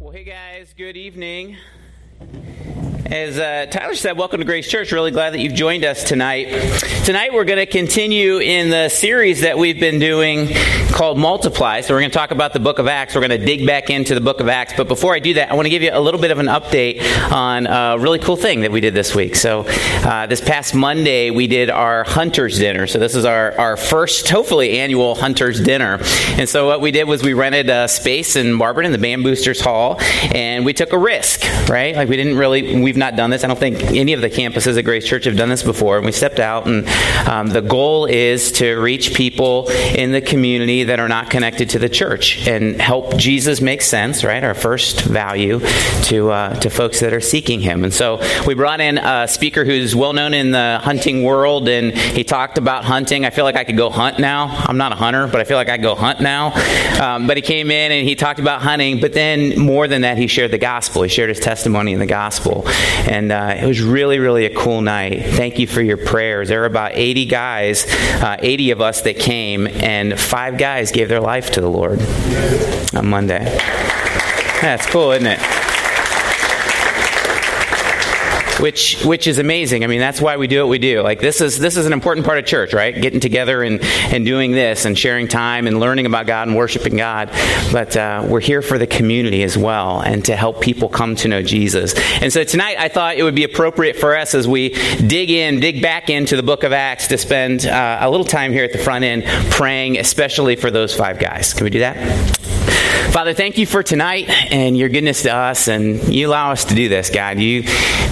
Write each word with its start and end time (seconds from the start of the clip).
Well, 0.00 0.12
hey 0.12 0.24
guys, 0.24 0.72
good 0.74 0.96
evening. 0.96 1.58
As 3.10 3.40
uh, 3.40 3.66
Tyler 3.68 3.96
said, 3.96 4.16
welcome 4.16 4.38
to 4.38 4.44
Grace 4.44 4.68
Church. 4.68 4.92
Really 4.92 5.10
glad 5.10 5.30
that 5.30 5.40
you've 5.40 5.54
joined 5.54 5.84
us 5.84 6.04
tonight. 6.04 6.46
Tonight, 7.04 7.32
we're 7.32 7.44
going 7.44 7.58
to 7.58 7.66
continue 7.66 8.38
in 8.38 8.70
the 8.70 8.88
series 8.88 9.40
that 9.40 9.58
we've 9.58 9.80
been 9.80 9.98
doing 9.98 10.46
called 10.92 11.18
Multiply. 11.18 11.80
So, 11.80 11.92
we're 11.92 12.02
going 12.02 12.12
to 12.12 12.16
talk 12.16 12.30
about 12.30 12.52
the 12.52 12.60
book 12.60 12.78
of 12.78 12.86
Acts. 12.86 13.16
We're 13.16 13.26
going 13.26 13.40
to 13.40 13.44
dig 13.44 13.66
back 13.66 13.90
into 13.90 14.14
the 14.14 14.20
book 14.20 14.38
of 14.38 14.48
Acts. 14.48 14.74
But 14.76 14.86
before 14.86 15.12
I 15.12 15.18
do 15.18 15.34
that, 15.34 15.50
I 15.50 15.54
want 15.54 15.66
to 15.66 15.70
give 15.70 15.82
you 15.82 15.90
a 15.92 15.98
little 15.98 16.20
bit 16.20 16.30
of 16.30 16.38
an 16.38 16.46
update 16.46 17.02
on 17.32 17.66
a 17.66 17.98
really 17.98 18.20
cool 18.20 18.36
thing 18.36 18.60
that 18.60 18.70
we 18.70 18.80
did 18.80 18.94
this 18.94 19.12
week. 19.12 19.34
So, 19.34 19.64
uh, 19.66 20.28
this 20.28 20.40
past 20.40 20.76
Monday, 20.76 21.30
we 21.30 21.48
did 21.48 21.68
our 21.68 22.04
Hunter's 22.04 22.60
Dinner. 22.60 22.86
So, 22.86 23.00
this 23.00 23.16
is 23.16 23.24
our, 23.24 23.58
our 23.58 23.76
first, 23.76 24.28
hopefully, 24.28 24.78
annual 24.78 25.16
Hunter's 25.16 25.60
Dinner. 25.60 25.98
And 26.36 26.48
so, 26.48 26.68
what 26.68 26.80
we 26.80 26.92
did 26.92 27.08
was 27.08 27.24
we 27.24 27.34
rented 27.34 27.70
a 27.70 27.88
space 27.88 28.36
in 28.36 28.56
Barberton, 28.56 28.92
the 28.92 28.98
Band 28.98 29.24
Boosters 29.24 29.60
Hall, 29.60 29.96
and 30.32 30.64
we 30.64 30.74
took 30.74 30.92
a 30.92 30.98
risk, 30.98 31.42
right? 31.68 31.96
Like, 31.96 32.08
we 32.08 32.16
didn't 32.16 32.36
really, 32.36 32.80
we've 32.80 32.99
not 33.00 33.16
done 33.16 33.30
this. 33.30 33.42
I 33.42 33.48
don't 33.48 33.58
think 33.58 33.82
any 33.82 34.12
of 34.12 34.20
the 34.20 34.30
campuses 34.30 34.78
at 34.78 34.84
Grace 34.84 35.04
Church 35.04 35.24
have 35.24 35.36
done 35.36 35.48
this 35.48 35.64
before. 35.64 35.96
And 35.96 36.06
we 36.06 36.12
stepped 36.12 36.38
out, 36.38 36.66
and 36.66 36.86
um, 37.28 37.48
the 37.48 37.60
goal 37.60 38.06
is 38.06 38.52
to 38.52 38.76
reach 38.76 39.14
people 39.14 39.68
in 39.70 40.12
the 40.12 40.20
community 40.20 40.84
that 40.84 41.00
are 41.00 41.08
not 41.08 41.30
connected 41.30 41.70
to 41.70 41.80
the 41.80 41.88
church 41.88 42.46
and 42.46 42.80
help 42.80 43.16
Jesus 43.16 43.60
make 43.60 43.82
sense, 43.82 44.22
right? 44.22 44.44
Our 44.44 44.54
first 44.54 45.00
value 45.00 45.58
to 46.04 46.30
uh, 46.30 46.54
to 46.60 46.70
folks 46.70 47.00
that 47.00 47.12
are 47.12 47.20
seeking 47.20 47.60
Him. 47.60 47.82
And 47.82 47.92
so 47.92 48.20
we 48.46 48.54
brought 48.54 48.80
in 48.80 48.98
a 48.98 49.26
speaker 49.26 49.64
who's 49.64 49.96
well 49.96 50.12
known 50.12 50.34
in 50.34 50.52
the 50.52 50.78
hunting 50.82 51.24
world, 51.24 51.68
and 51.68 51.96
he 51.96 52.22
talked 52.22 52.58
about 52.58 52.84
hunting. 52.84 53.24
I 53.24 53.30
feel 53.30 53.44
like 53.44 53.56
I 53.56 53.64
could 53.64 53.76
go 53.76 53.90
hunt 53.90 54.18
now. 54.18 54.46
I'm 54.68 54.76
not 54.76 54.92
a 54.92 54.96
hunter, 54.96 55.26
but 55.26 55.40
I 55.40 55.44
feel 55.44 55.56
like 55.56 55.68
I 55.68 55.78
go 55.78 55.94
hunt 55.94 56.20
now. 56.20 56.52
Um, 57.00 57.26
but 57.26 57.36
he 57.36 57.42
came 57.42 57.70
in 57.70 57.92
and 57.92 58.06
he 58.06 58.14
talked 58.14 58.40
about 58.40 58.60
hunting, 58.60 59.00
but 59.00 59.14
then 59.14 59.58
more 59.58 59.88
than 59.88 60.02
that, 60.02 60.18
he 60.18 60.26
shared 60.26 60.50
the 60.50 60.58
gospel. 60.58 61.02
He 61.02 61.08
shared 61.08 61.30
his 61.30 61.40
testimony 61.40 61.92
in 61.92 61.98
the 61.98 62.06
gospel. 62.06 62.64
And 63.08 63.32
uh, 63.32 63.56
it 63.60 63.66
was 63.66 63.80
really, 63.80 64.18
really 64.18 64.46
a 64.46 64.54
cool 64.54 64.80
night. 64.80 65.22
Thank 65.24 65.58
you 65.58 65.66
for 65.66 65.82
your 65.82 65.96
prayers. 65.96 66.48
There 66.48 66.60
were 66.60 66.66
about 66.66 66.92
80 66.94 67.26
guys, 67.26 67.86
uh, 68.22 68.36
80 68.40 68.70
of 68.72 68.80
us 68.80 69.02
that 69.02 69.18
came, 69.18 69.66
and 69.66 70.18
five 70.18 70.58
guys 70.58 70.92
gave 70.92 71.08
their 71.08 71.20
life 71.20 71.52
to 71.52 71.60
the 71.60 71.70
Lord 71.70 72.00
on 72.94 73.06
Monday. 73.08 73.44
That's 74.60 74.86
cool, 74.86 75.12
isn't 75.12 75.26
it? 75.26 75.59
Which 78.60 79.02
which 79.04 79.26
is 79.26 79.38
amazing. 79.38 79.84
I 79.84 79.86
mean, 79.86 80.00
that's 80.00 80.20
why 80.20 80.36
we 80.36 80.46
do 80.46 80.60
what 80.60 80.68
we 80.68 80.78
do. 80.78 81.02
Like 81.02 81.20
this 81.20 81.40
is 81.40 81.58
this 81.58 81.76
is 81.76 81.86
an 81.86 81.92
important 81.92 82.26
part 82.26 82.38
of 82.38 82.46
church, 82.46 82.72
right? 82.72 82.94
Getting 82.94 83.20
together 83.20 83.62
and 83.62 83.80
and 83.82 84.24
doing 84.24 84.52
this 84.52 84.84
and 84.84 84.98
sharing 84.98 85.28
time 85.28 85.66
and 85.66 85.80
learning 85.80 86.06
about 86.06 86.26
God 86.26 86.48
and 86.48 86.56
worshiping 86.56 86.96
God. 86.96 87.30
But 87.72 87.96
uh, 87.96 88.24
we're 88.26 88.40
here 88.40 88.62
for 88.62 88.78
the 88.78 88.86
community 88.86 89.42
as 89.42 89.56
well 89.56 90.00
and 90.00 90.24
to 90.26 90.36
help 90.36 90.60
people 90.60 90.88
come 90.88 91.16
to 91.16 91.28
know 91.28 91.42
Jesus. 91.42 91.94
And 92.20 92.32
so 92.32 92.44
tonight, 92.44 92.76
I 92.78 92.88
thought 92.88 93.16
it 93.16 93.22
would 93.22 93.34
be 93.34 93.44
appropriate 93.44 93.96
for 93.96 94.16
us 94.16 94.34
as 94.34 94.46
we 94.46 94.70
dig 94.70 95.30
in, 95.30 95.60
dig 95.60 95.82
back 95.82 96.10
into 96.10 96.36
the 96.36 96.42
Book 96.42 96.64
of 96.64 96.72
Acts, 96.72 97.08
to 97.08 97.18
spend 97.18 97.66
uh, 97.66 97.98
a 98.00 98.10
little 98.10 98.26
time 98.26 98.52
here 98.52 98.64
at 98.64 98.72
the 98.72 98.78
front 98.78 99.04
end 99.04 99.24
praying, 99.50 99.98
especially 99.98 100.56
for 100.56 100.70
those 100.70 100.94
five 100.94 101.18
guys. 101.18 101.54
Can 101.54 101.64
we 101.64 101.70
do 101.70 101.80
that? 101.80 102.39
Father, 103.12 103.34
thank 103.34 103.58
you 103.58 103.66
for 103.66 103.82
tonight 103.82 104.30
and 104.52 104.78
your 104.78 104.88
goodness 104.88 105.24
to 105.24 105.34
us, 105.34 105.66
and 105.66 106.14
you 106.14 106.28
allow 106.28 106.52
us 106.52 106.66
to 106.66 106.76
do 106.76 106.88
this, 106.88 107.10
God. 107.10 107.40
You, 107.40 107.64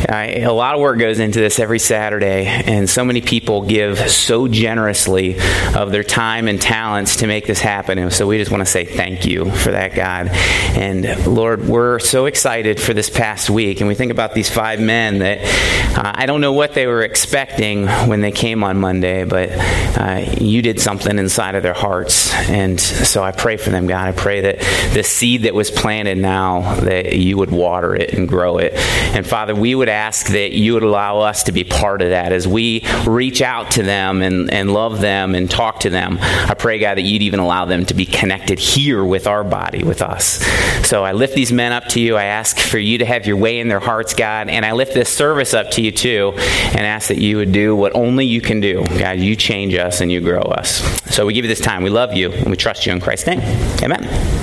uh, 0.09 0.13
a 0.13 0.49
lot 0.49 0.75
of 0.75 0.81
work 0.81 0.99
goes 0.99 1.21
into 1.21 1.39
this 1.39 1.61
every 1.61 1.79
Saturday, 1.79 2.47
and 2.47 2.91
so 2.91 3.05
many 3.05 3.21
people 3.21 3.63
give 3.63 4.11
so 4.11 4.49
generously 4.49 5.37
of 5.77 5.93
their 5.93 6.03
time 6.03 6.49
and 6.49 6.61
talents 6.61 7.17
to 7.17 7.29
make 7.29 7.47
this 7.47 7.61
happen. 7.61 7.99
And 7.99 8.13
so 8.13 8.27
we 8.27 8.39
just 8.39 8.51
want 8.51 8.63
to 8.63 8.67
say 8.67 8.85
thank 8.85 9.25
you 9.25 9.49
for 9.49 9.71
that, 9.71 9.95
God. 9.95 10.31
And 10.77 11.29
Lord, 11.29 11.69
we're 11.69 12.01
so 12.01 12.27
excited 12.27 12.81
for 12.81 12.93
this 12.93 13.09
past 13.09 13.49
week, 13.49 13.81
and 13.81 13.87
we 13.87 13.95
think 13.95 14.11
about 14.11 14.35
these 14.35 14.51
five 14.51 14.81
men 14.81 15.21
that 15.21 15.39
uh, 15.97 16.13
I 16.13 16.27
don't 16.27 16.41
know 16.41 16.53
what 16.53 16.75
they 16.75 16.89
were 16.89 17.03
expecting 17.03 17.87
when 17.87 18.21
they 18.21 18.33
came 18.33 18.65
on 18.65 18.81
Monday, 18.81 19.23
but 19.23 19.51
uh, 19.53 20.25
you 20.41 20.61
did 20.61 20.81
something 20.81 21.19
inside 21.19 21.55
of 21.55 21.63
their 21.63 21.73
hearts, 21.73 22.35
and 22.49 22.81
so 22.81 23.23
I 23.23 23.31
pray 23.31 23.59
for 23.59 23.71
them, 23.71 23.87
God. 23.87 24.09
I 24.09 24.13
pray 24.13 24.41
that 24.41 24.88
the 24.95 25.03
seed 25.03 25.43
that 25.43 25.55
was 25.55 25.71
planted 25.71 26.19
now, 26.19 26.75
that 26.81 27.15
you 27.15 27.37
would 27.37 27.51
water 27.51 27.95
it 27.95 28.13
and 28.15 28.29
grow 28.29 28.59
it. 28.59 28.73
And 29.15 29.27
Father, 29.27 29.55
we 29.55 29.75
would 29.75 29.89
ask 29.89 30.29
that 30.29 30.53
you 30.53 30.75
would 30.75 30.83
allow 30.83 31.21
us 31.21 31.45
to 31.45 31.53
be 31.53 31.65
part 31.65 32.03
of 32.03 32.11
that 32.11 32.33
as 32.33 32.47
we 32.47 32.85
reach 33.07 33.43
out 33.43 33.71
to 33.73 33.83
them 33.83 34.23
and, 34.23 34.53
and 34.53 34.73
love 34.73 35.01
them 35.01 35.35
and 35.35 35.51
talk 35.51 35.81
to 35.81 35.91
them. 35.91 36.19
I 36.21 36.55
pray, 36.55 36.79
God, 36.79 36.97
that 36.97 37.03
you'd 37.03 37.23
even 37.23 37.41
allow 37.41 37.65
them 37.65 37.87
to 37.87 37.95
be 37.95 38.07
connected 38.07 38.59
here 38.59 39.05
with 39.05 39.27
our 39.27 39.45
body, 39.45 39.83
with 39.83 40.03
us. 40.03 40.45
So 40.87 41.05
I 41.05 41.13
lift 41.13 41.35
these 41.35 41.53
men 41.53 41.73
up 41.73 41.87
to 41.89 42.01
you. 42.01 42.17
I 42.17 42.25
ask 42.25 42.59
for 42.59 42.79
you 42.79 42.99
to 42.99 43.05
have 43.05 43.27
your 43.27 43.37
way 43.37 43.61
in 43.61 43.69
their 43.69 43.81
hearts, 43.81 44.15
God. 44.15 44.49
And 44.49 44.65
I 44.65 44.73
lift 44.73 44.95
this 44.95 45.09
service 45.09 45.55
up 45.55 45.71
to 45.73 45.83
you, 45.83 45.93
too, 45.93 46.33
and 46.37 46.81
ask 46.81 47.09
that 47.09 47.19
you 47.19 47.37
would 47.39 47.53
do 47.53 47.77
what 47.77 47.95
only 47.95 48.27
you 48.27 48.41
can 48.41 48.61
do. 48.61 48.85
God, 48.99 49.19
you 49.19 49.37
change 49.37 49.75
us 49.75 50.01
and 50.01 50.11
you 50.11 50.21
grow 50.21 50.43
us. 50.43 50.79
So 51.15 51.27
we 51.27 51.33
give 51.33 51.45
you 51.45 51.49
this 51.49 51.61
time. 51.61 51.83
We 51.83 51.91
love 51.91 52.15
you 52.15 52.33
and 52.33 52.51
we 52.51 52.57
trust 52.57 52.87
you 52.87 52.93
in 52.93 53.01
Christ's 53.01 53.27
name. 53.27 53.41
Amen. 53.83 54.38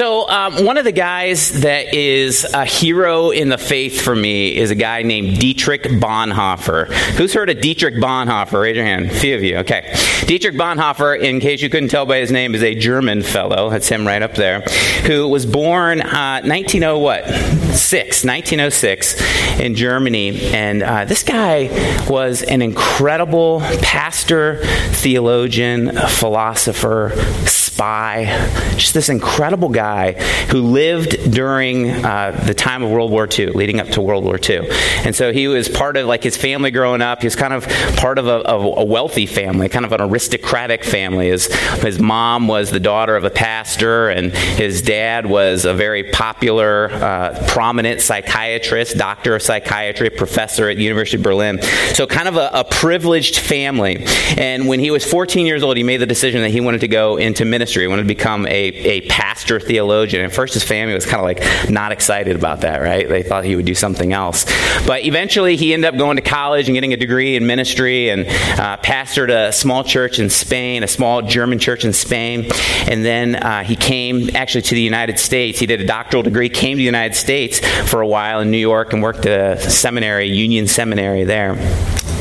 So, 0.00 0.26
um, 0.30 0.64
one 0.64 0.78
of 0.78 0.84
the 0.84 0.92
guys 0.92 1.60
that 1.60 1.92
is 1.92 2.44
a 2.54 2.64
hero 2.64 3.28
in 3.28 3.50
the 3.50 3.58
faith 3.58 4.00
for 4.00 4.16
me 4.16 4.56
is 4.56 4.70
a 4.70 4.74
guy 4.74 5.02
named 5.02 5.38
Dietrich 5.38 5.82
Bonhoeffer. 5.82 6.86
Who's 7.18 7.34
heard 7.34 7.50
of 7.50 7.60
Dietrich 7.60 7.96
Bonhoeffer? 7.96 8.62
Raise 8.62 8.76
your 8.76 8.86
hand. 8.86 9.10
A 9.10 9.14
few 9.14 9.36
of 9.36 9.42
you. 9.42 9.58
Okay. 9.58 9.94
Dietrich 10.24 10.54
Bonhoeffer, 10.54 11.20
in 11.20 11.38
case 11.38 11.60
you 11.60 11.68
couldn't 11.68 11.90
tell 11.90 12.06
by 12.06 12.16
his 12.16 12.32
name, 12.32 12.54
is 12.54 12.62
a 12.62 12.74
German 12.74 13.20
fellow. 13.20 13.68
That's 13.68 13.88
him 13.88 14.06
right 14.06 14.22
up 14.22 14.36
there. 14.36 14.62
Who 15.06 15.28
was 15.28 15.44
born 15.44 16.00
uh, 16.00 16.40
1900 16.46 16.98
what? 16.98 17.26
Six, 17.74 18.24
1906 18.24 19.60
in 19.60 19.74
Germany. 19.74 20.46
And 20.54 20.82
uh, 20.82 21.04
this 21.04 21.22
guy 21.22 21.68
was 22.08 22.42
an 22.42 22.62
incredible 22.62 23.60
pastor, 23.82 24.64
theologian, 24.92 25.94
philosopher, 26.08 27.12
spy, 27.80 28.26
just 28.76 28.92
this 28.92 29.08
incredible 29.08 29.70
guy 29.70 30.12
who 30.50 30.60
lived 30.60 31.32
during 31.32 31.88
uh, 31.88 32.30
the 32.46 32.52
time 32.52 32.82
of 32.82 32.90
World 32.90 33.10
War 33.10 33.26
II, 33.26 33.52
leading 33.52 33.80
up 33.80 33.88
to 33.88 34.02
World 34.02 34.22
War 34.22 34.38
II. 34.38 34.68
And 35.06 35.16
so 35.16 35.32
he 35.32 35.48
was 35.48 35.66
part 35.66 35.96
of 35.96 36.06
like 36.06 36.22
his 36.22 36.36
family 36.36 36.70
growing 36.70 37.00
up. 37.00 37.22
He 37.22 37.26
was 37.26 37.36
kind 37.36 37.54
of 37.54 37.66
part 37.96 38.18
of 38.18 38.26
a, 38.26 38.34
of 38.46 38.64
a 38.80 38.84
wealthy 38.84 39.24
family, 39.24 39.70
kind 39.70 39.86
of 39.86 39.92
an 39.92 40.02
aristocratic 40.02 40.84
family. 40.84 41.28
His, 41.28 41.46
his 41.80 41.98
mom 41.98 42.48
was 42.48 42.70
the 42.70 42.80
daughter 42.80 43.16
of 43.16 43.24
a 43.24 43.30
pastor, 43.30 44.10
and 44.10 44.30
his 44.34 44.82
dad 44.82 45.24
was 45.24 45.64
a 45.64 45.72
very 45.72 46.10
popular, 46.10 46.90
uh, 46.92 47.46
prominent 47.48 48.02
psychiatrist, 48.02 48.98
doctor 48.98 49.36
of 49.36 49.40
psychiatry, 49.40 50.10
professor 50.10 50.68
at 50.68 50.76
University 50.76 51.16
of 51.16 51.22
Berlin. 51.22 51.62
So 51.94 52.06
kind 52.06 52.28
of 52.28 52.36
a, 52.36 52.50
a 52.52 52.64
privileged 52.64 53.38
family. 53.38 54.04
And 54.36 54.68
when 54.68 54.80
he 54.80 54.90
was 54.90 55.02
14 55.02 55.46
years 55.46 55.62
old, 55.62 55.78
he 55.78 55.82
made 55.82 56.02
the 56.02 56.06
decision 56.06 56.42
that 56.42 56.50
he 56.50 56.60
wanted 56.60 56.82
to 56.82 56.88
go 56.88 57.16
into 57.16 57.46
ministry. 57.46 57.69
He 57.78 57.86
wanted 57.86 58.02
to 58.02 58.08
become 58.08 58.46
a, 58.46 58.50
a 58.50 59.00
pastor 59.02 59.60
theologian. 59.60 60.24
At 60.24 60.32
first, 60.32 60.54
his 60.54 60.64
family 60.64 60.94
was 60.94 61.06
kind 61.06 61.20
of 61.20 61.24
like 61.24 61.70
not 61.70 61.92
excited 61.92 62.36
about 62.36 62.62
that, 62.62 62.80
right? 62.80 63.08
They 63.08 63.22
thought 63.22 63.44
he 63.44 63.54
would 63.54 63.66
do 63.66 63.74
something 63.74 64.12
else. 64.12 64.44
But 64.86 65.04
eventually, 65.04 65.56
he 65.56 65.74
ended 65.74 65.92
up 65.92 65.98
going 65.98 66.16
to 66.16 66.22
college 66.22 66.68
and 66.68 66.74
getting 66.74 66.92
a 66.92 66.96
degree 66.96 67.36
in 67.36 67.46
ministry 67.46 68.08
and 68.08 68.26
uh, 68.26 68.78
pastored 68.78 69.30
a 69.30 69.52
small 69.52 69.84
church 69.84 70.18
in 70.18 70.30
Spain, 70.30 70.82
a 70.82 70.88
small 70.88 71.22
German 71.22 71.58
church 71.58 71.84
in 71.84 71.92
Spain. 71.92 72.50
And 72.88 73.04
then 73.04 73.36
uh, 73.36 73.62
he 73.62 73.76
came 73.76 74.34
actually 74.34 74.62
to 74.62 74.74
the 74.74 74.82
United 74.82 75.18
States. 75.18 75.58
He 75.58 75.66
did 75.66 75.80
a 75.80 75.86
doctoral 75.86 76.22
degree, 76.22 76.48
came 76.48 76.76
to 76.76 76.80
the 76.80 76.84
United 76.84 77.14
States 77.14 77.60
for 77.88 78.00
a 78.00 78.06
while 78.06 78.40
in 78.40 78.50
New 78.50 78.58
York 78.58 78.92
and 78.92 79.02
worked 79.02 79.26
at 79.26 79.58
a 79.58 79.70
seminary, 79.70 80.28
Union 80.28 80.66
Seminary 80.66 81.24
there. 81.24 81.56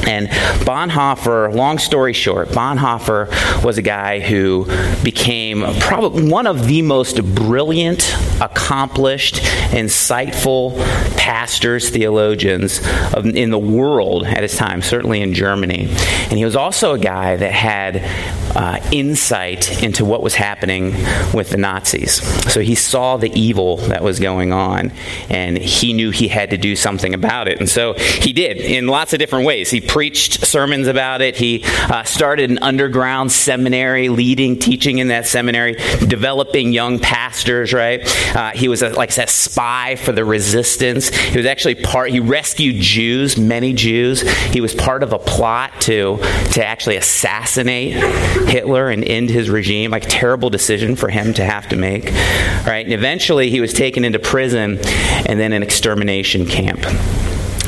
And 0.07 0.27
Bonhoeffer, 0.65 1.53
long 1.53 1.77
story 1.77 2.13
short, 2.13 2.49
Bonhoeffer 2.49 3.63
was 3.63 3.77
a 3.77 3.81
guy 3.81 4.19
who 4.19 4.65
became 5.03 5.63
probably 5.79 6.29
one 6.29 6.47
of 6.47 6.67
the 6.67 6.81
most 6.81 7.23
brilliant, 7.35 8.15
accomplished, 8.41 9.35
insightful 9.71 10.77
pastors, 11.17 11.89
theologians 11.89 12.79
in 13.23 13.51
the 13.51 13.59
world 13.59 14.25
at 14.25 14.41
his 14.41 14.55
time, 14.55 14.81
certainly 14.81 15.21
in 15.21 15.33
Germany. 15.33 15.87
And 15.89 16.33
he 16.33 16.45
was 16.45 16.55
also 16.55 16.93
a 16.93 16.99
guy 16.99 17.35
that 17.35 17.51
had 17.51 18.01
uh, 18.55 18.79
insight 18.91 19.83
into 19.83 20.05
what 20.05 20.23
was 20.23 20.35
happening 20.35 20.91
with 21.33 21.49
the 21.49 21.57
Nazis. 21.57 22.21
So 22.51 22.61
he 22.61 22.75
saw 22.75 23.17
the 23.17 23.31
evil 23.39 23.77
that 23.77 24.03
was 24.03 24.19
going 24.19 24.51
on, 24.51 24.91
and 25.29 25.57
he 25.57 25.93
knew 25.93 26.11
he 26.11 26.27
had 26.27 26.49
to 26.49 26.57
do 26.57 26.75
something 26.75 27.13
about 27.13 27.47
it. 27.47 27.59
And 27.59 27.69
so 27.69 27.93
he 27.93 28.33
did 28.33 28.57
in 28.57 28.87
lots 28.87 29.13
of 29.13 29.19
different 29.19 29.45
ways. 29.45 29.69
He 29.69 29.81
preached 29.89 30.45
sermons 30.45 30.87
about 30.87 31.21
it. 31.21 31.35
He 31.35 31.63
uh, 31.65 32.03
started 32.03 32.51
an 32.51 32.59
underground 32.59 33.31
seminary, 33.31 34.07
leading 34.09 34.59
teaching 34.59 34.99
in 34.99 35.07
that 35.07 35.25
seminary, 35.25 35.73
developing 36.07 36.71
young 36.71 36.99
pastors. 36.99 37.73
Right? 37.73 38.01
Uh, 38.35 38.51
he 38.51 38.67
was 38.67 38.81
a, 38.83 38.89
like 38.89 39.09
I 39.09 39.13
said, 39.13 39.29
spy 39.29 39.95
for 39.95 40.11
the 40.11 40.23
resistance. 40.23 41.09
He 41.09 41.37
was 41.37 41.47
actually 41.47 41.75
part. 41.75 42.11
He 42.11 42.19
rescued 42.19 42.75
Jews, 42.77 43.37
many 43.37 43.73
Jews. 43.73 44.21
He 44.51 44.61
was 44.61 44.75
part 44.75 45.01
of 45.01 45.11
a 45.11 45.19
plot 45.19 45.81
to 45.81 46.17
to 46.53 46.65
actually 46.65 46.97
assassinate 46.97 47.93
Hitler 48.47 48.89
and 48.89 49.03
end 49.03 49.29
his 49.29 49.49
regime. 49.49 49.89
Like 49.91 50.05
terrible 50.07 50.51
decision 50.51 50.95
for 50.95 51.09
him 51.09 51.33
to 51.33 51.43
have 51.43 51.67
to 51.69 51.75
make. 51.75 52.05
Right? 52.65 52.85
And 52.85 52.93
eventually, 52.93 53.49
he 53.49 53.59
was 53.59 53.73
taken 53.73 54.05
into 54.05 54.19
prison 54.19 54.77
and 55.25 55.39
then 55.39 55.51
an 55.51 55.63
extermination 55.63 56.45
camp. 56.45 56.85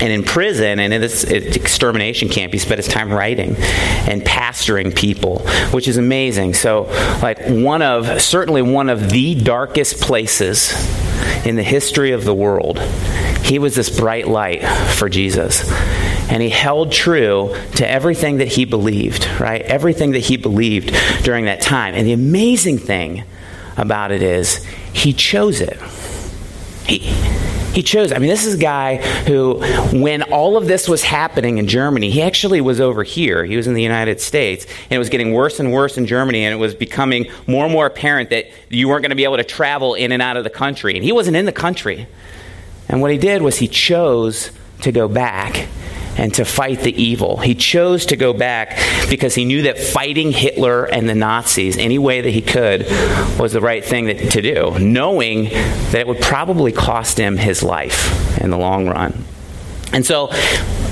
And 0.02 0.12
in 0.12 0.24
prison 0.24 0.80
and 0.80 0.92
in 0.94 1.00
this 1.00 1.24
extermination 1.24 2.28
camp, 2.28 2.54
he 2.54 2.60
spent 2.60 2.80
his 2.80 2.88
time 2.88 3.14
writing 3.14 3.56
and 3.56 4.24
pastoring 4.24 4.96
people, 4.96 5.40
which 5.72 5.88
is 5.88 5.98
amazing. 5.98 6.56
So, 6.56 6.84
like, 7.22 7.40
one 7.46 7.84
of, 7.84 8.20
certainly 8.22 8.64
one 8.64 8.90
of 8.90 9.12
the 9.12 9.36
darkest 9.36 10.02
places 10.02 10.74
in 11.46 11.56
the 11.56 11.64
history 11.64 12.12
of 12.12 12.24
the 12.24 12.34
world, 12.34 12.80
he 13.44 13.60
was 13.60 13.76
this 13.76 13.96
bright 13.96 14.28
light 14.28 14.64
for 14.96 15.08
Jesus. 15.08 15.72
And 16.32 16.42
he 16.42 16.50
held 16.50 16.92
true 16.92 17.56
to 17.76 17.88
everything 17.88 18.38
that 18.38 18.48
he 18.48 18.66
believed, 18.66 19.28
right? 19.40 19.62
Everything 19.62 20.12
that 20.12 20.20
he 20.20 20.38
believed 20.38 20.96
during 21.24 21.46
that 21.46 21.62
time. 21.62 21.94
And 21.94 22.08
the 22.08 22.14
amazing 22.14 22.80
thing 22.80 23.24
about 23.78 24.12
it 24.12 24.22
is, 24.22 24.66
he 24.94 25.14
chose 25.14 25.62
it. 25.62 25.78
He, 26.88 27.00
he 27.74 27.84
chose. 27.84 28.12
I 28.12 28.18
mean, 28.18 28.30
this 28.30 28.46
is 28.46 28.56
a 28.56 28.58
guy 28.58 28.98
who, 29.26 29.62
when 29.98 30.24
all 30.24 30.58
of 30.58 30.68
this 30.68 30.90
was 30.90 31.04
happening 31.04 31.58
in 31.58 31.68
Germany, 31.68 32.10
he 32.10 32.22
actually 32.22 32.62
was 32.62 32.82
over 32.82 33.04
here. 33.04 33.46
He 33.46 33.56
was 33.56 33.68
in 33.68 33.74
the 33.74 33.84
United 33.84 34.20
States, 34.20 34.66
and 34.66 34.92
it 34.92 34.98
was 34.98 35.10
getting 35.10 35.34
worse 35.34 35.60
and 35.60 35.72
worse 35.72 35.98
in 35.98 36.06
Germany, 36.06 36.44
and 36.44 36.54
it 36.54 36.58
was 36.58 36.76
becoming 36.76 37.32
more 37.48 37.64
and 37.64 37.74
more 37.74 37.86
apparent 37.86 38.30
that 38.32 38.52
you 38.70 38.90
weren't 38.90 39.04
going 39.04 39.12
to 39.12 39.16
be 39.16 39.24
able 39.24 39.38
to 39.38 39.44
travel 39.44 39.94
in 39.94 40.12
and 40.12 40.22
out 40.22 40.38
of 40.38 40.44
the 40.44 40.50
country. 40.50 40.96
And 40.96 41.04
he 41.04 41.12
wasn't 41.12 41.38
in 41.38 41.46
the 41.46 41.52
country. 41.52 42.08
And 42.90 43.02
what 43.02 43.12
he 43.12 43.18
did 43.18 43.42
was 43.42 43.58
he 43.58 43.68
chose 43.68 44.52
to 44.82 44.92
go 44.92 45.08
back 45.08 45.68
and 46.18 46.34
to 46.36 46.46
fight 46.46 46.82
the 46.82 47.02
evil. 47.02 47.38
He 47.38 47.56
chose 47.56 48.06
to 48.08 48.16
go 48.16 48.34
back 48.34 48.78
because 49.10 49.36
he 49.36 49.46
knew 49.46 49.64
that 49.64 49.80
fighting 49.80 50.32
Hitler 50.32 50.86
and 50.86 51.08
the 51.08 51.16
Nazis 51.16 51.78
any 51.78 51.98
way 51.98 52.22
that 52.22 52.30
he 52.30 52.42
could 52.42 52.86
was 53.40 53.54
the 53.54 53.62
right 53.62 53.84
thing 53.84 54.06
that, 54.06 54.32
to 54.32 54.42
do, 54.42 54.78
knowing 54.80 55.46
that 55.46 55.96
it 55.96 56.08
would 56.08 56.22
probably 56.22 56.72
cost 56.72 57.18
him 57.18 57.38
his 57.38 57.64
life 57.64 58.40
in 58.42 58.50
the 58.50 58.58
long 58.58 58.88
run. 58.88 59.24
And 59.94 60.06
so, 60.06 60.30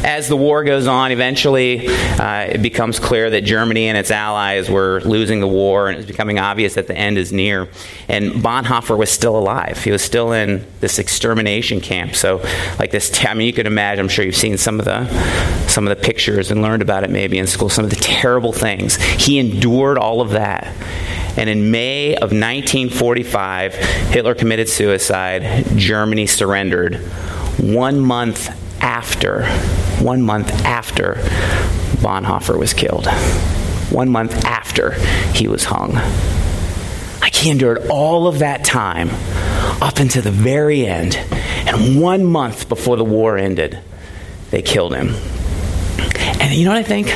as 0.04 0.28
the 0.28 0.38
war 0.38 0.64
goes 0.64 0.88
on, 0.88 1.12
eventually 1.12 1.88
uh, 1.88 2.48
it 2.50 2.62
becomes 2.62 3.00
clear 3.00 3.30
that 3.30 3.42
Germany 3.42 3.88
and 3.88 3.98
its 3.98 4.12
allies 4.12 4.70
were 4.70 5.02
losing 5.02 5.40
the 5.40 5.48
war, 5.48 5.90
and 5.90 5.98
it's 5.98 6.08
becoming 6.08 6.40
obvious 6.40 6.76
that 6.76 6.88
the 6.88 6.96
end 6.96 7.18
is 7.18 7.34
near. 7.34 7.68
And 8.08 8.32
Bonhoeffer 8.34 8.98
was 8.98 9.10
still 9.10 9.38
alive. 9.38 9.84
He 9.84 9.92
was 9.92 10.02
still 10.02 10.32
in 10.32 10.66
this 10.80 11.00
extermination 11.00 11.82
camp. 11.82 12.16
So, 12.16 12.38
like 12.80 12.92
this, 12.92 13.10
t- 13.10 13.28
I 13.28 13.34
mean, 13.34 13.48
you 13.48 13.54
can 13.54 13.68
imagine. 13.68 14.06
I'm 14.06 14.10
sure 14.10 14.24
you've 14.24 14.36
seen 14.36 14.58
some 14.58 14.80
of 14.80 14.86
the 14.86 15.08
some 15.68 15.88
of 15.88 15.96
the 15.96 16.04
pictures 16.04 16.50
and 16.50 16.62
learned 16.62 16.82
about 16.82 17.04
it 17.04 17.10
maybe 17.10 17.38
in 17.38 17.48
school. 17.48 17.70
Some 17.70 17.84
of 17.84 17.90
the 17.90 17.98
terrible 17.98 18.54
things 18.54 18.96
he 18.96 19.38
endured. 19.38 19.98
All 19.98 20.22
of 20.22 20.32
that. 20.32 20.74
And 21.38 21.50
in 21.50 21.72
May 21.72 22.16
of 22.16 22.32
1945, 22.32 23.76
Hitler 23.76 24.36
committed 24.36 24.68
suicide. 24.68 25.66
Germany 25.78 26.26
surrendered. 26.26 26.96
One 27.58 28.00
month 28.00 28.50
after, 28.82 29.46
one 30.02 30.22
month 30.22 30.52
after 30.66 31.16
Bonhoeffer 32.02 32.58
was 32.58 32.74
killed, 32.74 33.08
one 33.92 34.10
month 34.10 34.46
after 34.46 34.92
he 35.34 35.48
was 35.48 35.66
hung. 35.66 35.94
Like 37.22 37.36
he 37.36 37.50
endured 37.50 37.88
all 37.90 38.28
of 38.28 38.40
that 38.40 38.64
time 38.64 39.10
up 39.82 40.00
until 40.00 40.22
the 40.22 40.32
very 40.32 40.86
end. 40.86 41.16
And 41.16 42.02
one 42.02 42.26
month 42.26 42.70
before 42.70 42.98
the 42.98 43.04
war 43.04 43.38
ended, 43.38 43.80
they 44.52 44.62
killed 44.62 44.96
him. 44.96 45.16
And 46.40 46.54
you 46.54 46.66
know 46.66 46.72
what 46.72 46.80
I 46.80 46.84
think? 46.84 47.10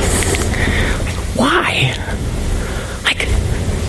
Why? 1.38 1.95
Like, 3.04 3.27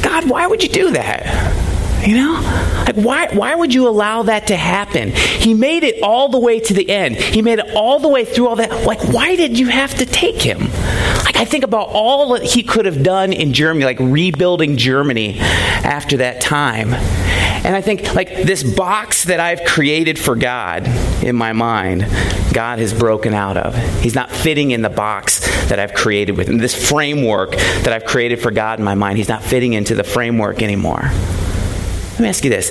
God, 0.02 0.30
why 0.30 0.46
would 0.46 0.62
you 0.62 0.68
do 0.68 0.92
that? 0.92 1.63
You 2.04 2.16
know? 2.16 2.32
Like 2.86 2.96
why 2.96 3.28
why 3.34 3.54
would 3.54 3.72
you 3.72 3.88
allow 3.88 4.24
that 4.24 4.48
to 4.48 4.56
happen? 4.56 5.10
He 5.10 5.54
made 5.54 5.84
it 5.84 6.02
all 6.02 6.28
the 6.28 6.38
way 6.38 6.60
to 6.60 6.74
the 6.74 6.88
end. 6.90 7.16
He 7.16 7.40
made 7.40 7.58
it 7.58 7.74
all 7.74 7.98
the 7.98 8.08
way 8.08 8.24
through 8.24 8.48
all 8.48 8.56
that. 8.56 8.84
Like 8.84 9.02
why 9.08 9.36
did 9.36 9.58
you 9.58 9.68
have 9.68 9.94
to 9.94 10.06
take 10.06 10.40
him? 10.40 10.58
Like 11.24 11.36
I 11.36 11.44
think 11.46 11.64
about 11.64 11.88
all 11.88 12.34
that 12.34 12.42
he 12.42 12.62
could 12.62 12.84
have 12.84 13.02
done 13.02 13.32
in 13.32 13.54
Germany, 13.54 13.86
like 13.86 13.98
rebuilding 14.00 14.76
Germany 14.76 15.38
after 15.40 16.18
that 16.18 16.40
time. 16.42 16.92
And 16.92 17.74
I 17.74 17.80
think 17.80 18.14
like 18.14 18.28
this 18.28 18.62
box 18.62 19.24
that 19.24 19.40
I've 19.40 19.64
created 19.64 20.18
for 20.18 20.36
God 20.36 20.86
in 21.24 21.34
my 21.34 21.54
mind, 21.54 22.02
God 22.52 22.78
has 22.78 22.92
broken 22.92 23.32
out 23.32 23.56
of. 23.56 23.74
He's 24.02 24.14
not 24.14 24.30
fitting 24.30 24.72
in 24.72 24.82
the 24.82 24.90
box 24.90 25.40
that 25.68 25.78
I've 25.78 25.94
created 25.94 26.36
with 26.36 26.48
him. 26.48 26.58
This 26.58 26.88
framework 26.88 27.52
that 27.52 27.94
I've 27.94 28.04
created 28.04 28.42
for 28.42 28.50
God 28.50 28.78
in 28.78 28.84
my 28.84 28.94
mind, 28.94 29.16
he's 29.16 29.30
not 29.30 29.42
fitting 29.42 29.72
into 29.72 29.94
the 29.94 30.04
framework 30.04 30.62
anymore. 30.62 31.10
Let 32.14 32.20
me 32.20 32.28
ask 32.28 32.44
you 32.44 32.50
this 32.50 32.70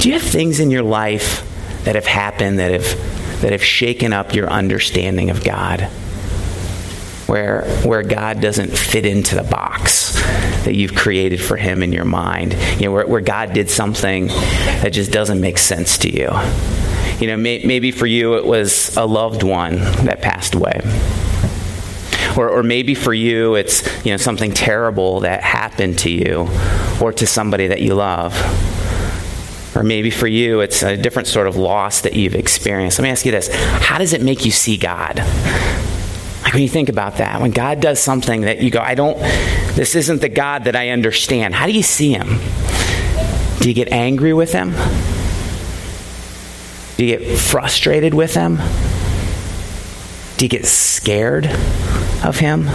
Do 0.00 0.08
you 0.08 0.18
have 0.18 0.22
things 0.22 0.58
in 0.58 0.72
your 0.72 0.82
life 0.82 1.46
that 1.84 1.94
have 1.94 2.06
happened 2.06 2.58
that 2.58 2.72
have, 2.72 3.40
that 3.40 3.52
have 3.52 3.62
shaken 3.62 4.12
up 4.12 4.34
your 4.34 4.50
understanding 4.50 5.30
of 5.30 5.44
God? 5.44 5.82
Where, 7.28 7.62
where 7.84 8.02
God 8.02 8.40
doesn't 8.40 8.72
fit 8.72 9.06
into 9.06 9.36
the 9.36 9.44
box 9.44 10.14
that 10.64 10.74
you've 10.74 10.96
created 10.96 11.40
for 11.40 11.56
Him 11.56 11.84
in 11.84 11.92
your 11.92 12.04
mind. 12.04 12.54
You 12.80 12.86
know, 12.86 12.92
where, 12.92 13.06
where 13.06 13.20
God 13.20 13.52
did 13.52 13.70
something 13.70 14.26
that 14.26 14.92
just 14.92 15.12
doesn't 15.12 15.40
make 15.40 15.58
sense 15.58 15.96
to 15.98 16.10
you. 16.10 16.28
You 17.20 17.28
know, 17.28 17.36
may, 17.36 17.62
maybe 17.64 17.92
for 17.92 18.06
you 18.06 18.34
it 18.34 18.44
was 18.44 18.96
a 18.96 19.06
loved 19.06 19.44
one 19.44 19.76
that 20.04 20.20
passed 20.20 20.56
away. 20.56 20.80
Or, 22.36 22.48
or 22.48 22.64
maybe 22.64 22.96
for 22.96 23.14
you 23.14 23.54
it's 23.54 24.04
you 24.04 24.10
know 24.10 24.16
something 24.16 24.50
terrible 24.52 25.20
that 25.20 25.42
happened 25.42 26.00
to 26.00 26.10
you 26.10 26.48
or 27.00 27.12
to 27.12 27.26
somebody 27.26 27.68
that 27.68 27.82
you 27.82 27.94
love. 27.94 28.34
Or 29.74 29.82
maybe 29.82 30.10
for 30.10 30.26
you, 30.26 30.60
it's 30.60 30.82
a 30.82 30.96
different 30.96 31.28
sort 31.28 31.46
of 31.46 31.56
loss 31.56 32.00
that 32.00 32.14
you've 32.14 32.34
experienced. 32.34 32.98
Let 32.98 33.04
me 33.04 33.10
ask 33.10 33.24
you 33.24 33.32
this 33.32 33.48
How 33.54 33.98
does 33.98 34.12
it 34.12 34.22
make 34.22 34.44
you 34.44 34.50
see 34.50 34.76
God? 34.76 35.22
Like 36.42 36.54
when 36.54 36.62
you 36.62 36.68
think 36.68 36.88
about 36.88 37.18
that, 37.18 37.40
when 37.40 37.52
God 37.52 37.80
does 37.80 38.00
something 38.00 38.40
that 38.42 38.60
you 38.60 38.70
go, 38.70 38.80
I 38.80 38.94
don't, 38.94 39.18
this 39.76 39.94
isn't 39.94 40.20
the 40.20 40.28
God 40.28 40.64
that 40.64 40.74
I 40.74 40.88
understand, 40.88 41.54
how 41.54 41.66
do 41.66 41.72
you 41.72 41.82
see 41.82 42.12
Him? 42.12 42.40
Do 43.60 43.68
you 43.68 43.74
get 43.74 43.92
angry 43.92 44.32
with 44.32 44.52
Him? 44.52 44.72
Do 46.96 47.04
you 47.04 47.18
get 47.18 47.38
frustrated 47.38 48.14
with 48.14 48.34
Him? 48.34 48.56
Do 50.38 50.44
you 50.44 50.48
get 50.48 50.66
scared 50.66 51.46
of 52.24 52.38
Him? 52.38 52.66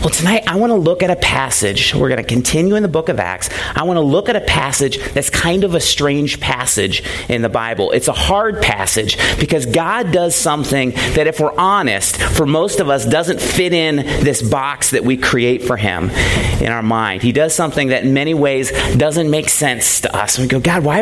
Well, 0.00 0.10
tonight 0.10 0.44
I 0.46 0.56
want 0.56 0.70
to 0.70 0.76
look 0.76 1.02
at 1.02 1.10
a 1.10 1.16
passage. 1.16 1.94
We're 1.94 2.08
going 2.08 2.22
to 2.22 2.28
continue 2.28 2.76
in 2.76 2.82
the 2.82 2.88
book 2.88 3.08
of 3.08 3.18
Acts. 3.18 3.48
I 3.74 3.82
want 3.84 3.96
to 3.96 4.02
look 4.02 4.28
at 4.28 4.36
a 4.36 4.42
passage 4.42 4.98
that's 5.14 5.30
kind 5.30 5.64
of 5.64 5.74
a 5.74 5.80
strange 5.80 6.38
passage 6.38 7.02
in 7.28 7.40
the 7.42 7.48
Bible. 7.48 7.90
It's 7.92 8.06
a 8.06 8.12
hard 8.12 8.60
passage 8.60 9.16
because 9.40 9.64
God 9.66 10.12
does 10.12 10.36
something 10.36 10.90
that, 10.90 11.26
if 11.26 11.40
we're 11.40 11.56
honest, 11.56 12.18
for 12.18 12.46
most 12.46 12.78
of 12.78 12.88
us 12.88 13.06
doesn't 13.06 13.40
fit 13.40 13.72
in 13.72 13.96
this 13.96 14.42
box 14.42 14.90
that 14.90 15.02
we 15.02 15.16
create 15.16 15.64
for 15.64 15.76
Him 15.76 16.10
in 16.60 16.70
our 16.70 16.82
mind. 16.82 17.22
He 17.22 17.32
does 17.32 17.54
something 17.54 17.88
that, 17.88 18.04
in 18.04 18.12
many 18.12 18.34
ways, 18.34 18.70
doesn't 18.96 19.30
make 19.30 19.48
sense 19.48 20.02
to 20.02 20.14
us. 20.14 20.38
We 20.38 20.46
go, 20.46 20.60
God, 20.60 20.84
why? 20.84 21.00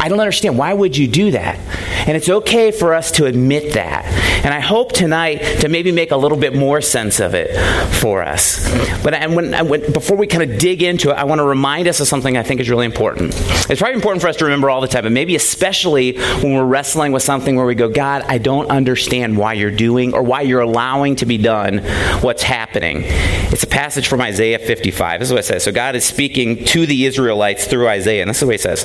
I 0.00 0.08
don't 0.08 0.20
understand. 0.20 0.58
Why 0.58 0.72
would 0.72 0.96
you 0.96 1.06
do 1.06 1.30
that? 1.32 1.58
And 2.06 2.16
it's 2.16 2.28
okay 2.28 2.70
for 2.70 2.94
us 2.94 3.10
to 3.12 3.26
admit 3.26 3.74
that. 3.74 4.04
And 4.44 4.54
I 4.54 4.60
hope 4.60 4.92
tonight 4.92 5.38
to 5.60 5.68
maybe 5.68 5.90
make 5.90 6.12
a 6.12 6.16
little 6.16 6.38
bit 6.38 6.54
more 6.54 6.80
sense 6.80 7.18
of 7.18 7.34
it 7.34 7.50
for 7.94 8.22
us. 8.22 8.64
But 9.02 9.14
and 9.14 9.34
when, 9.34 9.68
when, 9.68 9.92
before 9.92 10.16
we 10.16 10.28
kind 10.28 10.48
of 10.48 10.58
dig 10.58 10.82
into 10.82 11.10
it, 11.10 11.14
I 11.14 11.24
want 11.24 11.40
to 11.40 11.44
remind 11.44 11.88
us 11.88 11.98
of 11.98 12.06
something 12.06 12.36
I 12.36 12.44
think 12.44 12.60
is 12.60 12.70
really 12.70 12.86
important. 12.86 13.34
It's 13.68 13.80
probably 13.80 13.94
important 13.94 14.22
for 14.22 14.28
us 14.28 14.36
to 14.36 14.44
remember 14.44 14.70
all 14.70 14.80
the 14.80 14.88
time, 14.88 15.02
but 15.02 15.12
maybe 15.12 15.34
especially 15.34 16.16
when 16.16 16.54
we're 16.54 16.64
wrestling 16.64 17.10
with 17.10 17.24
something 17.24 17.56
where 17.56 17.66
we 17.66 17.74
go, 17.74 17.88
God, 17.88 18.22
I 18.22 18.38
don't 18.38 18.70
understand 18.70 19.36
why 19.36 19.54
you're 19.54 19.70
doing 19.70 20.14
or 20.14 20.22
why 20.22 20.42
you're 20.42 20.60
allowing 20.60 21.16
to 21.16 21.26
be 21.26 21.38
done 21.38 21.78
what's 22.20 22.42
happening. 22.42 23.02
It's 23.04 23.64
a 23.64 23.68
passage 23.68 24.06
from 24.06 24.20
Isaiah 24.20 24.58
55. 24.58 25.20
This 25.20 25.28
is 25.28 25.32
what 25.32 25.40
it 25.40 25.44
says. 25.44 25.64
So 25.64 25.72
God 25.72 25.96
is 25.96 26.04
speaking 26.04 26.64
to 26.66 26.86
the 26.86 27.06
Israelites 27.06 27.66
through 27.66 27.88
Isaiah, 27.88 28.22
and 28.22 28.28
this 28.28 28.38
is 28.38 28.44
what 28.44 28.52
he 28.52 28.58
says. 28.58 28.84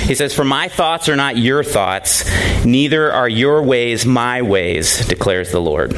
He 0.00 0.14
says, 0.14 0.34
For 0.34 0.44
my 0.44 0.68
thoughts 0.68 1.08
are 1.08 1.16
not 1.16 1.36
your 1.36 1.62
thoughts, 1.62 2.24
neither 2.64 3.12
are 3.12 3.28
your 3.28 3.62
ways 3.62 4.06
my 4.06 4.42
ways, 4.42 5.06
declares 5.06 5.52
the 5.52 5.60
Lord. 5.60 5.94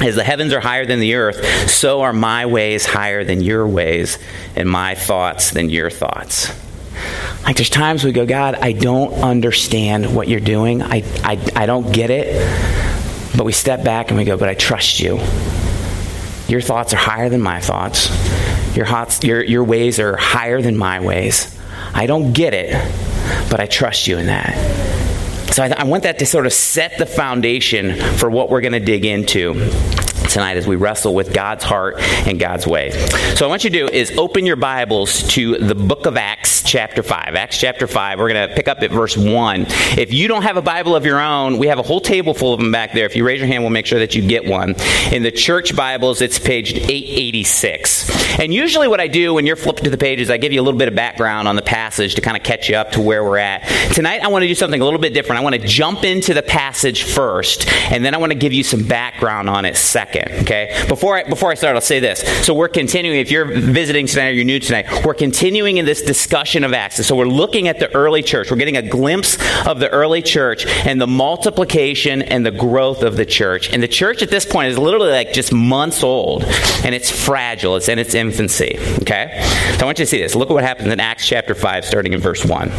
As 0.00 0.14
the 0.14 0.24
heavens 0.24 0.52
are 0.52 0.60
higher 0.60 0.86
than 0.86 1.00
the 1.00 1.14
earth, 1.14 1.70
so 1.70 2.02
are 2.02 2.12
my 2.12 2.46
ways 2.46 2.86
higher 2.86 3.22
than 3.22 3.40
your 3.42 3.66
ways, 3.66 4.18
and 4.56 4.68
my 4.68 4.94
thoughts 4.94 5.50
than 5.50 5.68
your 5.68 5.90
thoughts. 5.90 6.50
Like 7.44 7.56
there's 7.56 7.70
times 7.70 8.04
we 8.04 8.12
go, 8.12 8.26
God, 8.26 8.54
I 8.54 8.72
don't 8.72 9.12
understand 9.14 10.14
what 10.14 10.28
you're 10.28 10.40
doing. 10.40 10.82
I, 10.82 11.02
I, 11.22 11.38
I 11.56 11.66
don't 11.66 11.92
get 11.92 12.10
it. 12.10 12.26
But 13.36 13.44
we 13.44 13.52
step 13.52 13.84
back 13.84 14.10
and 14.10 14.18
we 14.18 14.24
go, 14.24 14.36
But 14.36 14.48
I 14.48 14.54
trust 14.54 15.00
you. 15.00 15.18
Your 16.48 16.60
thoughts 16.60 16.92
are 16.92 16.98
higher 16.98 17.28
than 17.28 17.40
my 17.40 17.60
thoughts. 17.60 18.08
Your, 18.76 18.86
thoughts, 18.86 19.22
your, 19.22 19.42
your 19.42 19.64
ways 19.64 20.00
are 20.00 20.16
higher 20.16 20.60
than 20.60 20.76
my 20.76 21.00
ways. 21.00 21.56
I 21.94 22.06
don't 22.06 22.32
get 22.32 22.54
it, 22.54 22.72
but 23.50 23.60
I 23.60 23.66
trust 23.66 24.06
you 24.06 24.18
in 24.18 24.26
that. 24.26 25.09
So 25.52 25.64
I, 25.64 25.68
I 25.76 25.84
want 25.84 26.04
that 26.04 26.18
to 26.20 26.26
sort 26.26 26.46
of 26.46 26.52
set 26.52 26.98
the 26.98 27.06
foundation 27.06 27.94
for 28.16 28.30
what 28.30 28.50
we're 28.50 28.60
going 28.60 28.72
to 28.72 28.80
dig 28.80 29.04
into 29.04 29.54
tonight 30.30 30.56
as 30.56 30.66
we 30.66 30.76
wrestle 30.76 31.14
with 31.14 31.34
God's 31.34 31.64
heart 31.64 31.96
and 31.98 32.38
God's 32.38 32.66
way. 32.66 32.90
So, 33.34 33.46
I 33.46 33.48
want 33.48 33.64
you 33.64 33.70
to 33.70 33.78
do 33.78 33.88
is 33.88 34.16
open 34.16 34.46
your 34.46 34.56
Bibles 34.56 35.24
to 35.28 35.58
the 35.58 35.74
book 35.74 36.06
of 36.06 36.16
Acts, 36.16 36.59
chapter 36.70 37.02
5. 37.02 37.34
Acts 37.34 37.58
chapter 37.58 37.86
5. 37.86 38.18
We're 38.18 38.32
going 38.32 38.48
to 38.48 38.54
pick 38.54 38.68
up 38.68 38.78
at 38.82 38.90
verse 38.90 39.16
1. 39.16 39.66
If 39.98 40.12
you 40.12 40.28
don't 40.28 40.42
have 40.42 40.56
a 40.56 40.62
Bible 40.62 40.94
of 40.94 41.04
your 41.04 41.20
own, 41.20 41.58
we 41.58 41.66
have 41.66 41.80
a 41.80 41.82
whole 41.82 42.00
table 42.00 42.32
full 42.32 42.54
of 42.54 42.60
them 42.60 42.70
back 42.70 42.92
there. 42.92 43.06
If 43.06 43.16
you 43.16 43.26
raise 43.26 43.40
your 43.40 43.48
hand, 43.48 43.62
we'll 43.62 43.70
make 43.70 43.86
sure 43.86 43.98
that 43.98 44.14
you 44.14 44.26
get 44.26 44.44
one. 44.44 44.76
In 45.10 45.24
the 45.24 45.32
church 45.32 45.74
Bibles, 45.74 46.20
it's 46.20 46.38
page 46.38 46.72
886. 46.72 48.38
And 48.38 48.54
usually, 48.54 48.88
what 48.88 49.00
I 49.00 49.08
do 49.08 49.34
when 49.34 49.46
you're 49.46 49.56
flipping 49.56 49.84
to 49.84 49.90
the 49.90 49.98
pages, 49.98 50.30
I 50.30 50.36
give 50.36 50.52
you 50.52 50.60
a 50.60 50.64
little 50.64 50.78
bit 50.78 50.88
of 50.88 50.94
background 50.94 51.48
on 51.48 51.56
the 51.56 51.62
passage 51.62 52.14
to 52.14 52.20
kind 52.20 52.36
of 52.36 52.42
catch 52.42 52.68
you 52.68 52.76
up 52.76 52.92
to 52.92 53.00
where 53.00 53.24
we're 53.24 53.38
at. 53.38 53.62
Tonight, 53.92 54.22
I 54.22 54.28
want 54.28 54.42
to 54.42 54.48
do 54.48 54.54
something 54.54 54.80
a 54.80 54.84
little 54.84 55.00
bit 55.00 55.12
different. 55.12 55.40
I 55.40 55.42
want 55.42 55.56
to 55.56 55.66
jump 55.66 56.04
into 56.04 56.34
the 56.34 56.42
passage 56.42 57.02
first, 57.02 57.68
and 57.90 58.04
then 58.04 58.14
I 58.14 58.18
want 58.18 58.30
to 58.32 58.38
give 58.38 58.52
you 58.52 58.62
some 58.62 58.86
background 58.86 59.50
on 59.50 59.64
it 59.64 59.76
second 59.76 60.40
okay? 60.50 60.84
Before 60.88 61.16
I, 61.16 61.24
before 61.24 61.50
I 61.50 61.54
start, 61.54 61.74
I'll 61.74 61.80
say 61.80 62.00
this. 62.00 62.20
So 62.44 62.54
we're 62.54 62.68
continuing, 62.68 63.18
if 63.18 63.30
you're 63.30 63.44
visiting 63.44 64.06
tonight 64.06 64.28
or 64.28 64.32
you're 64.32 64.44
new 64.44 64.58
tonight, 64.58 65.04
we're 65.04 65.14
continuing 65.14 65.78
in 65.78 65.84
this 65.84 66.02
discussion 66.02 66.59
of 66.64 66.72
Acts. 66.72 67.04
So 67.06 67.16
we're 67.16 67.26
looking 67.26 67.68
at 67.68 67.78
the 67.78 67.94
early 67.94 68.22
church. 68.22 68.50
We're 68.50 68.56
getting 68.56 68.76
a 68.76 68.82
glimpse 68.82 69.36
of 69.66 69.80
the 69.80 69.88
early 69.90 70.22
church 70.22 70.66
and 70.66 71.00
the 71.00 71.06
multiplication 71.06 72.22
and 72.22 72.44
the 72.44 72.50
growth 72.50 73.02
of 73.02 73.16
the 73.16 73.26
church. 73.26 73.72
And 73.72 73.82
the 73.82 73.88
church 73.88 74.22
at 74.22 74.30
this 74.30 74.44
point 74.44 74.70
is 74.70 74.78
literally 74.78 75.10
like 75.10 75.32
just 75.32 75.52
months 75.52 76.02
old, 76.02 76.44
and 76.84 76.94
it's 76.94 77.10
fragile. 77.10 77.76
It's 77.76 77.88
in 77.88 77.98
its 77.98 78.14
infancy, 78.14 78.78
okay? 79.00 79.40
So 79.74 79.80
I 79.80 79.84
want 79.84 79.98
you 79.98 80.04
to 80.04 80.10
see 80.10 80.20
this. 80.20 80.34
Look 80.34 80.50
at 80.50 80.54
what 80.54 80.64
happens 80.64 80.92
in 80.92 81.00
Acts 81.00 81.26
chapter 81.26 81.54
5, 81.54 81.84
starting 81.84 82.12
in 82.12 82.20
verse 82.20 82.44
1. 82.44 82.70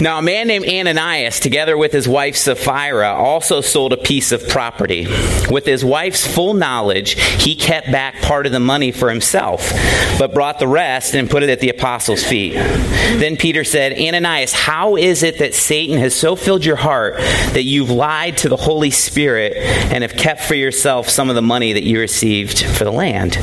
Now, 0.00 0.20
a 0.20 0.22
man 0.22 0.46
named 0.46 0.64
Ananias, 0.64 1.40
together 1.40 1.76
with 1.76 1.90
his 1.90 2.06
wife 2.06 2.36
Sapphira, 2.36 3.14
also 3.14 3.60
sold 3.60 3.92
a 3.92 3.96
piece 3.96 4.30
of 4.30 4.48
property. 4.48 5.08
With 5.50 5.66
his 5.66 5.84
wife's 5.84 6.24
full 6.24 6.54
knowledge, 6.54 7.20
he 7.42 7.56
kept 7.56 7.90
back 7.90 8.22
part 8.22 8.46
of 8.46 8.52
the 8.52 8.60
money 8.60 8.92
for 8.92 9.08
himself, 9.08 9.72
but 10.16 10.32
brought 10.32 10.60
the 10.60 10.68
rest 10.68 11.14
and 11.14 11.28
put 11.28 11.42
it 11.42 11.50
at 11.50 11.58
the 11.58 11.70
apostles' 11.70 12.22
feet. 12.22 12.52
Then 12.52 13.36
Peter 13.36 13.64
said, 13.64 13.92
Ananias, 13.98 14.52
how 14.52 14.96
is 14.96 15.24
it 15.24 15.38
that 15.38 15.52
Satan 15.52 15.98
has 15.98 16.14
so 16.14 16.36
filled 16.36 16.64
your 16.64 16.76
heart 16.76 17.16
that 17.16 17.64
you've 17.64 17.90
lied 17.90 18.36
to 18.38 18.48
the 18.48 18.56
Holy 18.56 18.90
Spirit 18.90 19.56
and 19.56 20.02
have 20.02 20.14
kept 20.14 20.42
for 20.42 20.54
yourself 20.54 21.08
some 21.08 21.28
of 21.28 21.34
the 21.34 21.42
money 21.42 21.72
that 21.72 21.82
you 21.82 21.98
received 21.98 22.64
for 22.64 22.84
the 22.84 22.92
land? 22.92 23.36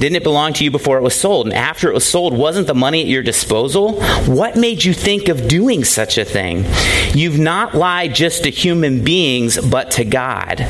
Didn't 0.00 0.16
it 0.16 0.22
belong 0.22 0.54
to 0.54 0.64
you 0.64 0.70
before 0.70 0.96
it 0.96 1.02
was 1.02 1.14
sold? 1.14 1.46
And 1.46 1.54
after 1.54 1.90
it 1.90 1.92
was 1.92 2.08
sold, 2.08 2.32
wasn't 2.32 2.66
the 2.66 2.74
money 2.74 3.02
at 3.02 3.06
your 3.06 3.22
disposal? 3.22 4.00
What 4.24 4.56
made 4.56 4.82
you 4.82 4.94
think 4.94 5.28
of 5.28 5.46
doing 5.46 5.84
such 5.84 6.16
a 6.16 6.24
thing? 6.24 6.64
You've 7.12 7.38
not 7.38 7.74
lied 7.74 8.14
just 8.14 8.44
to 8.44 8.50
human 8.50 9.04
beings, 9.04 9.58
but 9.60 9.90
to 9.92 10.06
God. 10.06 10.60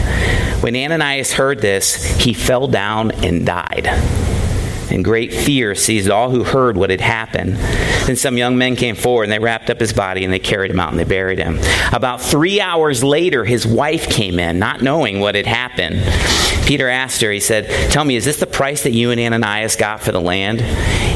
When 0.62 0.75
Ananias 0.75 1.32
heard 1.32 1.60
this, 1.60 2.04
he 2.18 2.34
fell 2.34 2.66
down 2.66 3.12
and 3.25 3.46
died 3.46 3.88
and 4.90 5.04
great 5.04 5.32
fear 5.32 5.75
seized 5.75 6.11
all 6.11 6.30
who 6.30 6.44
heard 6.44 6.76
what 6.76 6.90
had 6.90 7.00
happened. 7.00 7.56
Then 8.06 8.16
some 8.16 8.37
young 8.37 8.56
men 8.59 8.76
came 8.76 8.97
forward 8.97 9.25
and 9.25 9.32
they 9.32 9.38
wrapped 9.38 9.70
up 9.70 9.80
his 9.80 9.92
body 9.92 10.25
and 10.25 10.32
they 10.32 10.38
carried 10.38 10.70
him 10.70 10.80
out 10.80 10.90
and 10.90 10.99
they 10.99 11.04
buried 11.04 11.38
him. 11.38 11.59
About 11.92 12.20
three 12.20 12.61
hours 12.61 13.04
later, 13.04 13.44
his 13.44 13.66
wife 13.66 14.09
came 14.09 14.38
in, 14.38 14.59
not 14.59 14.82
knowing 14.82 15.20
what 15.20 15.35
had 15.35 15.47
happened. 15.47 16.02
Peter 16.66 16.88
asked 16.88 17.20
her, 17.20 17.30
he 17.30 17.40
said, 17.40 17.68
Tell 17.90 18.04
me, 18.04 18.16
is 18.16 18.25
this 18.25 18.40
the 18.40 18.47
price 18.47 18.85
that 18.85 18.92
you 18.92 19.11
and 19.11 19.20
Ananias 19.20 19.76
got 19.76 20.00
for 20.00 20.12
the 20.12 20.20
land? 20.20 20.61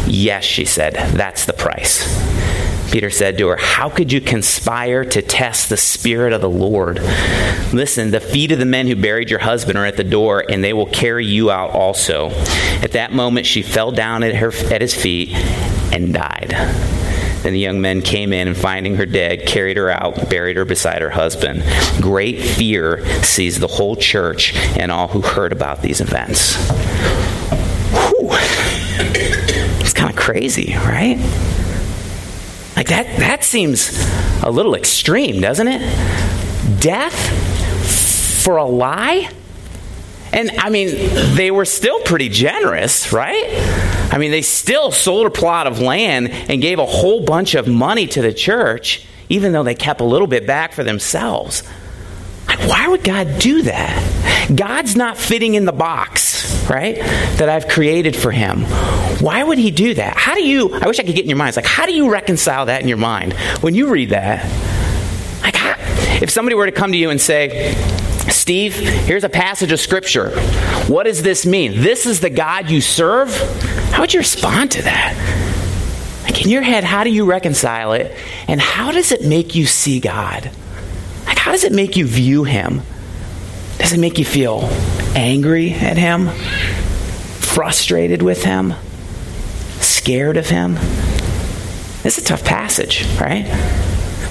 Yes, 0.07 0.45
she 0.45 0.64
said, 0.64 0.95
That's 1.14 1.47
the 1.47 1.52
price. 1.52 2.34
Peter 2.95 3.11
said 3.11 3.37
to 3.37 3.49
her, 3.49 3.57
How 3.57 3.89
could 3.89 4.13
you 4.13 4.21
conspire 4.21 5.05
to 5.05 5.21
test 5.21 5.69
the 5.69 5.77
Spirit 5.77 6.33
of 6.33 6.41
the 6.41 6.49
Lord? 6.49 7.01
Listen, 7.73 8.13
the 8.13 8.21
feet 8.21 8.53
of 8.53 8.61
the 8.61 8.65
men 8.65 8.87
who 8.87 8.95
buried 8.95 9.31
your 9.31 9.41
husband 9.41 9.77
are 9.77 9.85
at 9.85 9.97
the 9.97 10.05
door, 10.05 10.45
and 10.49 10.63
they 10.63 10.73
will 10.73 10.87
carry 10.87 11.27
you 11.27 11.51
out 11.51 11.71
also. 11.71 12.31
At 12.85 12.93
that 12.93 13.13
moment, 13.13 13.47
she 13.47 13.63
fell 13.63 13.91
down 13.91 14.23
at, 14.23 14.37
her, 14.37 14.53
at 14.73 14.81
his 14.81 14.95
feet 14.95 15.31
and 15.93 16.15
died. 16.15 16.51
Then 17.43 17.53
the 17.55 17.59
young 17.59 17.81
men 17.81 18.01
came 18.01 18.33
in 18.33 18.47
and 18.47 18.57
finding 18.57 18.95
her 18.95 19.07
dead, 19.07 19.45
carried 19.45 19.77
her 19.77 19.91
out, 19.91 20.31
buried 20.31 20.57
her 20.57 20.65
beside 20.65 21.03
her 21.03 21.11
husband. 21.11 21.65
Great 22.01 22.41
fear 22.41 23.05
seized 23.25 23.59
the 23.59 23.67
whole 23.67 23.97
church 23.97 24.55
and 24.79 24.93
all 24.93 25.09
who 25.09 25.21
heard 25.21 25.51
about 25.51 25.83
these 25.83 26.01
events. 26.01 26.55
Whew. 27.91 28.29
It's 29.81 29.93
kind 29.93 30.11
of 30.11 30.17
crazy, 30.17 30.77
right? 30.77 31.19
Like 32.76 32.88
that 32.88 33.19
that 33.19 33.45
seems 33.45 33.90
a 34.43 34.50
little 34.50 34.75
extreme, 34.75 35.40
doesn't 35.40 35.69
it? 35.69 36.81
Death 36.81 38.43
for 38.45 38.57
a 38.57 38.64
lie? 38.64 39.31
And 40.33 40.50
I 40.59 40.69
mean, 40.69 40.88
they 41.37 41.52
were 41.52 41.64
still 41.64 42.00
pretty 42.00 42.28
generous, 42.28 43.12
right? 43.12 43.45
I 44.11 44.19
mean, 44.19 44.33
they 44.33 44.43
still 44.43 44.90
sold 44.90 45.26
a 45.26 45.31
plot 45.31 45.69
of 45.69 45.81
land 45.81 46.31
and 46.31 46.61
gave 46.61 46.81
a 46.81 46.87
whole 46.87 47.25
bunch 47.25 47.54
of 47.54 47.69
money 47.69 48.09
to 48.09 48.21
the 48.21 48.33
church, 48.33 49.07
even 49.28 49.52
though 49.52 49.62
they 49.62 49.76
kept 49.76 50.00
a 50.00 50.04
little 50.04 50.26
bit 50.26 50.45
back 50.45 50.73
for 50.73 50.83
themselves. 50.83 51.62
Like, 52.49 52.59
why 52.69 52.88
would 52.88 53.04
God 53.04 53.38
do 53.38 53.62
that? 53.62 54.50
God's 54.54 54.97
not 54.97 55.16
fitting 55.16 55.54
in 55.54 55.64
the 55.64 55.73
box, 55.73 56.34
right, 56.68 56.97
that 56.97 57.49
I've 57.49 57.68
created 57.68 58.16
for 58.16 58.30
him. 58.30 58.62
Why 59.21 59.42
would 59.42 59.59
he 59.59 59.71
do 59.71 59.94
that? 59.94 60.16
How 60.16 60.35
do 60.35 60.42
you, 60.42 60.73
I 60.75 60.87
wish 60.87 60.99
I 60.99 61.02
could 61.02 61.14
get 61.14 61.25
in 61.25 61.28
your 61.28 61.38
mind. 61.38 61.49
It's 61.49 61.56
like, 61.56 61.66
how 61.66 61.87
do 61.87 61.92
you 61.92 62.11
reconcile 62.11 62.66
that 62.66 62.83
in 62.83 62.88
your 62.88 62.99
mind 62.99 63.33
when 63.61 63.75
you 63.75 63.88
read 63.88 64.11
that? 64.11 64.44
Like, 65.42 65.56
how, 65.56 65.75
if 66.23 66.30
somebody 66.30 66.54
were 66.54 66.66
to 66.66 66.73
come 66.73 66.92
to 66.92 66.99
you 66.99 67.11
and 67.11 67.21
say, 67.21 67.75
Steve, 68.30 68.75
here's 68.75 69.25
a 69.25 69.28
passage 69.28 69.73
of 69.73 69.80
scripture. 69.80 70.30
What 70.87 71.04
does 71.04 71.23
this 71.23 71.44
mean? 71.44 71.80
This 71.80 72.06
is 72.06 72.21
the 72.21 72.30
God 72.30 72.71
you 72.71 72.80
serve? 72.80 73.35
How 73.90 74.00
would 74.00 74.12
you 74.14 74.21
respond 74.21 74.73
to 74.73 74.83
that? 74.83 76.23
Like 76.25 76.42
in 76.42 76.50
your 76.50 76.62
head, 76.62 76.85
how 76.85 77.04
do 77.04 77.11
you 77.11 77.26
reconcile 77.26 77.92
it? 77.92 78.16
And 78.49 78.61
how 78.61 78.90
does 78.90 79.12
it 79.12 79.23
make 79.23 79.54
you 79.54 79.66
see 79.66 80.00
God? 80.00 80.50
Like, 81.26 81.38
how 81.38 81.52
does 81.52 81.64
it 81.64 81.73
make 81.73 81.97
you 81.97 82.06
view 82.06 82.44
Him? 82.44 82.83
Does 83.85 83.93
it 83.93 84.00
make 84.00 84.19
you 84.19 84.25
feel 84.25 84.67
angry 85.14 85.75
at 85.75 85.99
Him? 85.99 86.29
Frustrated 87.41 88.23
with 88.23 88.43
Him? 88.43 88.73
Scared 89.79 90.38
of 90.38 90.49
Him? 90.49 90.76
This 92.03 92.17
is 92.17 92.25
a 92.25 92.25
tough 92.25 92.45
passage, 92.47 93.05
right? 93.21 93.45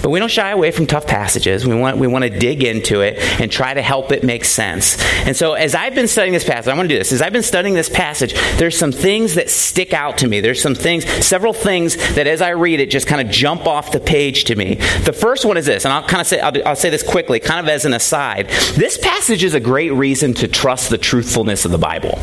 But 0.03 0.09
we 0.09 0.19
don't 0.19 0.29
shy 0.29 0.51
away 0.51 0.71
from 0.71 0.85
tough 0.85 1.07
passages. 1.07 1.65
We 1.65 1.73
want, 1.73 1.97
we 1.97 2.07
want 2.07 2.25
to 2.25 2.29
dig 2.29 2.61
into 2.61 2.99
it 2.99 3.17
and 3.39 3.49
try 3.49 3.73
to 3.73 3.81
help 3.81 4.11
it 4.11 4.21
make 4.21 4.43
sense. 4.43 5.01
And 5.25 5.33
so, 5.33 5.53
as 5.53 5.73
I've 5.73 5.95
been 5.95 6.09
studying 6.09 6.33
this 6.33 6.43
passage, 6.43 6.69
I 6.69 6.75
want 6.75 6.89
to 6.89 6.93
do 6.93 6.99
this. 6.99 7.13
As 7.13 7.21
I've 7.21 7.31
been 7.31 7.41
studying 7.41 7.73
this 7.73 7.87
passage, 7.87 8.33
there's 8.57 8.77
some 8.77 8.91
things 8.91 9.35
that 9.35 9.49
stick 9.49 9.93
out 9.93 10.17
to 10.17 10.27
me. 10.27 10.41
There's 10.41 10.61
some 10.61 10.75
things, 10.75 11.05
several 11.25 11.53
things 11.53 11.95
that 12.15 12.27
as 12.27 12.41
I 12.41 12.49
read 12.49 12.81
it 12.81 12.91
just 12.91 13.07
kind 13.07 13.21
of 13.21 13.33
jump 13.33 13.65
off 13.65 13.93
the 13.93 14.01
page 14.01 14.43
to 14.45 14.57
me. 14.57 14.75
The 15.05 15.13
first 15.13 15.45
one 15.45 15.55
is 15.55 15.67
this, 15.67 15.85
and 15.85 15.93
I'll 15.93 16.03
kind 16.03 16.19
of 16.19 16.27
say, 16.27 16.41
I'll, 16.41 16.67
I'll 16.67 16.75
say 16.75 16.89
this 16.89 17.01
quickly, 17.01 17.39
kind 17.39 17.61
of 17.61 17.69
as 17.69 17.85
an 17.85 17.93
aside. 17.93 18.49
This 18.75 18.97
passage 18.97 19.41
is 19.41 19.53
a 19.53 19.61
great 19.61 19.93
reason 19.93 20.33
to 20.33 20.49
trust 20.49 20.89
the 20.89 20.97
truthfulness 20.97 21.63
of 21.63 21.71
the 21.71 21.77
Bible. 21.77 22.19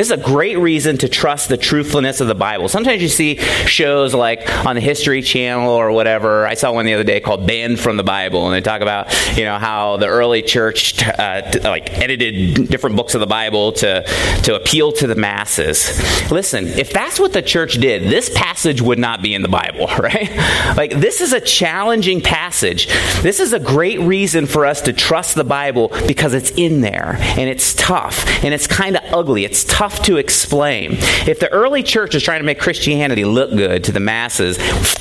This 0.00 0.06
is 0.06 0.12
a 0.12 0.16
great 0.16 0.56
reason 0.56 0.96
to 0.96 1.10
trust 1.10 1.50
the 1.50 1.58
truthfulness 1.58 2.22
of 2.22 2.26
the 2.26 2.34
Bible. 2.34 2.70
Sometimes 2.70 3.02
you 3.02 3.08
see 3.08 3.36
shows 3.36 4.14
like 4.14 4.48
on 4.64 4.74
the 4.74 4.80
History 4.80 5.20
Channel 5.20 5.68
or 5.68 5.92
whatever. 5.92 6.46
I 6.46 6.54
saw 6.54 6.72
one 6.72 6.86
the 6.86 6.94
other 6.94 7.04
day 7.04 7.20
called 7.20 7.46
"Banned 7.46 7.78
from 7.78 7.98
the 7.98 8.02
Bible," 8.02 8.46
and 8.46 8.54
they 8.54 8.62
talk 8.62 8.80
about 8.80 9.12
you 9.36 9.44
know 9.44 9.58
how 9.58 9.98
the 9.98 10.06
early 10.06 10.40
church 10.40 11.06
uh, 11.06 11.42
like 11.64 11.92
edited 11.98 12.70
different 12.70 12.96
books 12.96 13.14
of 13.14 13.20
the 13.20 13.26
Bible 13.26 13.72
to 13.72 14.02
to 14.44 14.54
appeal 14.54 14.90
to 14.92 15.06
the 15.06 15.16
masses. 15.16 16.00
Listen, 16.32 16.66
if 16.66 16.94
that's 16.94 17.20
what 17.20 17.34
the 17.34 17.42
church 17.42 17.74
did, 17.74 18.04
this 18.04 18.30
passage 18.34 18.80
would 18.80 18.98
not 18.98 19.20
be 19.20 19.34
in 19.34 19.42
the 19.42 19.48
Bible, 19.48 19.86
right? 19.98 20.34
Like 20.78 20.92
this 20.92 21.20
is 21.20 21.34
a 21.34 21.42
challenging 21.42 22.22
passage. 22.22 22.86
This 23.20 23.38
is 23.38 23.52
a 23.52 23.60
great 23.60 24.00
reason 24.00 24.46
for 24.46 24.64
us 24.64 24.80
to 24.80 24.94
trust 24.94 25.34
the 25.34 25.44
Bible 25.44 25.88
because 26.06 26.32
it's 26.32 26.52
in 26.52 26.80
there 26.80 27.16
and 27.20 27.50
it's 27.50 27.74
tough 27.74 28.26
and 28.42 28.54
it's 28.54 28.66
kind 28.66 28.96
of 28.96 29.02
ugly. 29.12 29.44
It's 29.44 29.62
tough 29.64 29.89
tough 29.90 30.02
to 30.06 30.16
explain. 30.16 30.92
If 31.26 31.40
the 31.40 31.50
early 31.52 31.82
church 31.82 32.14
was 32.14 32.22
trying 32.22 32.40
to 32.40 32.44
make 32.44 32.58
Christianity 32.58 33.24
look 33.24 33.50
good 33.50 33.84
to 33.84 33.92
the 33.92 34.00
masses, 34.00 34.56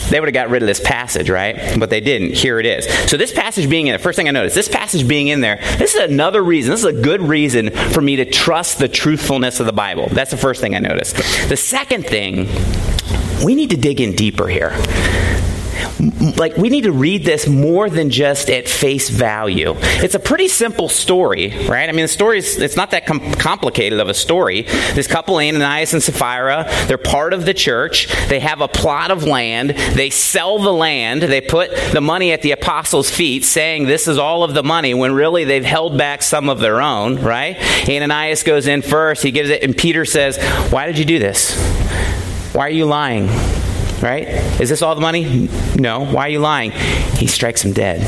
they 0.09 0.19
would 0.19 0.27
have 0.27 0.33
got 0.33 0.49
rid 0.49 0.63
of 0.63 0.67
this 0.67 0.79
passage, 0.79 1.29
right? 1.29 1.79
But 1.79 1.89
they 1.89 2.01
didn't. 2.01 2.33
Here 2.33 2.59
it 2.59 2.65
is. 2.65 2.87
So 3.09 3.17
this 3.17 3.31
passage 3.31 3.69
being 3.69 3.87
in 3.87 3.91
there, 3.91 3.99
first 3.99 4.15
thing 4.15 4.27
I 4.27 4.31
noticed, 4.31 4.55
this 4.55 4.67
passage 4.67 5.07
being 5.07 5.27
in 5.27 5.41
there, 5.41 5.57
this 5.77 5.95
is 5.95 6.01
another 6.01 6.43
reason, 6.43 6.71
this 6.71 6.81
is 6.81 6.85
a 6.85 7.01
good 7.01 7.21
reason 7.21 7.69
for 7.69 8.01
me 8.01 8.17
to 8.17 8.25
trust 8.25 8.79
the 8.79 8.87
truthfulness 8.87 9.59
of 9.59 9.65
the 9.65 9.73
Bible. 9.73 10.07
That's 10.11 10.31
the 10.31 10.37
first 10.37 10.61
thing 10.61 10.75
I 10.75 10.79
noticed. 10.79 11.17
The 11.49 11.57
second 11.57 12.05
thing, 12.05 12.47
we 13.43 13.55
need 13.55 13.69
to 13.69 13.77
dig 13.77 14.01
in 14.01 14.15
deeper 14.15 14.47
here 14.47 14.75
like 16.37 16.55
we 16.55 16.69
need 16.69 16.85
to 16.85 16.91
read 16.91 17.25
this 17.25 17.47
more 17.47 17.89
than 17.89 18.09
just 18.09 18.49
at 18.49 18.69
face 18.69 19.09
value. 19.09 19.73
It's 19.77 20.15
a 20.15 20.19
pretty 20.19 20.47
simple 20.47 20.87
story, 20.87 21.49
right? 21.67 21.89
I 21.89 21.91
mean, 21.91 22.03
the 22.03 22.07
story 22.07 22.37
is 22.37 22.57
it's 22.57 22.77
not 22.77 22.91
that 22.91 23.05
com- 23.05 23.33
complicated 23.33 23.99
of 23.99 24.07
a 24.07 24.13
story. 24.13 24.61
This 24.93 25.07
couple, 25.07 25.35
Ananias 25.37 25.93
and 25.93 26.01
Sapphira, 26.01 26.65
they're 26.87 26.97
part 26.97 27.33
of 27.33 27.45
the 27.45 27.53
church. 27.53 28.07
They 28.27 28.39
have 28.39 28.61
a 28.61 28.67
plot 28.67 29.11
of 29.11 29.25
land. 29.25 29.71
They 29.71 30.09
sell 30.09 30.59
the 30.59 30.71
land. 30.71 31.21
They 31.21 31.41
put 31.41 31.71
the 31.91 32.01
money 32.01 32.31
at 32.31 32.41
the 32.41 32.51
apostles' 32.51 33.11
feet, 33.11 33.43
saying 33.43 33.85
this 33.85 34.07
is 34.07 34.17
all 34.17 34.43
of 34.43 34.53
the 34.53 34.63
money, 34.63 34.93
when 34.93 35.13
really 35.13 35.43
they've 35.43 35.65
held 35.65 35.97
back 35.97 36.21
some 36.21 36.49
of 36.49 36.59
their 36.59 36.81
own, 36.81 37.17
right? 37.17 37.57
Ananias 37.89 38.43
goes 38.43 38.67
in 38.67 38.81
first. 38.81 39.21
He 39.21 39.31
gives 39.31 39.49
it, 39.49 39.63
and 39.63 39.75
Peter 39.75 40.05
says, 40.05 40.37
"Why 40.71 40.85
did 40.85 40.97
you 40.97 41.05
do 41.05 41.19
this? 41.19 41.55
Why 42.53 42.67
are 42.67 42.69
you 42.69 42.85
lying?" 42.85 43.58
Right? 44.01 44.27
Is 44.59 44.69
this 44.69 44.81
all 44.81 44.95
the 44.95 45.01
money? 45.01 45.49
No. 45.75 46.05
Why 46.05 46.27
are 46.27 46.29
you 46.29 46.39
lying? 46.39 46.71
He 46.71 47.27
strikes 47.27 47.63
him 47.63 47.73
dead. 47.73 48.05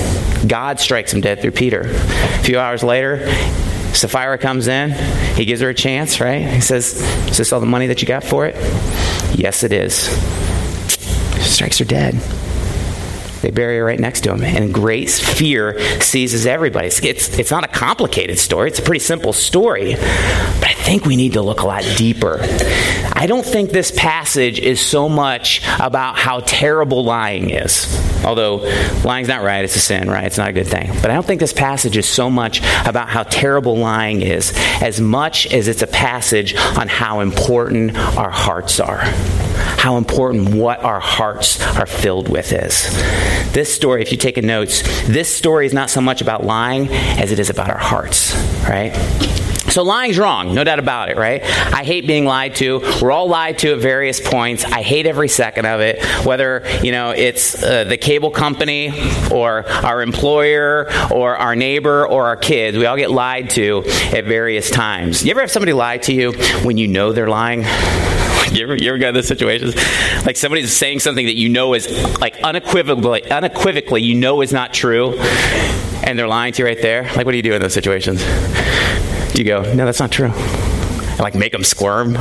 God 0.47 0.79
strikes 0.79 1.13
him 1.13 1.21
dead 1.21 1.41
through 1.41 1.51
Peter. 1.51 1.81
A 1.81 2.43
few 2.43 2.59
hours 2.59 2.83
later, 2.83 3.27
Sapphira 3.93 4.37
comes 4.37 4.67
in. 4.67 4.91
He 5.35 5.45
gives 5.45 5.61
her 5.61 5.69
a 5.69 5.73
chance, 5.73 6.19
right? 6.19 6.41
He 6.41 6.61
says, 6.61 7.01
Is 7.29 7.37
this 7.37 7.53
all 7.53 7.59
the 7.59 7.65
money 7.65 7.87
that 7.87 8.01
you 8.01 8.07
got 8.07 8.23
for 8.23 8.45
it? 8.45 8.55
Yes, 9.37 9.63
it 9.63 9.71
is. 9.71 9.93
Strikes 11.43 11.77
her 11.79 11.85
dead. 11.85 12.15
They 13.41 13.51
bury 13.51 13.77
her 13.77 13.85
right 13.85 13.99
next 13.99 14.21
to 14.21 14.33
him. 14.33 14.43
And 14.43 14.73
great 14.73 15.09
fear 15.09 15.79
seizes 16.01 16.45
everybody. 16.45 16.87
It's, 16.87 17.03
it's, 17.03 17.39
it's, 17.39 17.51
not 17.51 17.63
a 17.63 17.67
complicated 17.67 18.39
story, 18.39 18.69
it's 18.69 18.79
a 18.79 18.83
pretty 18.83 18.99
simple 18.99 19.33
story. 19.33 19.93
But 19.95 20.67
I 20.67 20.73
think 20.73 21.05
we 21.05 21.15
need 21.15 21.33
to 21.33 21.41
look 21.41 21.61
a 21.61 21.67
lot 21.67 21.83
deeper. 21.97 22.39
I 23.13 23.25
don't 23.27 23.45
think 23.45 23.71
this 23.71 23.91
passage 23.91 24.59
is 24.59 24.79
so 24.79 25.09
much 25.09 25.61
about 25.79 26.17
how 26.17 26.39
terrible 26.39 27.03
lying 27.03 27.49
is. 27.49 27.87
Although 28.23 28.57
lying's 29.03 29.27
not 29.27 29.43
right, 29.43 29.63
it's 29.65 29.75
a 29.75 29.79
sin, 29.79 30.09
right? 30.09 30.25
It's 30.25 30.37
not 30.37 30.49
a 30.49 30.53
good 30.53 30.67
thing. 30.67 30.91
But 31.01 31.11
I 31.11 31.15
don't 31.15 31.25
think 31.25 31.39
this 31.39 31.53
passage 31.53 31.97
is 31.97 32.07
so 32.07 32.29
much 32.29 32.59
about 32.85 33.09
how 33.09 33.23
terrible 33.23 33.77
lying 33.77 34.21
is 34.21 34.53
as 34.81 35.01
much 35.01 35.51
as 35.51 35.67
it's 35.67 35.81
a 35.81 35.87
passage 35.87 36.55
on 36.55 36.87
how 36.87 37.19
important 37.19 37.97
our 38.17 38.29
hearts 38.29 38.79
are. 38.79 39.01
How 39.81 39.97
important 39.97 40.53
what 40.53 40.83
our 40.83 40.99
hearts 40.99 41.59
are 41.75 41.87
filled 41.87 42.29
with 42.29 42.53
is. 42.53 42.87
This 43.51 43.73
story, 43.73 44.03
if 44.03 44.11
you 44.11 44.17
take 44.19 44.37
a 44.37 44.43
notes, 44.43 44.83
this 45.07 45.35
story 45.35 45.65
is 45.65 45.73
not 45.73 45.89
so 45.89 45.99
much 45.99 46.21
about 46.21 46.45
lying 46.45 46.87
as 46.89 47.31
it 47.31 47.39
is 47.39 47.49
about 47.49 47.71
our 47.71 47.79
hearts, 47.79 48.35
right? 48.69 48.91
So 49.71 49.81
lying's 49.81 50.19
wrong, 50.19 50.53
no 50.53 50.63
doubt 50.63 50.77
about 50.77 51.09
it, 51.09 51.17
right? 51.17 51.41
I 51.73 51.83
hate 51.83 52.05
being 52.05 52.25
lied 52.25 52.53
to. 52.57 52.79
We're 53.01 53.11
all 53.11 53.27
lied 53.27 53.57
to 53.59 53.73
at 53.73 53.79
various 53.79 54.19
points. 54.19 54.63
I 54.65 54.83
hate 54.83 55.07
every 55.07 55.29
second 55.29 55.65
of 55.65 55.81
it, 55.81 56.05
whether, 56.27 56.63
you 56.83 56.91
know, 56.91 57.09
it's 57.09 57.63
uh, 57.63 57.83
the 57.83 57.97
cable 57.97 58.29
company 58.29 58.93
or 59.31 59.67
our 59.67 60.03
employer 60.03 60.91
or 61.11 61.37
our 61.37 61.55
neighbor 61.55 62.07
or 62.07 62.25
our 62.25 62.37
kids. 62.37 62.77
We 62.77 62.85
all 62.85 62.97
get 62.97 63.09
lied 63.09 63.49
to 63.51 63.83
at 64.13 64.25
various 64.25 64.69
times. 64.69 65.25
You 65.25 65.31
ever 65.31 65.41
have 65.41 65.49
somebody 65.49 65.73
lie 65.73 65.97
to 65.97 66.13
you 66.13 66.33
when 66.61 66.77
you 66.77 66.87
know 66.87 67.13
they're 67.13 67.29
lying? 67.29 67.63
you 68.55 68.63
ever, 68.63 68.75
you 68.75 68.89
ever 68.89 68.97
got 68.97 69.09
in 69.09 69.13
those 69.15 69.27
situations? 69.27 69.75
Like 70.25 70.35
somebody's 70.35 70.75
saying 70.75 70.99
something 70.99 71.25
that 71.25 71.37
you 71.37 71.49
know 71.49 71.73
is 71.73 71.87
like 72.19 72.41
unequivocally, 72.43 73.29
unequivocally, 73.31 74.01
you 74.01 74.15
know 74.15 74.41
is 74.41 74.51
not 74.51 74.73
true, 74.73 75.17
and 76.03 76.19
they're 76.19 76.27
lying 76.27 76.53
to 76.53 76.61
you 76.61 76.65
right 76.65 76.81
there. 76.81 77.03
Like, 77.15 77.25
what 77.25 77.31
do 77.31 77.37
you 77.37 77.43
do 77.43 77.53
in 77.53 77.61
those 77.61 77.73
situations? 77.73 78.23
Do 79.33 79.41
you 79.41 79.45
go, 79.45 79.61
no, 79.73 79.85
that's 79.85 79.99
not 79.99 80.11
true? 80.11 80.31
And 80.31 81.19
like 81.19 81.35
make 81.35 81.53
them 81.53 81.63
squirm? 81.63 82.17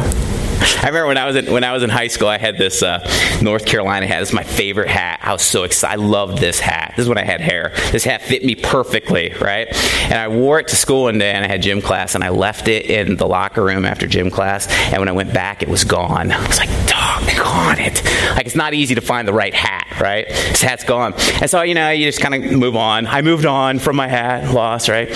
I 0.61 0.87
remember 0.87 1.07
when 1.07 1.19
I 1.19 1.27
was 1.27 1.37
in, 1.37 1.53
when 1.53 1.65
I 1.65 1.73
was 1.73 1.83
in 1.83 1.91
high 1.91 2.09
school, 2.09 2.29
I 2.29 2.39
had 2.39 2.59
this 2.59 2.83
uh, 2.83 3.01
North 3.43 3.67
Carolina 3.67 4.07
hat. 4.07 4.23
Is 4.23 4.33
my 4.33 4.43
favorite 4.43 4.89
hat. 4.89 5.21
I 5.23 5.33
was 5.33 5.43
so 5.43 5.65
excited. 5.65 6.01
I 6.01 6.05
loved 6.05 6.39
this 6.39 6.61
hat. 6.61 6.95
This 6.97 7.05
is 7.05 7.09
when 7.09 7.19
I 7.19 7.25
had 7.25 7.41
hair. 7.41 7.73
This 7.91 8.05
hat 8.05 8.23
fit 8.23 8.45
me 8.45 8.55
perfectly, 8.55 9.33
right? 9.41 9.69
And 10.05 10.15
I 10.15 10.29
wore 10.29 10.59
it 10.61 10.69
to 10.69 10.77
school 10.77 11.05
one 11.05 11.19
day, 11.19 11.33
and 11.33 11.45
I 11.45 11.49
had 11.49 11.63
gym 11.63 11.81
class, 11.81 12.15
and 12.15 12.23
I 12.23 12.29
left 12.29 12.69
it 12.69 12.87
in 12.87 13.17
the 13.17 13.27
locker 13.27 13.65
room 13.65 13.85
after 13.85 14.07
gym 14.07 14.31
class. 14.31 14.67
And 14.93 14.99
when 14.99 15.09
I 15.09 15.13
went 15.13 15.33
back, 15.33 15.63
it 15.63 15.69
was 15.69 15.85
gone. 15.85 16.31
I 16.33 16.47
was 16.47 16.59
like, 16.59 16.69
doggone 16.87 17.79
it! 17.79 18.05
Like 18.37 18.47
it's 18.47 18.57
not 18.57 18.75
easy 18.75 18.95
to 18.95 19.01
find 19.01 19.27
the 19.27 19.33
right 19.33 19.55
hat, 19.55 20.01
right? 20.01 20.27
This 20.29 20.63
hat's 20.63 20.85
gone. 20.85 21.15
And 21.41 21.51
so 21.51 21.63
you 21.63 21.75
know, 21.75 21.91
you 21.91 22.07
just 22.07 22.21
kind 22.21 22.35
of 22.35 22.53
move 22.53 22.77
on. 22.77 23.07
I 23.07 23.23
moved 23.23 23.47
on 23.47 23.79
from 23.79 23.97
my 23.97 24.09
hat, 24.09 24.53
lost, 24.53 24.89
right? 24.89 25.09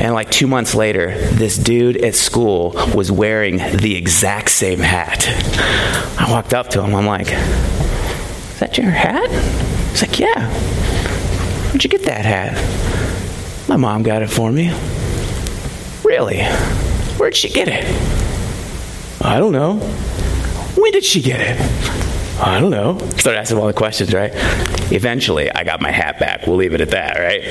And 0.00 0.14
like 0.14 0.30
two 0.30 0.46
months 0.46 0.74
later, 0.74 1.10
this 1.32 1.58
dude 1.58 1.98
at 1.98 2.14
school 2.14 2.70
was 2.94 3.12
wearing 3.12 3.58
the 3.58 3.96
exact 3.96 4.48
same 4.48 4.78
hat. 4.78 5.28
I 6.18 6.26
walked 6.30 6.54
up 6.54 6.68
to 6.70 6.82
him. 6.82 6.94
I'm 6.94 7.04
like, 7.04 7.26
Is 7.26 8.60
that 8.60 8.78
your 8.78 8.90
hat? 8.90 9.30
He's 9.90 10.00
like, 10.00 10.18
Yeah. 10.18 10.50
Where'd 11.66 11.84
you 11.84 11.90
get 11.90 12.04
that 12.04 12.24
hat? 12.24 13.68
My 13.68 13.76
mom 13.76 14.02
got 14.02 14.22
it 14.22 14.30
for 14.30 14.50
me. 14.50 14.72
Really? 16.02 16.44
Where'd 17.18 17.36
she 17.36 17.50
get 17.50 17.68
it? 17.68 17.84
I 19.20 19.38
don't 19.38 19.52
know. 19.52 19.76
When 20.76 20.92
did 20.92 21.04
she 21.04 21.20
get 21.20 21.40
it? 21.42 22.09
I 22.42 22.58
don't 22.58 22.70
know. 22.70 22.98
Started 23.18 23.38
asking 23.38 23.58
all 23.58 23.66
the 23.66 23.74
questions, 23.74 24.14
right? 24.14 24.30
Eventually, 24.90 25.50
I 25.50 25.62
got 25.62 25.82
my 25.82 25.90
hat 25.90 26.18
back. 26.18 26.46
We'll 26.46 26.56
leave 26.56 26.72
it 26.72 26.80
at 26.80 26.88
that, 26.90 27.18
right? 27.18 27.42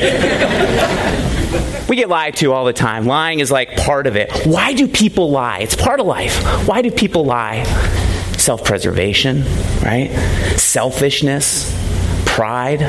we 1.89 1.95
get 1.95 2.09
lied 2.09 2.37
to 2.37 2.53
all 2.53 2.65
the 2.65 2.73
time. 2.73 3.05
Lying 3.05 3.39
is 3.39 3.51
like 3.51 3.77
part 3.77 4.07
of 4.07 4.15
it. 4.15 4.47
Why 4.47 4.73
do 4.73 4.87
people 4.87 5.29
lie? 5.29 5.59
It's 5.59 5.75
part 5.75 5.99
of 5.99 6.07
life. 6.07 6.43
Why 6.67 6.81
do 6.81 6.89
people 6.89 7.23
lie? 7.23 7.65
Self 8.37 8.63
preservation, 8.63 9.43
right? 9.83 10.09
Selfishness, 10.57 11.71
pride, 12.25 12.79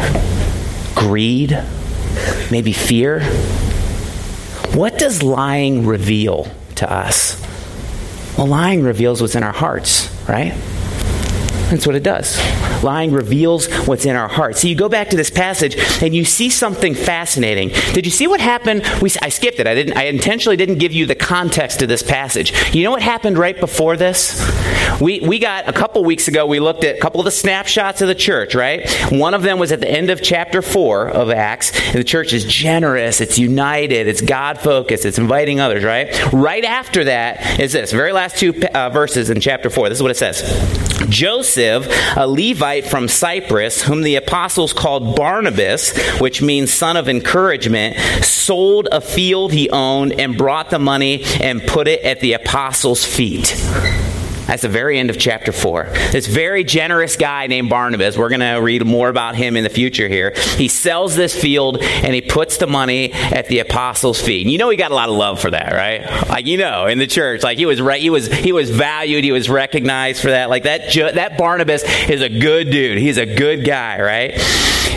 greed, 0.94 1.50
maybe 2.50 2.72
fear. 2.72 3.20
What 4.74 4.98
does 4.98 5.22
lying 5.22 5.86
reveal 5.86 6.50
to 6.76 6.90
us? 6.90 7.38
Well, 8.38 8.46
lying 8.46 8.82
reveals 8.82 9.20
what's 9.20 9.34
in 9.34 9.42
our 9.42 9.52
hearts, 9.52 10.08
right? 10.26 10.54
That's 11.70 11.87
what 11.87 11.94
it 11.94 12.02
does. 12.02 12.37
Lying 12.83 13.12
reveals 13.12 13.68
what's 13.87 14.04
in 14.04 14.16
our 14.16 14.26
hearts. 14.26 14.61
So 14.61 14.68
you 14.68 14.74
go 14.74 14.88
back 14.88 15.11
to 15.11 15.16
this 15.16 15.30
passage 15.30 15.76
and 16.02 16.14
you 16.14 16.24
see 16.24 16.50
something 16.50 16.94
fascinating. 16.94 17.68
Did 17.92 18.06
you 18.06 18.11
see 18.11 18.26
what 18.26 18.40
happened? 18.40 18.83
We, 19.00 19.11
I 19.22 19.28
skipped 19.28 19.61
it. 19.61 19.66
I 19.66 19.74
didn't. 19.74 19.96
I 19.96 20.04
intentionally 20.04 20.56
didn't 20.56 20.78
give 20.78 20.92
you 20.92 21.06
the 21.06 21.14
context 21.14 21.80
of 21.83 21.88
this 21.88 22.02
passage. 22.02 22.74
You 22.74 22.83
know 22.83 22.90
what 22.90 23.02
happened 23.02 23.38
right 23.38 23.59
before 23.59 23.96
this? 23.96 24.40
We 25.00 25.20
we 25.20 25.38
got 25.38 25.68
a 25.68 25.72
couple 25.72 26.02
weeks 26.04 26.26
ago. 26.26 26.46
We 26.46 26.59
looked 26.59 26.83
at 26.83 26.96
a 26.96 27.00
couple 27.00 27.20
of 27.20 27.24
the 27.24 27.30
snapshots 27.30 28.02
of 28.02 28.09
the 28.09 28.14
church. 28.14 28.54
Right. 28.54 28.90
One 29.12 29.35
of 29.35 29.42
them 29.42 29.59
was 29.59 29.70
at 29.70 29.80
the 29.80 29.90
end 29.90 30.11
of 30.11 30.22
chapter 30.22 30.62
four 30.62 31.09
of 31.09 31.30
Acts. 31.30 31.92
The 31.92 32.02
church 32.02 32.33
is 32.33 32.44
generous. 32.44 33.20
It's 33.20 33.38
united. 33.38 34.09
It's 34.09 34.22
God 34.22 34.59
focused. 34.59 35.04
It's 35.04 35.18
inviting 35.18 35.61
others. 35.61 35.85
Right. 35.85 36.33
Right 36.33 36.64
after 36.64 37.04
that 37.04 37.61
is 37.61 37.72
this 37.72 37.92
very 37.92 38.12
last 38.12 38.38
two 38.38 38.61
uh, 38.74 38.90
verses 38.90 39.30
in 39.30 39.40
chapter 39.40 39.70
four. 39.70 39.88
This 39.88 39.98
is 39.98 40.02
what 40.02 40.11
it 40.11 40.16
says. 40.16 40.89
Joseph, 41.10 41.86
a 42.16 42.26
Levite 42.26 42.86
from 42.86 43.08
Cyprus, 43.08 43.82
whom 43.82 44.02
the 44.02 44.16
apostles 44.16 44.72
called 44.72 45.16
Barnabas, 45.16 45.96
which 46.20 46.40
means 46.40 46.72
son 46.72 46.96
of 46.96 47.08
encouragement, 47.08 47.96
sold 48.24 48.88
a 48.90 49.00
field 49.00 49.52
he 49.52 49.68
owned 49.70 50.18
and 50.18 50.36
brought 50.36 50.70
the 50.70 50.78
money 50.78 51.24
and 51.40 51.62
put 51.66 51.88
it 51.88 52.02
at 52.02 52.20
the 52.20 52.32
apostles' 52.34 53.04
feet. 53.04 53.54
That's 54.46 54.62
the 54.62 54.68
very 54.68 54.98
end 54.98 55.11
of 55.11 55.18
chapter 55.18 55.53
4. 55.53 55.85
This 56.11 56.26
very 56.26 56.64
generous 56.64 57.16
guy 57.16 57.46
named 57.46 57.70
Barnabas, 57.70 58.16
we're 58.16 58.29
going 58.29 58.40
to 58.40 58.57
read 58.57 58.85
more 58.85 59.09
about 59.09 59.37
him 59.37 59.57
in 59.57 59.64
the 59.64 59.70
future 59.70 60.09
here. 60.09 60.33
He 60.57 60.68
sells 60.68 61.16
this 61.16 61.40
field 61.40 61.79
and 61.81 62.14
he 62.14 62.20
puts 62.20 62.57
the 62.57 62.66
money 62.66 63.12
at 63.12 63.46
the 63.48 63.61
apostles' 63.61 64.20
feet. 64.20 64.42
And 64.42 64.50
you 64.50 64.59
know 64.59 64.70
he 64.70 64.76
got 64.76 64.90
a 64.90 64.94
lot 64.94 65.09
of 65.09 65.14
love 65.14 65.40
for 65.40 65.50
that, 65.50 65.72
right? 65.72 66.29
Like 66.29 66.46
you 66.46 66.59
know, 66.59 66.87
in 66.87 66.98
the 66.98 67.07
church, 67.07 67.42
like 67.42 67.59
he 67.59 67.66
was 67.66 67.81
right, 67.81 68.00
he 68.00 68.11
was 68.11 68.26
he 68.26 68.53
was 68.53 68.70
valued, 68.70 69.24
he 69.24 69.33
was 69.33 69.48
recognized 69.48 70.20
for 70.20 70.31
that. 70.31 70.50
Like 70.50 70.64
that 70.64 70.92
that 71.14 71.38
Barnabas 71.38 71.85
is 72.09 72.22
a 72.22 72.29
good 72.29 72.70
dude. 72.70 72.98
He's 72.98 73.18
a 73.18 73.26
good 73.26 73.64
guy, 73.64 74.00
right? 74.00 74.33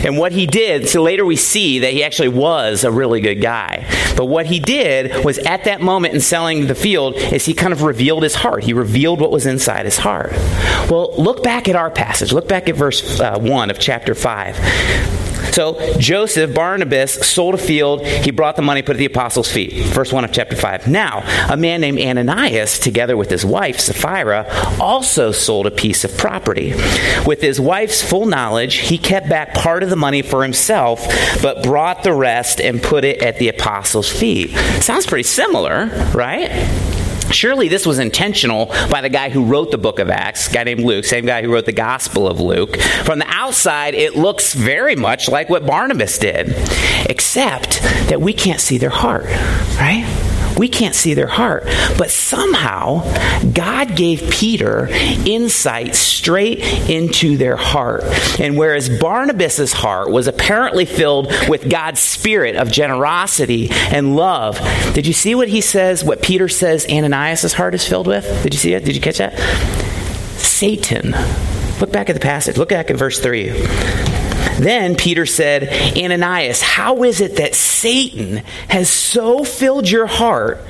And 0.04 0.18
what 0.18 0.32
he 0.32 0.46
did, 0.46 0.88
so 0.88 1.02
later 1.02 1.24
we 1.24 1.36
see 1.36 1.78
that 1.78 1.92
he 1.92 2.04
actually 2.04 2.28
was 2.28 2.84
a 2.84 2.90
really 2.90 3.22
good 3.22 3.40
guy. 3.40 3.86
But 4.16 4.26
what 4.26 4.46
he 4.46 4.60
did 4.60 5.24
was 5.24 5.38
at 5.38 5.64
that 5.64 5.80
moment 5.80 6.14
in 6.14 6.20
selling 6.20 6.66
the 6.66 6.74
field 6.74 7.16
is 7.16 7.46
he 7.46 7.54
kind 7.54 7.72
of 7.72 7.82
revealed 7.82 8.22
his 8.22 8.34
heart. 8.34 8.64
He 8.64 8.74
revealed 8.74 9.20
what 9.20 9.32
was 9.34 9.46
inside 9.46 9.84
his 9.84 9.98
heart. 9.98 10.30
Well, 10.88 11.12
look 11.18 11.42
back 11.42 11.68
at 11.68 11.74
our 11.74 11.90
passage. 11.90 12.32
Look 12.32 12.46
back 12.46 12.68
at 12.68 12.76
verse 12.76 13.18
uh, 13.18 13.36
1 13.36 13.68
of 13.68 13.80
chapter 13.80 14.14
5. 14.14 14.56
So 15.52 15.98
Joseph, 15.98 16.54
Barnabas, 16.54 17.14
sold 17.26 17.54
a 17.54 17.58
field. 17.58 18.06
He 18.06 18.30
brought 18.30 18.54
the 18.54 18.62
money, 18.62 18.82
put 18.82 18.94
at 18.94 18.98
the 18.98 19.06
apostles' 19.06 19.50
feet. 19.50 19.72
Verse 19.86 20.12
1 20.12 20.24
of 20.24 20.30
chapter 20.30 20.54
5. 20.54 20.86
Now, 20.86 21.24
a 21.50 21.56
man 21.56 21.80
named 21.80 21.98
Ananias, 21.98 22.78
together 22.78 23.16
with 23.16 23.28
his 23.28 23.44
wife, 23.44 23.80
Sapphira, 23.80 24.46
also 24.80 25.32
sold 25.32 25.66
a 25.66 25.72
piece 25.72 26.04
of 26.04 26.16
property. 26.16 26.72
With 27.26 27.40
his 27.40 27.60
wife's 27.60 28.02
full 28.08 28.26
knowledge, 28.26 28.76
he 28.76 28.98
kept 28.98 29.28
back 29.28 29.52
part 29.54 29.82
of 29.82 29.90
the 29.90 29.96
money 29.96 30.22
for 30.22 30.44
himself, 30.44 31.04
but 31.42 31.64
brought 31.64 32.04
the 32.04 32.12
rest 32.12 32.60
and 32.60 32.80
put 32.80 33.04
it 33.04 33.20
at 33.20 33.40
the 33.40 33.48
apostles' 33.48 34.10
feet. 34.10 34.50
Sounds 34.80 35.06
pretty 35.06 35.24
similar, 35.24 35.86
right? 36.14 36.50
Surely 37.34 37.66
this 37.68 37.84
was 37.84 37.98
intentional 37.98 38.66
by 38.90 39.00
the 39.00 39.08
guy 39.08 39.28
who 39.28 39.44
wrote 39.44 39.72
the 39.72 39.78
book 39.78 39.98
of 39.98 40.08
Acts, 40.08 40.46
guy 40.46 40.62
named 40.62 40.84
Luke, 40.84 41.04
same 41.04 41.26
guy 41.26 41.42
who 41.42 41.52
wrote 41.52 41.66
the 41.66 41.72
Gospel 41.72 42.28
of 42.28 42.40
Luke. 42.40 42.76
From 43.04 43.18
the 43.18 43.26
outside, 43.28 43.94
it 43.94 44.14
looks 44.14 44.54
very 44.54 44.94
much 44.94 45.28
like 45.28 45.48
what 45.48 45.66
Barnabas 45.66 46.16
did, 46.18 46.54
except 47.10 47.82
that 48.08 48.20
we 48.20 48.32
can't 48.32 48.60
see 48.60 48.78
their 48.78 48.88
heart, 48.88 49.24
right? 49.76 50.23
We 50.58 50.68
can't 50.68 50.94
see 50.94 51.14
their 51.14 51.26
heart. 51.26 51.64
But 51.98 52.10
somehow, 52.10 53.02
God 53.52 53.96
gave 53.96 54.30
Peter 54.30 54.88
insight 55.26 55.94
straight 55.94 56.60
into 56.88 57.36
their 57.36 57.56
heart. 57.56 58.04
And 58.38 58.56
whereas 58.56 58.88
Barnabas' 58.88 59.72
heart 59.72 60.10
was 60.10 60.26
apparently 60.26 60.84
filled 60.84 61.32
with 61.48 61.68
God's 61.68 62.00
spirit 62.00 62.56
of 62.56 62.70
generosity 62.70 63.68
and 63.70 64.16
love, 64.16 64.58
did 64.94 65.06
you 65.06 65.12
see 65.12 65.34
what 65.34 65.48
he 65.48 65.60
says, 65.60 66.04
what 66.04 66.22
Peter 66.22 66.48
says 66.48 66.86
Ananias' 66.90 67.52
heart 67.52 67.74
is 67.74 67.86
filled 67.86 68.06
with? 68.06 68.24
Did 68.42 68.54
you 68.54 68.58
see 68.58 68.74
it? 68.74 68.84
Did 68.84 68.94
you 68.94 69.00
catch 69.00 69.18
that? 69.18 69.38
Satan. 70.38 71.14
Look 71.80 71.92
back 71.92 72.08
at 72.08 72.14
the 72.14 72.20
passage. 72.20 72.56
Look 72.56 72.68
back 72.68 72.90
at 72.90 72.96
verse 72.96 73.18
3. 73.18 74.23
Then 74.58 74.96
Peter 74.96 75.26
said, 75.26 75.96
Ananias, 75.96 76.62
how 76.62 77.02
is 77.02 77.20
it 77.20 77.36
that 77.36 77.54
Satan 77.54 78.38
has 78.68 78.88
so 78.88 79.44
filled 79.44 79.90
your 79.90 80.06
heart 80.06 80.60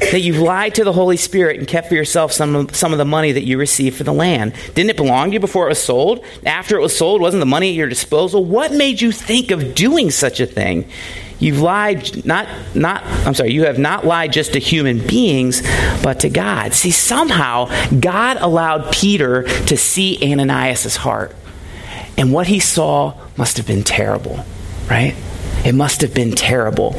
that 0.00 0.20
you've 0.20 0.38
lied 0.38 0.74
to 0.76 0.84
the 0.84 0.92
Holy 0.92 1.16
Spirit 1.16 1.58
and 1.58 1.68
kept 1.68 1.88
for 1.88 1.94
yourself 1.94 2.32
some 2.32 2.56
of, 2.56 2.74
some 2.74 2.92
of 2.92 2.98
the 2.98 3.04
money 3.04 3.32
that 3.32 3.44
you 3.44 3.58
received 3.58 3.96
for 3.96 4.04
the 4.04 4.12
land? 4.12 4.54
Didn't 4.74 4.90
it 4.90 4.96
belong 4.96 5.28
to 5.28 5.34
you 5.34 5.40
before 5.40 5.66
it 5.66 5.70
was 5.70 5.82
sold? 5.82 6.24
After 6.44 6.76
it 6.76 6.80
was 6.80 6.96
sold, 6.96 7.20
wasn't 7.20 7.40
the 7.40 7.46
money 7.46 7.70
at 7.70 7.74
your 7.74 7.88
disposal? 7.88 8.44
What 8.44 8.72
made 8.72 9.00
you 9.00 9.12
think 9.12 9.50
of 9.50 9.74
doing 9.74 10.10
such 10.10 10.40
a 10.40 10.46
thing? 10.46 10.88
You've 11.38 11.60
lied 11.60 12.26
not 12.26 12.48
not 12.74 13.02
I'm 13.26 13.34
sorry, 13.34 13.52
you 13.52 13.64
have 13.64 13.78
not 13.78 14.04
lied 14.04 14.32
just 14.32 14.52
to 14.52 14.58
human 14.58 15.04
beings, 15.06 15.62
but 16.02 16.20
to 16.20 16.28
God. 16.28 16.74
See, 16.74 16.90
somehow 16.90 17.70
God 17.98 18.36
allowed 18.40 18.92
Peter 18.92 19.44
to 19.44 19.76
see 19.76 20.18
Ananias' 20.22 20.96
heart. 20.96 21.34
And 22.16 22.32
what 22.32 22.46
he 22.46 22.58
saw 22.60 23.14
must 23.36 23.56
have 23.56 23.66
been 23.66 23.82
terrible, 23.82 24.44
right? 24.90 25.14
It 25.64 25.74
must 25.74 26.00
have 26.00 26.14
been 26.14 26.32
terrible. 26.32 26.94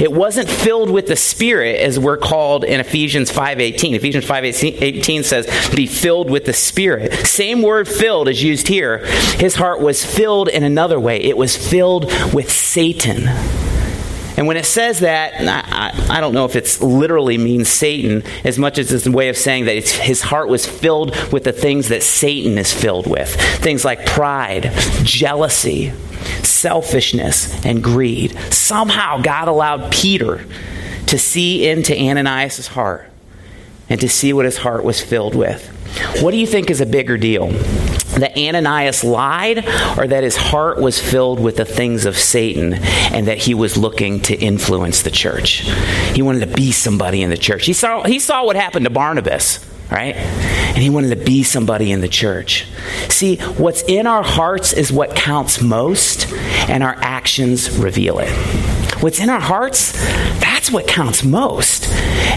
It 0.00 0.12
wasn't 0.12 0.48
filled 0.48 0.90
with 0.90 1.08
the 1.08 1.16
Spirit 1.16 1.80
as 1.80 1.98
we're 1.98 2.16
called 2.16 2.64
in 2.64 2.80
Ephesians 2.80 3.30
5:18. 3.30 3.94
Ephesians 3.94 4.24
5:18 4.24 5.24
says, 5.24 5.46
"Be 5.74 5.86
filled 5.86 6.30
with 6.30 6.46
the 6.46 6.52
Spirit." 6.54 7.26
Same 7.26 7.60
word 7.60 7.86
filled 7.86 8.28
is 8.28 8.42
used 8.42 8.68
here. 8.68 9.04
His 9.38 9.56
heart 9.56 9.80
was 9.80 10.04
filled 10.04 10.48
in 10.48 10.62
another 10.62 10.98
way. 10.98 11.18
It 11.18 11.36
was 11.36 11.56
filled 11.56 12.10
with 12.32 12.50
Satan. 12.50 13.28
And 14.38 14.46
when 14.46 14.56
it 14.56 14.66
says 14.66 15.00
that, 15.00 15.34
I, 15.40 16.16
I, 16.16 16.20
don't 16.20 16.32
know 16.32 16.44
if 16.44 16.54
it's 16.54 16.80
literally 16.80 17.36
means 17.36 17.68
Satan 17.68 18.22
as 18.44 18.56
much 18.56 18.78
as 18.78 18.92
it's 18.92 19.04
a 19.04 19.10
way 19.10 19.28
of 19.30 19.36
saying 19.36 19.64
that 19.64 19.88
his 19.88 20.22
heart 20.22 20.48
was 20.48 20.64
filled 20.64 21.10
with 21.32 21.42
the 21.42 21.50
things 21.50 21.88
that 21.88 22.04
Satan 22.04 22.56
is 22.56 22.72
filled 22.72 23.08
with 23.08 23.34
things 23.56 23.84
like 23.84 24.06
pride, 24.06 24.70
jealousy, 25.02 25.90
selfishness, 26.44 27.64
and 27.66 27.82
greed. 27.82 28.38
Somehow 28.52 29.20
God 29.20 29.48
allowed 29.48 29.90
Peter 29.90 30.46
to 31.06 31.18
see 31.18 31.68
into 31.68 31.98
Ananias' 31.98 32.68
heart 32.68 33.10
and 33.88 34.00
to 34.00 34.08
see 34.08 34.32
what 34.32 34.44
his 34.44 34.58
heart 34.58 34.84
was 34.84 35.00
filled 35.00 35.34
with. 35.34 35.66
What 36.22 36.30
do 36.30 36.36
you 36.36 36.46
think 36.46 36.70
is 36.70 36.80
a 36.80 36.86
bigger 36.86 37.16
deal? 37.16 37.48
That 38.22 38.36
Ananias 38.36 39.04
lied 39.04 39.58
or 39.98 40.06
that 40.06 40.22
his 40.22 40.36
heart 40.36 40.80
was 40.80 41.00
filled 41.00 41.40
with 41.40 41.56
the 41.56 41.64
things 41.64 42.04
of 42.04 42.16
Satan 42.16 42.74
and 42.74 43.26
that 43.28 43.38
he 43.38 43.54
was 43.54 43.76
looking 43.76 44.20
to 44.22 44.34
influence 44.36 45.02
the 45.02 45.10
church. 45.10 45.60
He 46.14 46.22
wanted 46.22 46.40
to 46.40 46.54
be 46.54 46.72
somebody 46.72 47.22
in 47.22 47.30
the 47.30 47.36
church. 47.36 47.66
He 47.66 47.72
saw, 47.72 48.04
he 48.04 48.18
saw 48.18 48.44
what 48.44 48.56
happened 48.56 48.84
to 48.86 48.90
Barnabas, 48.90 49.64
right? 49.90 50.16
And 50.16 50.78
he 50.78 50.90
wanted 50.90 51.10
to 51.10 51.24
be 51.24 51.42
somebody 51.42 51.92
in 51.92 52.00
the 52.00 52.08
church. 52.08 52.66
See, 53.08 53.36
what's 53.36 53.82
in 53.82 54.06
our 54.06 54.22
hearts 54.22 54.72
is 54.72 54.92
what 54.92 55.14
counts 55.16 55.60
most, 55.60 56.32
and 56.68 56.82
our 56.82 56.96
actions 57.00 57.70
reveal 57.78 58.18
it. 58.18 58.30
What's 59.00 59.20
in 59.20 59.30
our 59.30 59.40
hearts, 59.40 59.92
that's 60.40 60.70
what 60.70 60.86
counts 60.86 61.24
most. 61.24 61.88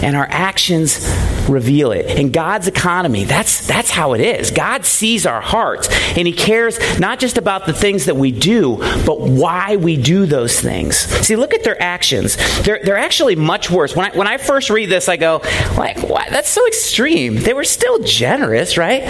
And 0.02 0.16
our 0.16 0.26
actions 0.30 1.06
reveal 1.48 1.92
it. 1.92 2.18
In 2.18 2.30
God's 2.30 2.68
economy, 2.68 3.24
that's, 3.24 3.66
that's 3.66 3.90
how 3.90 4.12
it 4.14 4.20
is. 4.20 4.50
God 4.50 4.84
sees 4.84 5.26
our 5.26 5.40
hearts, 5.40 5.88
and 6.16 6.26
He 6.26 6.32
cares 6.32 6.78
not 6.98 7.18
just 7.18 7.38
about 7.38 7.66
the 7.66 7.72
things 7.72 8.06
that 8.06 8.16
we 8.16 8.30
do, 8.32 8.76
but 9.06 9.20
why 9.20 9.76
we 9.76 9.96
do 9.96 10.26
those 10.26 10.60
things. 10.60 10.96
See, 10.98 11.36
look 11.36 11.54
at 11.54 11.64
their 11.64 11.80
actions. 11.82 12.36
They're, 12.62 12.80
they're 12.82 12.98
actually 12.98 13.36
much 13.36 13.70
worse. 13.70 13.96
When 13.96 14.10
I, 14.10 14.16
when 14.16 14.26
I 14.26 14.38
first 14.38 14.70
read 14.70 14.88
this, 14.88 15.08
I 15.08 15.16
go, 15.16 15.40
like, 15.76 15.98
what? 16.02 16.28
That's 16.30 16.48
so 16.48 16.66
extreme. 16.66 17.36
They 17.36 17.54
were 17.54 17.64
still 17.64 17.98
generous, 18.00 18.76
right? 18.76 19.02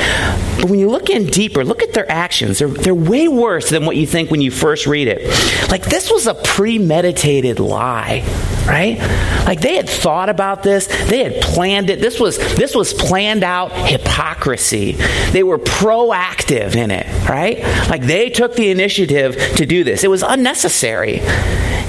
But 0.60 0.70
when 0.70 0.78
you 0.78 0.88
look 0.88 1.10
in 1.10 1.26
deeper, 1.26 1.64
look 1.64 1.82
at 1.82 1.92
their 1.92 2.10
actions. 2.10 2.58
They're, 2.58 2.68
they're 2.68 2.94
way 2.94 3.28
worse 3.28 3.70
than 3.70 3.86
what 3.86 3.96
you 3.96 4.06
think 4.06 4.30
when 4.30 4.40
you 4.40 4.50
first 4.50 4.86
read 4.86 5.08
it. 5.08 5.22
Like, 5.70 5.84
this 5.84 6.10
was 6.10 6.26
a 6.26 6.34
premeditated 6.34 7.58
lie 7.58 8.24
right 8.66 8.98
like 9.46 9.60
they 9.60 9.74
had 9.74 9.88
thought 9.88 10.28
about 10.28 10.61
this. 10.62 10.86
They 11.08 11.24
had 11.24 11.42
planned 11.42 11.90
it. 11.90 12.00
This 12.00 12.20
was 12.20 12.38
this 12.56 12.74
was 12.74 12.92
planned 12.92 13.44
out 13.44 13.72
hypocrisy. 13.72 14.92
They 15.32 15.42
were 15.42 15.58
proactive 15.58 16.76
in 16.76 16.90
it 16.90 17.06
right? 17.28 17.60
Like 17.88 18.02
they 18.02 18.30
took 18.30 18.54
the 18.54 18.70
initiative 18.70 19.36
to 19.56 19.66
do 19.66 19.84
this. 19.84 20.04
It 20.04 20.10
was 20.10 20.22
unnecessary. 20.22 21.20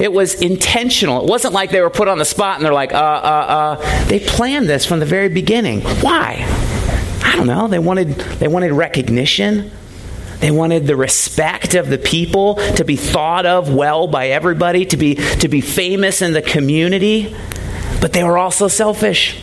It 0.00 0.12
was 0.12 0.34
intentional. 0.34 1.22
It 1.22 1.28
wasn't 1.28 1.54
like 1.54 1.70
they 1.70 1.80
were 1.80 1.90
put 1.90 2.08
on 2.08 2.18
the 2.18 2.24
spot 2.24 2.56
and 2.56 2.64
they're 2.64 2.72
like 2.72 2.92
uh 2.92 2.96
uh 2.96 3.78
uh. 3.78 4.04
They 4.06 4.20
planned 4.20 4.68
this 4.68 4.84
from 4.86 5.00
the 5.00 5.06
very 5.06 5.28
beginning. 5.28 5.82
Why? 5.82 6.44
I 7.22 7.36
don't 7.36 7.46
know. 7.46 7.68
They 7.68 7.78
wanted 7.78 8.08
they 8.08 8.48
wanted 8.48 8.72
recognition. 8.72 9.70
They 10.40 10.50
wanted 10.50 10.86
the 10.86 10.96
respect 10.96 11.74
of 11.74 11.88
the 11.88 11.96
people, 11.96 12.56
to 12.74 12.84
be 12.84 12.96
thought 12.96 13.46
of 13.46 13.72
well 13.72 14.08
by 14.08 14.28
everybody, 14.28 14.84
to 14.86 14.96
be, 14.98 15.14
to 15.14 15.48
be 15.48 15.62
famous 15.62 16.20
in 16.20 16.34
the 16.34 16.42
community. 16.42 17.34
But 18.04 18.12
they 18.12 18.22
were 18.22 18.36
also 18.36 18.68
selfish. 18.68 19.34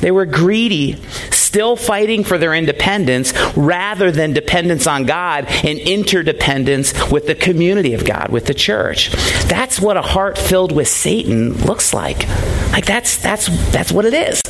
They 0.00 0.12
were 0.12 0.26
greedy, 0.26 0.94
still 1.32 1.74
fighting 1.74 2.22
for 2.22 2.38
their 2.38 2.54
independence 2.54 3.34
rather 3.56 4.12
than 4.12 4.32
dependence 4.32 4.86
on 4.86 5.06
God 5.06 5.46
and 5.64 5.76
interdependence 5.80 7.10
with 7.10 7.26
the 7.26 7.34
community 7.34 7.94
of 7.94 8.04
God, 8.04 8.28
with 8.28 8.46
the 8.46 8.54
church. 8.54 9.10
That's 9.48 9.80
what 9.80 9.96
a 9.96 10.02
heart 10.02 10.38
filled 10.38 10.70
with 10.70 10.86
Satan 10.86 11.54
looks 11.64 11.92
like. 11.92 12.28
Like 12.70 12.86
that's 12.86 13.16
that's 13.18 13.46
that's 13.72 13.90
what 13.90 14.04
it 14.04 14.14
is. 14.14 14.40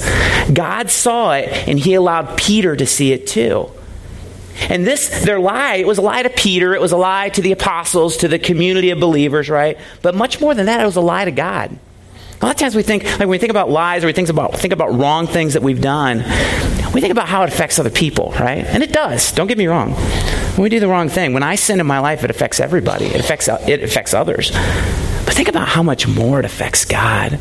God 0.52 0.90
saw 0.90 1.32
it 1.32 1.48
and 1.66 1.78
he 1.78 1.94
allowed 1.94 2.36
Peter 2.36 2.76
to 2.76 2.84
see 2.84 3.14
it 3.14 3.26
too. 3.26 3.70
And 4.68 4.86
this, 4.86 5.24
their 5.24 5.40
lie, 5.40 5.76
it 5.76 5.86
was 5.86 5.96
a 5.96 6.02
lie 6.02 6.24
to 6.24 6.28
Peter, 6.28 6.74
it 6.74 6.80
was 6.82 6.92
a 6.92 6.98
lie 6.98 7.30
to 7.30 7.40
the 7.40 7.52
apostles, 7.52 8.18
to 8.18 8.28
the 8.28 8.38
community 8.38 8.90
of 8.90 9.00
believers, 9.00 9.48
right? 9.48 9.78
But 10.02 10.14
much 10.14 10.42
more 10.42 10.52
than 10.52 10.66
that, 10.66 10.82
it 10.82 10.84
was 10.84 10.96
a 10.96 11.00
lie 11.00 11.24
to 11.24 11.30
God. 11.30 11.78
A 12.40 12.44
lot 12.44 12.54
of 12.54 12.60
times 12.60 12.74
we 12.74 12.82
think, 12.82 13.04
like 13.04 13.20
when 13.20 13.28
we 13.30 13.38
think 13.38 13.50
about 13.50 13.70
lies 13.70 14.04
or 14.04 14.08
we 14.08 14.12
think 14.12 14.28
about, 14.28 14.54
think 14.56 14.74
about 14.74 14.92
wrong 14.92 15.26
things 15.26 15.54
that 15.54 15.62
we've 15.62 15.80
done, 15.80 16.18
we 16.92 17.00
think 17.00 17.10
about 17.10 17.28
how 17.28 17.42
it 17.42 17.48
affects 17.48 17.78
other 17.78 17.90
people, 17.90 18.32
right? 18.32 18.64
And 18.64 18.82
it 18.82 18.92
does. 18.92 19.32
Don't 19.32 19.46
get 19.46 19.56
me 19.56 19.66
wrong. 19.66 19.92
When 19.92 20.62
we 20.62 20.68
do 20.68 20.78
the 20.78 20.88
wrong 20.88 21.08
thing, 21.08 21.32
when 21.32 21.42
I 21.42 21.54
sin 21.54 21.80
in 21.80 21.86
my 21.86 21.98
life, 21.98 22.24
it 22.24 22.30
affects 22.30 22.60
everybody. 22.60 23.06
It 23.06 23.20
affects, 23.20 23.48
it 23.48 23.82
affects 23.82 24.12
others. 24.12 24.50
But 24.50 25.34
think 25.34 25.48
about 25.48 25.68
how 25.68 25.82
much 25.82 26.06
more 26.06 26.38
it 26.38 26.44
affects 26.44 26.84
God. 26.84 27.32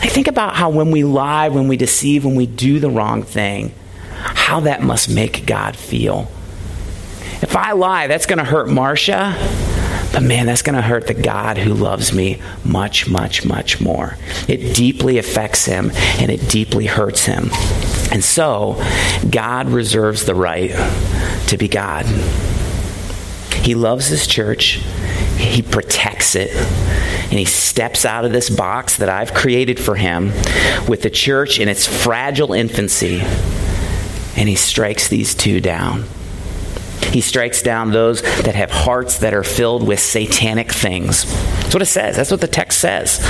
Like 0.00 0.10
think 0.10 0.28
about 0.28 0.54
how 0.54 0.70
when 0.70 0.90
we 0.90 1.04
lie, 1.04 1.50
when 1.50 1.68
we 1.68 1.76
deceive, 1.76 2.24
when 2.24 2.36
we 2.36 2.46
do 2.46 2.80
the 2.80 2.90
wrong 2.90 3.22
thing, 3.22 3.74
how 4.12 4.60
that 4.60 4.82
must 4.82 5.10
make 5.10 5.44
God 5.46 5.76
feel. 5.76 6.30
If 7.42 7.54
I 7.54 7.72
lie, 7.72 8.06
that's 8.06 8.26
going 8.26 8.38
to 8.38 8.44
hurt 8.44 8.68
Marcia, 8.68 9.34
but 10.14 10.22
man, 10.22 10.46
that's 10.46 10.62
going 10.62 10.76
to 10.76 10.82
hurt 10.82 11.08
the 11.08 11.14
God 11.14 11.58
who 11.58 11.74
loves 11.74 12.12
me 12.12 12.40
much, 12.64 13.08
much, 13.08 13.44
much 13.44 13.80
more. 13.80 14.16
It 14.46 14.76
deeply 14.76 15.18
affects 15.18 15.64
him 15.64 15.90
and 16.20 16.30
it 16.30 16.48
deeply 16.48 16.86
hurts 16.86 17.26
him. 17.26 17.50
And 18.12 18.22
so, 18.22 18.80
God 19.28 19.68
reserves 19.68 20.24
the 20.24 20.36
right 20.36 20.70
to 21.48 21.56
be 21.56 21.66
God. 21.66 22.06
He 23.56 23.74
loves 23.74 24.06
his 24.06 24.28
church, 24.28 24.80
he 25.36 25.62
protects 25.62 26.36
it, 26.36 26.54
and 26.54 27.32
he 27.32 27.44
steps 27.44 28.04
out 28.04 28.24
of 28.24 28.32
this 28.32 28.48
box 28.48 28.98
that 28.98 29.08
I've 29.08 29.34
created 29.34 29.80
for 29.80 29.96
him 29.96 30.26
with 30.86 31.02
the 31.02 31.10
church 31.10 31.58
in 31.58 31.68
its 31.68 31.86
fragile 31.86 32.52
infancy 32.52 33.20
and 34.36 34.48
he 34.48 34.54
strikes 34.54 35.08
these 35.08 35.34
two 35.34 35.60
down. 35.60 36.04
He 37.12 37.20
strikes 37.20 37.62
down 37.62 37.90
those 37.90 38.22
that 38.22 38.54
have 38.54 38.70
hearts 38.70 39.18
that 39.18 39.34
are 39.34 39.44
filled 39.44 39.86
with 39.86 40.00
satanic 40.00 40.72
things. 40.72 41.24
That's 41.62 41.74
what 41.74 41.82
it 41.82 41.86
says. 41.86 42.16
That's 42.16 42.30
what 42.30 42.40
the 42.40 42.48
text 42.48 42.80
says. 42.80 43.20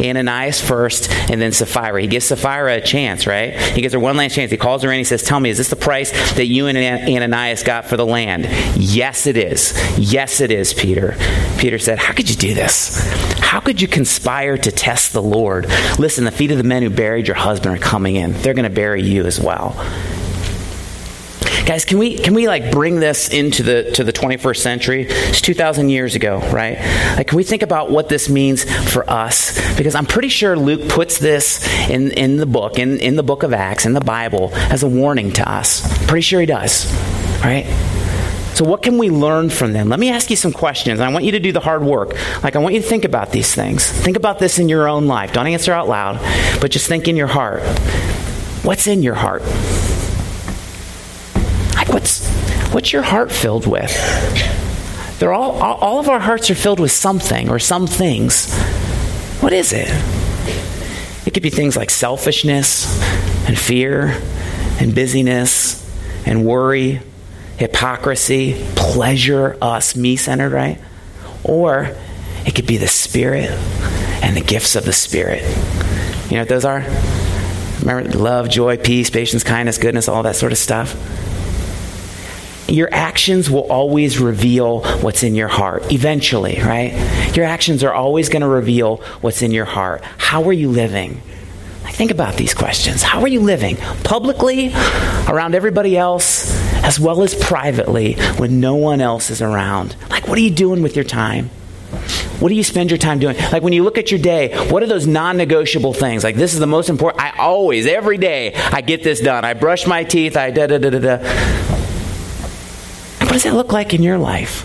Ananias 0.00 0.60
first, 0.60 1.10
and 1.30 1.40
then 1.40 1.52
Sapphira. 1.52 2.00
He 2.00 2.06
gives 2.06 2.26
Sapphira 2.26 2.76
a 2.76 2.80
chance, 2.80 3.26
right? 3.26 3.58
He 3.58 3.82
gives 3.82 3.94
her 3.94 4.00
one 4.00 4.16
last 4.16 4.34
chance. 4.34 4.50
He 4.50 4.56
calls 4.56 4.82
her 4.82 4.92
in. 4.92 4.98
He 4.98 5.04
says, 5.04 5.22
Tell 5.22 5.40
me, 5.40 5.50
is 5.50 5.58
this 5.58 5.70
the 5.70 5.76
price 5.76 6.10
that 6.34 6.46
you 6.46 6.66
and 6.66 6.78
Ananias 6.78 7.62
got 7.62 7.86
for 7.86 7.96
the 7.96 8.06
land? 8.06 8.46
Yes, 8.76 9.26
it 9.26 9.36
is. 9.36 9.72
Yes, 9.98 10.40
it 10.40 10.50
is, 10.50 10.74
Peter. 10.74 11.16
Peter 11.58 11.78
said, 11.78 11.98
How 11.98 12.12
could 12.12 12.30
you 12.30 12.36
do 12.36 12.54
this? 12.54 12.98
How 13.38 13.60
could 13.60 13.80
you 13.80 13.88
conspire 13.88 14.56
to 14.56 14.72
test 14.72 15.12
the 15.12 15.22
Lord? 15.22 15.66
Listen, 15.98 16.24
the 16.24 16.30
feet 16.30 16.50
of 16.50 16.58
the 16.58 16.64
men 16.64 16.82
who 16.82 16.90
buried 16.90 17.26
your 17.26 17.36
husband 17.36 17.76
are 17.76 17.80
coming 17.80 18.16
in. 18.16 18.32
They're 18.32 18.54
going 18.54 18.64
to 18.64 18.70
bury 18.70 19.02
you 19.02 19.24
as 19.26 19.40
well. 19.40 19.76
Guys, 21.66 21.84
can 21.84 21.98
we 21.98 22.18
can 22.18 22.34
we 22.34 22.48
like 22.48 22.72
bring 22.72 22.98
this 22.98 23.28
into 23.28 23.62
the 23.62 23.92
to 23.92 24.02
the 24.02 24.12
21st 24.12 24.56
century? 24.56 25.06
It's 25.08 25.40
2000 25.40 25.90
years 25.90 26.16
ago, 26.16 26.40
right? 26.50 26.78
Like 27.16 27.28
can 27.28 27.36
we 27.36 27.44
think 27.44 27.62
about 27.62 27.88
what 27.88 28.08
this 28.08 28.28
means 28.28 28.64
for 28.90 29.08
us? 29.08 29.56
Because 29.76 29.94
I'm 29.94 30.06
pretty 30.06 30.28
sure 30.28 30.56
Luke 30.56 30.88
puts 30.88 31.18
this 31.18 31.64
in 31.88 32.10
in 32.12 32.36
the 32.36 32.46
book, 32.46 32.80
in 32.80 32.98
in 32.98 33.14
the 33.14 33.22
book 33.22 33.44
of 33.44 33.52
Acts, 33.52 33.86
in 33.86 33.92
the 33.92 34.00
Bible 34.00 34.50
as 34.54 34.82
a 34.82 34.88
warning 34.88 35.30
to 35.34 35.48
us. 35.48 35.82
Pretty 36.06 36.22
sure 36.22 36.40
he 36.40 36.46
does. 36.46 36.92
Right? 37.44 37.66
So, 38.54 38.64
what 38.66 38.82
can 38.82 38.98
we 38.98 39.08
learn 39.08 39.48
from 39.48 39.72
them? 39.72 39.88
Let 39.88 39.98
me 39.98 40.10
ask 40.10 40.28
you 40.30 40.36
some 40.36 40.52
questions. 40.52 41.00
I 41.00 41.08
want 41.08 41.24
you 41.24 41.32
to 41.32 41.40
do 41.40 41.52
the 41.52 41.60
hard 41.60 41.82
work. 41.82 42.14
Like, 42.42 42.54
I 42.54 42.58
want 42.58 42.74
you 42.74 42.82
to 42.82 42.86
think 42.86 43.04
about 43.04 43.32
these 43.32 43.54
things. 43.54 43.90
Think 43.90 44.16
about 44.16 44.38
this 44.38 44.58
in 44.58 44.68
your 44.68 44.88
own 44.88 45.06
life. 45.06 45.32
Don't 45.32 45.46
answer 45.46 45.72
out 45.72 45.88
loud, 45.88 46.20
but 46.60 46.70
just 46.70 46.86
think 46.86 47.08
in 47.08 47.16
your 47.16 47.28
heart. 47.28 47.62
What's 48.62 48.86
in 48.86 49.02
your 49.02 49.14
heart? 49.14 49.42
What's 52.72 52.92
your 52.92 53.02
heart 53.02 53.30
filled 53.30 53.66
with? 53.66 53.92
They're 55.18 55.32
all 55.32 55.52
all 55.62 56.00
of 56.00 56.08
our 56.08 56.18
hearts 56.18 56.50
are 56.50 56.54
filled 56.54 56.80
with 56.80 56.90
something 56.90 57.50
or 57.50 57.58
some 57.58 57.86
things. 57.86 58.52
What 59.40 59.52
is 59.52 59.74
it? 59.74 59.88
It 61.26 61.34
could 61.34 61.42
be 61.42 61.50
things 61.50 61.76
like 61.76 61.90
selfishness 61.90 62.86
and 63.46 63.58
fear 63.58 64.20
and 64.80 64.94
busyness 64.94 65.78
and 66.26 66.46
worry, 66.46 67.00
hypocrisy, 67.58 68.54
pleasure, 68.74 69.58
us, 69.60 69.94
me 69.94 70.16
centered, 70.16 70.52
right? 70.52 70.80
Or 71.44 71.94
it 72.46 72.54
could 72.54 72.66
be 72.66 72.78
the 72.78 72.88
Spirit 72.88 73.50
and 74.22 74.36
the 74.36 74.40
gifts 74.40 74.76
of 74.76 74.84
the 74.84 74.92
Spirit. 74.92 75.42
You 76.30 76.36
know 76.36 76.42
what 76.42 76.48
those 76.48 76.64
are? 76.64 76.84
Remember 77.80 78.18
love, 78.18 78.48
joy, 78.48 78.78
peace, 78.78 79.10
patience, 79.10 79.44
kindness, 79.44 79.76
goodness, 79.76 80.08
all 80.08 80.22
that 80.22 80.36
sort 80.36 80.52
of 80.52 80.58
stuff? 80.58 80.96
Your 82.72 82.88
actions 82.92 83.50
will 83.50 83.70
always 83.70 84.18
reveal 84.18 84.80
what's 85.02 85.22
in 85.22 85.34
your 85.34 85.48
heart, 85.48 85.92
eventually, 85.92 86.58
right? 86.60 86.92
Your 87.36 87.44
actions 87.44 87.84
are 87.84 87.92
always 87.92 88.28
going 88.28 88.42
to 88.42 88.48
reveal 88.48 88.96
what's 89.20 89.42
in 89.42 89.50
your 89.50 89.66
heart. 89.66 90.02
How 90.18 90.44
are 90.44 90.52
you 90.52 90.70
living? 90.70 91.20
think 91.92 92.10
about 92.10 92.34
these 92.36 92.54
questions. 92.54 93.02
How 93.02 93.20
are 93.20 93.28
you 93.28 93.40
living? 93.40 93.76
Publicly, 94.02 94.72
around 95.28 95.54
everybody 95.54 95.96
else, 95.96 96.50
as 96.82 96.98
well 96.98 97.22
as 97.22 97.34
privately 97.34 98.14
when 98.38 98.60
no 98.60 98.74
one 98.74 99.00
else 99.00 99.30
is 99.30 99.42
around. 99.42 99.94
Like, 100.10 100.26
what 100.26 100.38
are 100.38 100.40
you 100.40 100.50
doing 100.50 100.82
with 100.82 100.96
your 100.96 101.04
time? 101.04 101.50
What 102.40 102.48
do 102.48 102.54
you 102.54 102.64
spend 102.64 102.90
your 102.90 102.98
time 102.98 103.18
doing? 103.18 103.36
Like 103.36 103.62
when 103.62 103.72
you 103.72 103.84
look 103.84 103.98
at 103.98 104.10
your 104.10 104.18
day, 104.18 104.56
what 104.68 104.82
are 104.82 104.86
those 104.86 105.06
non 105.06 105.36
negotiable 105.36 105.92
things? 105.92 106.24
Like 106.24 106.34
this 106.34 106.54
is 106.54 106.58
the 106.58 106.66
most 106.66 106.88
important. 106.88 107.22
I 107.22 107.38
always, 107.38 107.86
every 107.86 108.18
day, 108.18 108.54
I 108.54 108.80
get 108.80 109.04
this 109.04 109.20
done. 109.20 109.44
I 109.44 109.54
brush 109.54 109.86
my 109.86 110.02
teeth. 110.02 110.36
I 110.36 110.50
da 110.50 110.66
da 110.66 110.78
da 110.78 110.90
da 110.90 110.98
da. 110.98 111.51
What 113.32 113.36
does 113.36 113.44
that 113.44 113.54
look 113.54 113.72
like 113.72 113.94
in 113.94 114.02
your 114.02 114.18
life? 114.18 114.60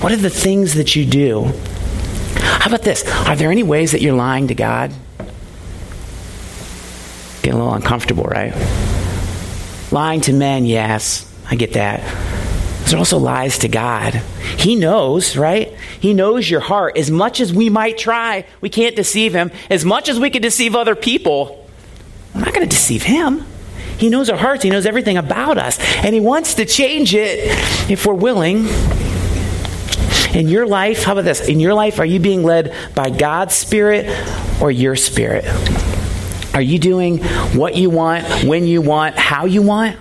What 0.00 0.12
are 0.12 0.16
the 0.16 0.30
things 0.30 0.74
that 0.74 0.94
you 0.94 1.04
do? 1.04 1.50
How 2.36 2.68
about 2.68 2.82
this? 2.82 3.04
Are 3.26 3.34
there 3.34 3.50
any 3.50 3.64
ways 3.64 3.90
that 3.90 4.00
you're 4.00 4.14
lying 4.14 4.46
to 4.46 4.54
God? 4.54 4.92
Getting 7.42 7.58
a 7.58 7.64
little 7.64 7.74
uncomfortable, 7.74 8.22
right? 8.22 8.54
Lying 9.90 10.20
to 10.20 10.32
men, 10.32 10.66
yes, 10.66 11.28
I 11.50 11.56
get 11.56 11.72
that. 11.72 11.98
There's 12.82 12.94
also 12.94 13.18
lies 13.18 13.58
to 13.58 13.68
God. 13.68 14.14
He 14.56 14.76
knows, 14.76 15.36
right? 15.36 15.76
He 15.98 16.14
knows 16.14 16.48
your 16.48 16.60
heart. 16.60 16.96
As 16.96 17.10
much 17.10 17.40
as 17.40 17.52
we 17.52 17.68
might 17.70 17.98
try, 17.98 18.46
we 18.60 18.68
can't 18.68 18.94
deceive 18.94 19.34
him. 19.34 19.50
As 19.68 19.84
much 19.84 20.08
as 20.08 20.20
we 20.20 20.30
can 20.30 20.42
deceive 20.42 20.76
other 20.76 20.94
people, 20.94 21.68
we're 22.32 22.42
not 22.42 22.54
going 22.54 22.68
to 22.68 22.72
deceive 22.72 23.02
him. 23.02 23.44
He 23.98 24.10
knows 24.10 24.28
our 24.30 24.36
hearts, 24.36 24.62
He 24.62 24.70
knows 24.70 24.86
everything 24.86 25.16
about 25.16 25.58
us, 25.58 25.78
and 26.04 26.14
He 26.14 26.20
wants 26.20 26.54
to 26.54 26.64
change 26.64 27.14
it 27.14 27.40
if 27.90 28.06
we're 28.06 28.14
willing. 28.14 28.68
In 30.34 30.48
your 30.48 30.66
life, 30.66 31.04
how 31.04 31.12
about 31.12 31.24
this? 31.24 31.48
In 31.48 31.60
your 31.60 31.72
life, 31.72 31.98
are 31.98 32.04
you 32.04 32.20
being 32.20 32.42
led 32.42 32.74
by 32.94 33.08
God's 33.08 33.54
Spirit 33.54 34.06
or 34.60 34.70
your 34.70 34.94
spirit? 34.94 35.46
Are 36.54 36.60
you 36.60 36.78
doing 36.78 37.18
what 37.54 37.74
you 37.74 37.88
want, 37.88 38.26
when 38.44 38.66
you 38.66 38.82
want, 38.82 39.16
how 39.16 39.46
you 39.46 39.62
want? 39.62 39.98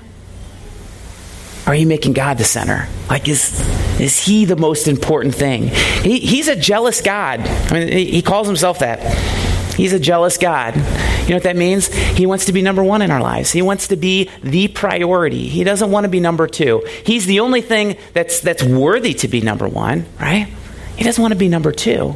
Are 1.67 1.75
you 1.75 1.87
making 1.87 2.13
God 2.13 2.37
the 2.37 2.43
center? 2.43 2.87
Like, 3.09 3.27
is, 3.29 3.59
is 3.99 4.25
He 4.25 4.45
the 4.45 4.55
most 4.55 4.87
important 4.87 5.35
thing? 5.35 5.67
He, 6.03 6.19
he's 6.19 6.47
a 6.47 6.55
jealous 6.55 7.01
God. 7.01 7.39
I 7.39 7.73
mean, 7.73 7.87
He 7.89 8.21
calls 8.21 8.47
Himself 8.47 8.79
that. 8.79 8.99
He's 9.75 9.93
a 9.93 9.99
jealous 9.99 10.37
God. 10.37 10.75
You 11.25 11.31
know 11.31 11.37
what 11.37 11.43
that 11.43 11.55
means? 11.55 11.87
He 11.87 12.27
wants 12.27 12.45
to 12.45 12.53
be 12.53 12.61
number 12.61 12.83
one 12.83 13.01
in 13.01 13.09
our 13.09 13.19
lives. 13.19 13.51
He 13.51 13.63
wants 13.63 13.87
to 13.87 13.95
be 13.95 14.29
the 14.43 14.67
priority. 14.67 15.47
He 15.47 15.63
doesn't 15.63 15.89
want 15.89 16.03
to 16.03 16.07
be 16.07 16.19
number 16.19 16.45
two. 16.45 16.87
He's 17.03 17.25
the 17.25 17.39
only 17.39 17.61
thing 17.61 17.97
that's, 18.13 18.41
that's 18.41 18.61
worthy 18.61 19.15
to 19.15 19.27
be 19.27 19.41
number 19.41 19.67
one, 19.67 20.05
right? 20.19 20.47
He 20.95 21.03
doesn't 21.03 21.19
want 21.19 21.31
to 21.31 21.37
be 21.37 21.47
number 21.47 21.71
two. 21.71 22.15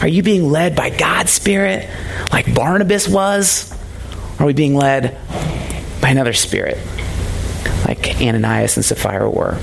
Are 0.00 0.08
you 0.08 0.24
being 0.24 0.50
led 0.50 0.74
by 0.74 0.90
God's 0.90 1.30
Spirit 1.30 1.88
like 2.32 2.52
Barnabas 2.52 3.08
was? 3.08 3.72
Or 4.40 4.42
are 4.42 4.46
we 4.46 4.54
being 4.54 4.74
led 4.74 5.16
by 6.00 6.08
another 6.08 6.32
spirit 6.32 6.78
like 7.86 8.20
Ananias 8.20 8.76
and 8.76 8.84
Sapphira 8.84 9.30
were? 9.30 9.60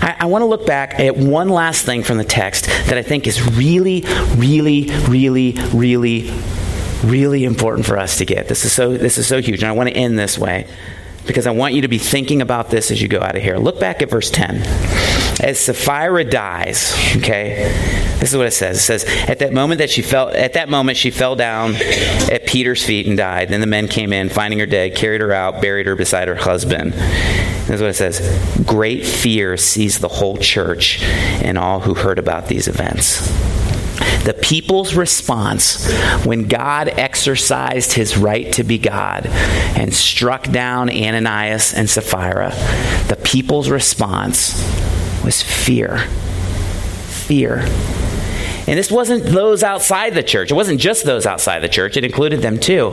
I, 0.00 0.16
I 0.20 0.26
want 0.26 0.42
to 0.42 0.46
look 0.46 0.66
back 0.66 0.98
at 1.00 1.16
one 1.16 1.48
last 1.48 1.84
thing 1.84 2.02
from 2.02 2.18
the 2.18 2.24
text 2.24 2.66
that 2.66 2.98
I 2.98 3.02
think 3.02 3.26
is 3.26 3.42
really, 3.56 4.02
really, 4.36 4.90
really, 5.08 5.52
really, 5.72 6.32
really 7.04 7.44
important 7.44 7.86
for 7.86 7.98
us 7.98 8.18
to 8.18 8.24
get. 8.24 8.48
This 8.48 8.64
is 8.64 8.72
so, 8.72 8.96
this 8.96 9.18
is 9.18 9.26
so 9.26 9.40
huge, 9.40 9.62
and 9.62 9.68
I 9.68 9.72
want 9.72 9.88
to 9.88 9.96
end 9.96 10.18
this 10.18 10.38
way 10.38 10.66
because 11.26 11.46
I 11.46 11.50
want 11.50 11.74
you 11.74 11.82
to 11.82 11.88
be 11.88 11.98
thinking 11.98 12.42
about 12.42 12.70
this 12.70 12.90
as 12.90 13.00
you 13.00 13.06
go 13.06 13.20
out 13.20 13.36
of 13.36 13.42
here. 13.42 13.58
Look 13.58 13.78
back 13.78 14.02
at 14.02 14.10
verse 14.10 14.30
10. 14.30 14.62
As 15.40 15.60
Sapphira 15.60 16.24
dies, 16.24 16.92
okay, 17.16 17.70
this 18.18 18.32
is 18.32 18.36
what 18.36 18.46
it 18.46 18.52
says. 18.52 18.78
It 18.78 18.80
says, 18.80 19.04
At 19.28 19.38
that 19.38 19.52
moment 19.52 19.78
that 19.78 19.90
she 19.90 20.02
fell 20.02 20.30
at 20.30 20.54
that 20.54 20.68
moment 20.68 20.98
she 20.98 21.12
fell 21.12 21.36
down 21.36 21.76
at 21.76 22.46
Peter's 22.46 22.84
feet 22.84 23.06
and 23.06 23.16
died. 23.16 23.50
Then 23.50 23.60
the 23.60 23.66
men 23.66 23.86
came 23.86 24.12
in, 24.12 24.30
finding 24.30 24.58
her 24.58 24.66
dead, 24.66 24.96
carried 24.96 25.20
her 25.20 25.32
out, 25.32 25.62
buried 25.62 25.86
her 25.86 25.94
beside 25.94 26.26
her 26.26 26.34
husband. 26.34 26.94
This 27.68 27.76
is 27.76 27.80
what 27.80 27.90
it 27.90 27.94
says. 27.94 28.64
Great 28.66 29.06
fear 29.06 29.56
seized 29.56 30.00
the 30.00 30.08
whole 30.08 30.36
church 30.36 31.02
and 31.02 31.56
all 31.56 31.80
who 31.80 31.94
heard 31.94 32.18
about 32.18 32.48
these 32.48 32.66
events 32.66 33.28
the 34.28 34.34
people's 34.34 34.94
response 34.94 35.90
when 36.26 36.48
God 36.48 36.88
exercised 36.88 37.94
his 37.94 38.18
right 38.18 38.52
to 38.52 38.62
be 38.62 38.76
God 38.76 39.26
and 39.26 39.94
struck 39.94 40.44
down 40.50 40.90
Ananias 40.90 41.72
and 41.72 41.88
Sapphira, 41.88 42.50
the 43.08 43.18
people's 43.24 43.70
response 43.70 44.62
was 45.24 45.42
fear. 45.42 45.98
Fear. 47.06 47.64
And 48.68 48.78
this 48.78 48.90
wasn't 48.90 49.24
those 49.24 49.62
outside 49.62 50.12
the 50.12 50.22
church. 50.22 50.50
It 50.50 50.54
wasn't 50.54 50.78
just 50.78 51.04
those 51.04 51.24
outside 51.24 51.60
the 51.60 51.70
church, 51.70 51.96
it 51.96 52.04
included 52.04 52.42
them 52.42 52.58
too. 52.58 52.92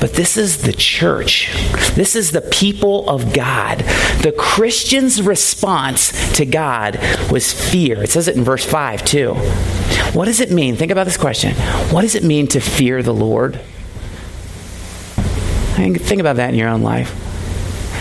But 0.00 0.14
this 0.14 0.38
is 0.38 0.62
the 0.62 0.72
church. 0.72 1.52
This 1.94 2.16
is 2.16 2.32
the 2.32 2.40
people 2.40 3.06
of 3.06 3.34
God. 3.34 3.80
The 4.22 4.34
Christian's 4.36 5.20
response 5.20 6.32
to 6.36 6.46
God 6.46 6.98
was 7.30 7.52
fear. 7.52 8.02
It 8.02 8.08
says 8.08 8.28
it 8.28 8.36
in 8.36 8.44
verse 8.44 8.64
5 8.64 9.04
too. 9.04 9.34
What 10.14 10.24
does 10.24 10.40
it 10.40 10.50
mean? 10.50 10.76
Think 10.76 10.90
about 10.90 11.04
this 11.04 11.18
question. 11.18 11.54
What 11.92 12.00
does 12.00 12.14
it 12.14 12.24
mean 12.24 12.46
to 12.48 12.60
fear 12.60 13.02
the 13.02 13.12
Lord? 13.12 13.60
Think 15.74 16.20
about 16.20 16.36
that 16.36 16.48
in 16.48 16.58
your 16.58 16.68
own 16.68 16.80
life. 16.80 17.14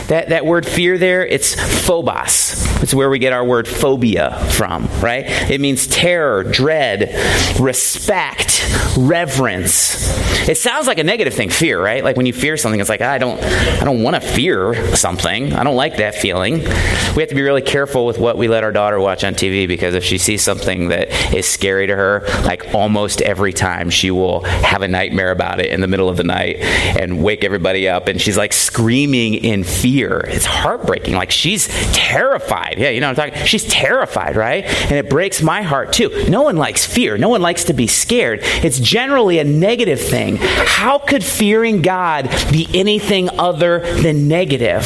That, 0.08 0.30
that 0.30 0.46
word 0.46 0.66
fear 0.66 0.98
there, 0.98 1.26
it's 1.26 1.54
phobos. 1.86 2.49
It's 2.82 2.94
where 2.94 3.10
we 3.10 3.20
get 3.20 3.34
our 3.34 3.44
word 3.44 3.68
phobia 3.68 4.38
from, 4.52 4.88
right? 5.02 5.26
It 5.50 5.60
means 5.60 5.88
terror, 5.88 6.44
dread, 6.44 7.14
respect, 7.60 8.66
reverence. 8.98 10.08
It 10.48 10.58
sounds 10.58 10.88
like 10.88 10.98
a 10.98 11.04
negative 11.04 11.34
thing, 11.34 11.50
fear, 11.50 11.82
right? 11.82 12.04
Like 12.04 12.16
when 12.16 12.26
you 12.26 12.34
fear 12.34 12.58
something, 12.58 12.80
it's 12.80 12.90
like, 12.90 13.02
ah, 13.02 13.12
I 13.12 13.18
don't 13.18 13.42
I 13.42 13.84
don't 13.84 14.02
want 14.02 14.16
to 14.16 14.22
fear 14.22 14.96
something. 14.96 15.54
I 15.54 15.64
don't 15.64 15.76
like 15.76 15.98
that 15.98 16.16
feeling. 16.16 16.60
We 16.60 17.22
have 17.22 17.30
to 17.30 17.36
be 17.36 17.42
really 17.42 17.62
careful 17.62 18.06
with 18.06 18.18
what 18.18 18.38
we 18.38 18.48
let 18.48 18.64
our 18.64 18.72
daughter 18.72 19.00
watch 19.00 19.24
on 19.24 19.34
TV 19.34 19.68
because 19.68 19.94
if 19.94 20.04
she 20.04 20.18
sees 20.18 20.42
something 20.42 20.90
that 20.90 21.10
is 21.34 21.48
scary 21.48 21.88
to 21.88 21.96
her, 21.96 22.24
like 22.44 22.74
almost 22.74 23.22
every 23.22 23.54
time 23.54 23.90
she 23.90 24.12
will 24.12 24.42
have 24.42 24.82
a 24.82 24.88
nightmare 24.88 25.32
about 25.32 25.60
it 25.60 25.68
in 25.72 25.82
the 25.82 25.88
middle 25.88 26.08
of 26.08 26.18
the 26.18 26.24
night 26.24 26.58
and 26.60 27.22
wake 27.24 27.44
everybody 27.44 27.88
up 27.90 28.08
and 28.08 28.22
she's 28.22 28.38
like 28.38 28.54
screaming 28.54 29.34
in 29.34 29.64
fear. 29.64 30.20
It's 30.28 30.46
heartbreaking. 30.46 31.16
Like 31.16 31.32
she's 31.32 31.68
terrified 31.94 32.69
terrified. 32.70 32.84
Yeah, 32.84 32.90
you 32.90 33.02
know 33.02 33.10
what 33.10 33.20
I'm 33.20 33.32
talking. 33.32 33.46
She's 33.46 33.66
terrified, 33.66 34.36
right? 34.36 34.66
And 34.66 34.94
it 34.94 35.10
breaks 35.10 35.42
my 35.42 35.62
heart 35.62 35.94
too. 35.94 36.26
No 36.30 36.44
one 36.44 36.58
likes 36.58 36.86
fear. 36.86 37.18
No 37.18 37.30
one 37.30 37.42
likes 37.42 37.66
to 37.66 37.74
be 37.74 37.88
scared. 37.88 38.40
It's 38.42 38.80
generally 38.80 39.40
a 39.40 39.44
negative 39.44 40.00
thing. 40.00 40.38
How 40.40 41.00
could 41.00 41.24
fearing 41.24 41.82
God 41.82 42.30
be 42.52 42.68
anything 42.74 43.30
other 43.40 43.80
than 44.02 44.28
negative? 44.28 44.86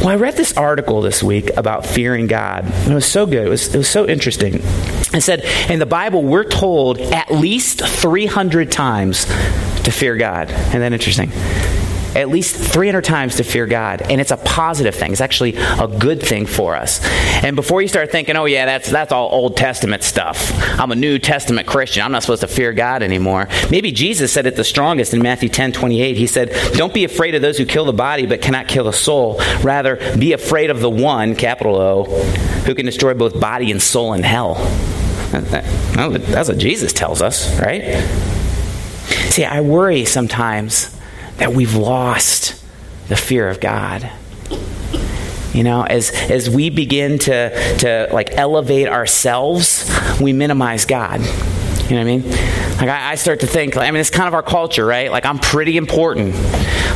Well, 0.00 0.10
I 0.10 0.16
read 0.16 0.36
this 0.36 0.56
article 0.56 1.00
this 1.00 1.22
week 1.22 1.56
about 1.56 1.84
fearing 1.84 2.28
God. 2.28 2.64
It 2.88 2.94
was 2.94 3.06
so 3.06 3.26
good. 3.26 3.46
It 3.46 3.50
was, 3.50 3.74
it 3.74 3.78
was 3.78 3.88
so 3.88 4.06
interesting. 4.06 4.60
It 5.12 5.22
said 5.22 5.40
in 5.68 5.80
the 5.80 5.86
Bible, 5.86 6.22
we're 6.22 6.44
told 6.44 7.00
at 7.00 7.32
least 7.32 7.80
300 7.80 8.70
times 8.70 9.24
to 9.24 9.90
fear 9.90 10.16
God. 10.16 10.50
Isn't 10.50 10.80
that 10.80 10.92
interesting? 10.92 11.32
At 12.18 12.28
least 12.28 12.56
300 12.56 13.04
times 13.04 13.36
to 13.36 13.44
fear 13.44 13.64
God. 13.64 14.02
And 14.02 14.20
it's 14.20 14.32
a 14.32 14.36
positive 14.36 14.94
thing. 14.94 15.12
It's 15.12 15.20
actually 15.20 15.54
a 15.56 15.86
good 15.86 16.20
thing 16.20 16.46
for 16.46 16.74
us. 16.74 17.00
And 17.44 17.54
before 17.54 17.80
you 17.80 17.86
start 17.86 18.10
thinking, 18.10 18.36
oh, 18.36 18.46
yeah, 18.46 18.66
that's, 18.66 18.90
that's 18.90 19.12
all 19.12 19.28
Old 19.30 19.56
Testament 19.56 20.02
stuff. 20.02 20.50
I'm 20.80 20.90
a 20.90 20.96
New 20.96 21.20
Testament 21.20 21.68
Christian. 21.68 22.02
I'm 22.02 22.10
not 22.10 22.22
supposed 22.22 22.40
to 22.40 22.48
fear 22.48 22.72
God 22.72 23.04
anymore. 23.04 23.46
Maybe 23.70 23.92
Jesus 23.92 24.32
said 24.32 24.46
it 24.46 24.56
the 24.56 24.64
strongest 24.64 25.14
in 25.14 25.22
Matthew 25.22 25.48
10 25.48 25.72
28. 25.72 26.16
He 26.16 26.26
said, 26.26 26.50
Don't 26.72 26.92
be 26.92 27.04
afraid 27.04 27.36
of 27.36 27.42
those 27.42 27.56
who 27.56 27.64
kill 27.64 27.84
the 27.84 27.92
body 27.92 28.26
but 28.26 28.42
cannot 28.42 28.66
kill 28.66 28.84
the 28.84 28.92
soul. 28.92 29.40
Rather, 29.62 29.96
be 30.18 30.32
afraid 30.32 30.70
of 30.70 30.80
the 30.80 30.90
one, 30.90 31.36
capital 31.36 31.76
O, 31.76 32.04
who 32.64 32.74
can 32.74 32.84
destroy 32.84 33.14
both 33.14 33.38
body 33.38 33.70
and 33.70 33.80
soul 33.80 34.12
in 34.14 34.24
hell. 34.24 34.54
That's 35.30 36.48
what 36.48 36.58
Jesus 36.58 36.92
tells 36.92 37.22
us, 37.22 37.60
right? 37.60 38.02
See, 39.30 39.44
I 39.44 39.60
worry 39.60 40.04
sometimes 40.04 40.97
that 41.38 41.52
we've 41.52 41.74
lost 41.74 42.62
the 43.08 43.16
fear 43.16 43.48
of 43.48 43.60
God. 43.60 44.10
You 45.52 45.64
know, 45.64 45.82
as 45.82 46.10
as 46.10 46.48
we 46.48 46.70
begin 46.70 47.18
to 47.20 47.76
to 47.78 48.08
like 48.12 48.32
elevate 48.32 48.88
ourselves, 48.88 49.90
we 50.20 50.32
minimize 50.32 50.84
God. 50.84 51.20
You 51.20 51.96
know 51.96 51.96
what 51.96 52.00
I 52.00 52.04
mean? 52.04 52.30
Like 52.78 52.88
I, 52.90 53.12
I 53.12 53.14
start 53.14 53.40
to 53.40 53.46
think. 53.46 53.76
I 53.76 53.90
mean, 53.90 54.00
it's 54.00 54.10
kind 54.10 54.28
of 54.28 54.34
our 54.34 54.42
culture, 54.42 54.84
right? 54.84 55.10
Like 55.10 55.24
I'm 55.24 55.38
pretty 55.38 55.76
important. 55.76 56.34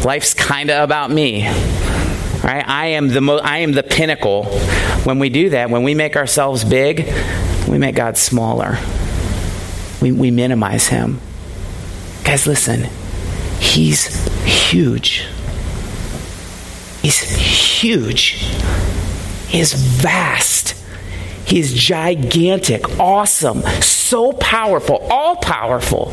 Life's 0.05 0.35
kind 0.35 0.71
of 0.71 0.85
about 0.85 1.11
me. 1.11 1.47
Right? 2.45 2.65
I 2.67 2.87
am 2.89 3.09
the 3.09 3.21
mo- 3.21 3.39
I 3.39 3.59
am 3.59 3.73
the 3.73 3.83
pinnacle. 3.83 4.45
When 5.05 5.19
we 5.19 5.29
do 5.31 5.51
that, 5.51 5.71
when 5.71 5.83
we 5.83 5.95
make 5.95 6.17
ourselves 6.17 6.65
big, 6.65 7.13
we 7.69 7.79
make 7.79 7.95
God 7.95 8.17
smaller. 8.17 8.79
We, 10.01 10.13
we 10.13 10.31
minimize 10.31 10.89
Him. 10.89 11.21
Guys, 12.25 12.47
listen. 12.47 12.89
He's 13.61 14.32
huge. 14.45 15.27
He's 17.03 17.19
huge. 17.19 18.47
He 19.49 19.61
is 19.61 19.75
vast. 19.75 20.75
He 21.45 21.59
is 21.59 21.75
gigantic, 21.75 22.99
awesome, 22.99 23.63
so 24.13 24.31
powerful, 24.35 24.97
all 25.11 25.37
powerful, 25.37 26.13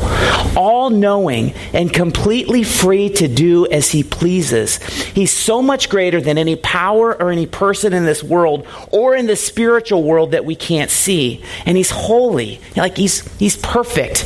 all 0.56 0.90
knowing, 0.90 1.54
and 1.74 1.94
completely 1.94 2.64
free 2.64 3.10
to 3.10 3.28
do 3.28 3.68
as 3.68 3.92
he 3.92 4.04
pleases. 4.04 4.78
He's 4.78 5.34
so 5.34 5.62
much 5.62 5.90
greater 5.90 6.22
than 6.22 6.38
any 6.38 6.56
power 6.56 7.14
or 7.14 7.30
any 7.30 7.46
person 7.46 7.92
in 7.92 8.06
this 8.06 8.24
world 8.24 8.66
or 8.94 9.18
in 9.18 9.26
the 9.26 9.36
spiritual 9.36 10.02
world 10.02 10.32
that 10.32 10.46
we 10.46 10.56
can't 10.56 10.90
see. 10.90 11.44
And 11.66 11.76
he's 11.76 11.90
holy, 11.90 12.62
like 12.78 12.96
he's, 12.96 13.30
he's 13.38 13.58
perfect, 13.58 14.24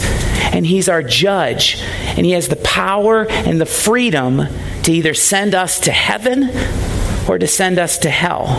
and 0.53 0.67
he's 0.67 0.87
our 0.87 1.01
judge, 1.01 1.81
and 1.81 2.27
he 2.27 2.33
has 2.33 2.49
the 2.49 2.57
power 2.57 3.25
and 3.27 3.59
the 3.59 3.65
freedom 3.65 4.43
to 4.83 4.91
either 4.91 5.15
send 5.15 5.55
us 5.55 5.79
to 5.79 5.91
heaven 5.91 6.51
or 7.27 7.39
to 7.39 7.47
send 7.47 7.79
us 7.79 7.97
to 7.97 8.11
hell. 8.11 8.49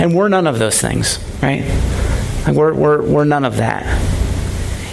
And 0.00 0.16
we're 0.16 0.26
none 0.26 0.48
of 0.48 0.58
those 0.58 0.80
things, 0.80 1.20
right? 1.40 1.62
We're, 2.52 2.74
we're, 2.74 3.02
we're 3.02 3.24
none 3.24 3.44
of 3.44 3.58
that. 3.58 4.11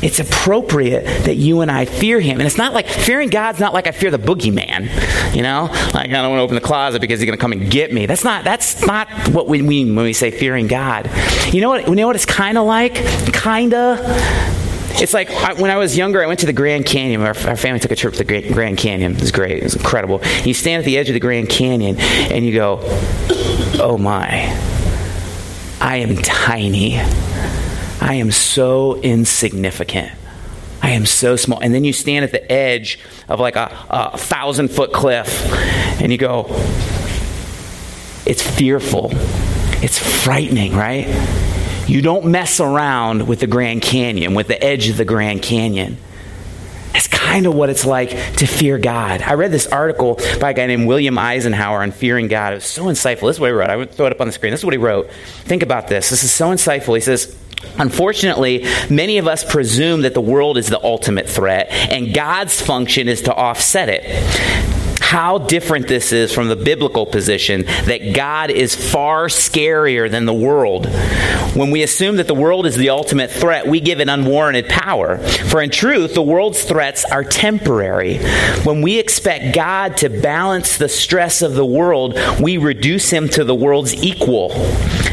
It's 0.02 0.20
appropriate 0.20 1.04
that 1.26 1.36
you 1.36 1.62
and 1.62 1.70
I 1.70 1.86
fear 1.86 2.20
him. 2.20 2.40
And 2.40 2.48
it's 2.48 2.58
not 2.58 2.74
like 2.74 2.88
fearing 2.88 3.30
God's 3.30 3.60
not 3.60 3.74
like 3.74 3.88
I 3.88 3.92
fear 3.92 4.12
the 4.12 4.20
boogeyman, 4.20 5.36
you 5.36 5.42
know? 5.42 5.66
Like 5.94 6.10
I 6.10 6.22
don't 6.22 6.30
want 6.30 6.40
to 6.40 6.44
open 6.44 6.56
the 6.56 6.62
closet 6.62 7.02
because 7.02 7.20
he's 7.20 7.28
going 7.28 7.38
to 7.38 7.42
come 7.42 7.52
and 7.52 7.70
get 7.70 7.92
me. 7.92 8.06
That's 8.06 8.24
not 8.24 8.44
that's 8.44 8.86
not 8.86 9.10
what 9.30 9.48
we 9.48 9.62
mean 9.62 9.96
when 9.96 10.06
we 10.06 10.14
say 10.14 10.32
fearing 10.32 10.68
God. 10.68 11.10
You 11.52 11.62
know 11.62 11.70
what 11.70 11.88
you 11.88 11.96
know 11.96 12.08
what 12.08 12.16
it's 12.16 12.26
kind 12.26 12.58
of 12.58 12.66
like? 12.66 12.96
Kind 13.34 13.74
of 13.74 14.00
it's 15.02 15.14
like 15.14 15.30
I, 15.32 15.54
when 15.54 15.72
I 15.72 15.78
was 15.78 15.96
younger, 15.96 16.22
I 16.24 16.28
went 16.28 16.42
to 16.42 16.46
the 16.46 16.54
Grand 16.54 16.86
Canyon. 16.86 17.22
Our, 17.22 17.28
our 17.48 17.56
family 17.56 17.80
took 17.80 17.92
a 17.92 17.96
trip 17.96 18.14
to 18.16 18.24
the 18.24 18.54
Grand 18.54 18.78
Canyon. 18.78 19.16
It 19.16 19.22
was 19.22 19.32
great. 19.32 19.58
It 19.58 19.64
was 19.64 19.76
incredible. 19.76 20.22
You 20.44 20.54
stand 20.54 20.80
at 20.80 20.86
the 20.86 20.98
edge 20.98 21.10
of 21.10 21.14
the 21.14 21.20
Grand 21.20 21.50
Canyon 21.50 21.98
and 22.00 22.46
you 22.46 22.54
go, 22.54 22.80
oh 23.80 23.98
my, 23.98 24.48
I 25.80 25.98
am 25.98 26.18
tiny. 26.18 27.00
I 28.02 28.16
am 28.16 28.32
so 28.32 28.96
insignificant. 29.02 30.12
I 30.82 30.92
am 30.92 31.06
so 31.06 31.36
small. 31.36 31.60
And 31.60 31.74
then 31.74 31.84
you 31.84 31.94
stand 31.94 32.24
at 32.24 32.32
the 32.32 32.52
edge 32.52 33.00
of 33.28 33.40
like 33.40 33.56
a, 33.56 33.86
a 33.90 34.18
thousand 34.18 34.70
foot 34.70 34.94
cliff 34.94 35.52
and 36.02 36.12
you 36.12 36.18
go, 36.18 36.46
it's 38.26 38.42
fearful. 38.42 39.10
It's 39.82 40.00
frightening, 40.24 40.76
right? 40.76 41.08
You 41.88 42.02
don't 42.02 42.26
mess 42.28 42.60
around 42.60 43.28
with 43.28 43.40
the 43.40 43.48
Grand 43.48 43.82
Canyon, 43.82 44.36
with 44.36 44.48
the 44.48 44.64
edge 44.64 44.90
of 44.90 44.98
the 44.98 45.06
Grand 45.06 45.42
Canyon. 45.42 45.98
That's 46.94 47.08
kind 47.08 47.46
of 47.46 47.56
what 47.56 47.70
it's 47.70 47.86
like 47.86 48.10
to 48.38 48.46
fear 48.46 48.78
God. 48.78 49.22
I 49.22 49.34
read 49.34 49.52
this 49.52 49.68
article 49.68 50.20
by 50.40 50.52
a 50.52 50.54
guy 50.54 50.68
named 50.68 50.88
William 50.88 51.18
Eisenhower 51.18 51.82
on 51.82 51.92
fearing 51.92 52.28
God. 52.28 52.54
It 52.54 52.58
was 52.58 52.66
so 52.66 52.84
insightful. 52.86 53.28
This 53.28 53.38
is 53.38 53.40
what 53.40 53.48
he 53.48 53.54
wrote. 53.54 53.70
I 53.70 53.76
would 53.76 53.92
throw 53.92 54.06
it 54.06 54.12
up 54.12 54.22
on 54.22 54.28
the 54.28 54.34
screen. 54.34 54.52
This 54.52 54.62
is 54.62 54.66
what 54.66 54.74
he 54.74 54.78
wrote. 54.78 55.12
Think 55.44 55.64
about 55.64 55.88
this. 55.88 56.10
This 56.10 56.24
is 56.24 56.32
so 56.32 56.50
insightful. 56.50 56.96
He 56.96 57.02
says, 57.02 57.36
Unfortunately, 57.78 58.66
many 58.90 59.18
of 59.18 59.28
us 59.28 59.44
presume 59.44 60.02
that 60.02 60.14
the 60.14 60.22
world 60.22 60.58
is 60.58 60.68
the 60.68 60.84
ultimate 60.84 61.30
threat, 61.30 61.68
and 61.72 62.14
God's 62.14 62.62
function 62.62 63.08
is 63.08 63.22
to 63.24 63.34
offset 63.34 63.90
it 63.90 64.70
how 65.10 65.40
different 65.40 65.88
this 65.88 66.12
is 66.12 66.32
from 66.32 66.50
the 66.50 66.56
biblical 66.56 67.04
position 67.04 67.66
that 67.86 68.14
God 68.14 68.52
is 68.52 68.76
far 68.76 69.26
scarier 69.26 70.10
than 70.10 70.26
the 70.26 70.34
world. 70.34 70.86
When 71.56 71.72
we 71.72 71.82
assume 71.82 72.18
that 72.18 72.28
the 72.28 72.36
world 72.36 72.68
is 72.68 72.76
the 72.76 72.92
ultimate 72.92 73.32
threat, 73.32 73.66
we 73.66 73.80
give 73.80 74.00
it 74.00 74.08
unwarranted 74.08 74.70
power. 74.70 75.18
For 75.18 75.64
in 75.64 75.72
truth, 75.72 76.14
the 76.14 76.22
world's 76.22 76.64
threats 76.64 77.06
are 77.06 77.24
temporary. 77.24 78.20
When 78.64 78.84
we 78.84 79.00
expect 79.00 79.56
God 79.56 79.98
to 79.98 80.10
balance 80.10 80.78
the 80.78 80.88
stress 80.88 81.42
of 81.42 81.56
the 81.56 81.66
world, 81.66 82.16
we 82.40 82.58
reduce 82.58 83.10
him 83.10 83.30
to 83.30 83.44
the 83.44 83.56
world's 83.56 83.96
equal. 83.96 84.52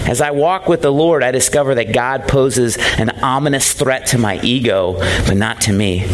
As 0.07 0.21
I 0.21 0.31
walk 0.31 0.69
with 0.69 0.83
the 0.83 0.93
Lord, 0.93 1.25
I 1.25 1.33
discover 1.33 1.75
that 1.75 1.93
God 1.93 2.29
poses 2.29 2.79
an 2.99 3.11
ominous 3.23 3.73
threat 3.73 4.07
to 4.09 4.19
my 4.19 4.41
ego, 4.41 4.95
but 5.27 5.37
not 5.37 5.61
to 5.63 5.73
me. 5.73 6.07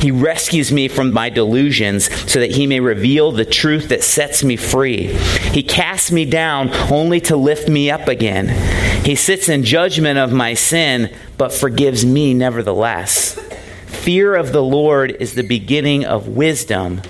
He 0.00 0.12
rescues 0.12 0.70
me 0.70 0.86
from 0.86 1.12
my 1.12 1.28
delusions 1.28 2.08
so 2.30 2.38
that 2.38 2.52
he 2.52 2.68
may 2.68 2.78
reveal 2.78 3.32
the 3.32 3.44
truth 3.44 3.88
that 3.88 4.04
sets 4.04 4.44
me 4.44 4.54
free. 4.56 5.08
He 5.52 5.64
casts 5.64 6.12
me 6.12 6.24
down 6.24 6.70
only 6.90 7.20
to 7.22 7.36
lift 7.36 7.68
me 7.68 7.90
up 7.90 8.06
again. 8.06 8.48
He 9.04 9.16
sits 9.16 9.48
in 9.48 9.64
judgment 9.64 10.18
of 10.20 10.32
my 10.32 10.54
sin, 10.54 11.12
but 11.36 11.52
forgives 11.52 12.06
me 12.06 12.34
nevertheless. 12.34 13.34
Fear 13.86 14.36
of 14.36 14.52
the 14.52 14.62
Lord 14.62 15.10
is 15.10 15.34
the 15.34 15.42
beginning 15.42 16.04
of 16.04 16.28
wisdom, 16.28 17.02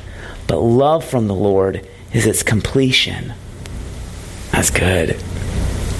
but 0.47 0.59
love 0.59 1.05
from 1.05 1.29
the 1.29 1.35
Lord 1.35 1.87
is 2.15 2.25
its 2.25 2.43
completion. 2.43 3.35
That's 4.51 4.71
good. 4.71 5.23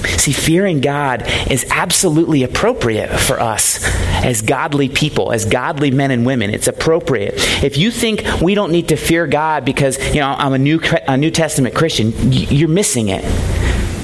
See, 0.05 0.33
fearing 0.33 0.81
God 0.81 1.25
is 1.51 1.67
absolutely 1.71 2.43
appropriate 2.43 3.09
for 3.19 3.41
us 3.41 3.81
as 4.25 4.43
godly 4.43 4.89
people, 4.89 5.33
as 5.33 5.45
godly 5.45 5.91
men 5.91 6.11
and 6.11 6.25
women. 6.25 6.51
It's 6.51 6.69
appropriate. 6.69 7.35
If 7.63 7.77
you 7.77 7.91
think 7.91 8.23
we 8.41 8.55
don't 8.55 8.73
need 8.73 8.89
to 8.89 8.97
fear 8.97 9.27
God 9.27 9.65
because, 9.65 9.99
you 10.15 10.21
know, 10.21 10.29
I'm 10.29 10.53
a 10.53 10.59
New, 10.59 10.81
a 11.09 11.17
New 11.17 11.31
Testament 11.31 11.75
Christian, 11.75 12.13
you're 12.33 12.69
missing 12.69 13.09
it. 13.09 13.25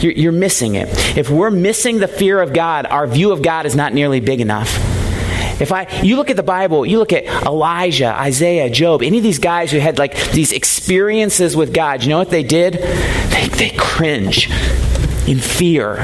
You're, 0.02 0.12
you're 0.12 0.32
missing 0.32 0.76
it. 0.76 0.88
If 1.16 1.30
we're 1.30 1.50
missing 1.50 1.98
the 1.98 2.08
fear 2.08 2.40
of 2.40 2.52
God, 2.52 2.86
our 2.86 3.06
view 3.06 3.32
of 3.32 3.42
God 3.42 3.66
is 3.66 3.74
not 3.74 3.92
nearly 3.92 4.20
big 4.20 4.40
enough. 4.40 4.76
If 5.60 5.72
I, 5.72 5.88
you 6.02 6.14
look 6.14 6.30
at 6.30 6.36
the 6.36 6.44
Bible, 6.44 6.86
you 6.86 6.98
look 6.98 7.12
at 7.12 7.26
Elijah, 7.44 8.14
Isaiah, 8.14 8.70
Job, 8.70 9.02
any 9.02 9.18
of 9.18 9.24
these 9.24 9.40
guys 9.40 9.72
who 9.72 9.78
had 9.78 9.98
like 9.98 10.16
these 10.30 10.52
experiences 10.52 11.56
with 11.56 11.74
God, 11.74 12.04
you 12.04 12.10
know 12.10 12.18
what 12.18 12.30
they 12.30 12.44
did? 12.44 12.74
They, 12.74 13.48
they 13.48 13.70
cringe 13.76 14.48
in 15.28 15.38
fear 15.38 15.96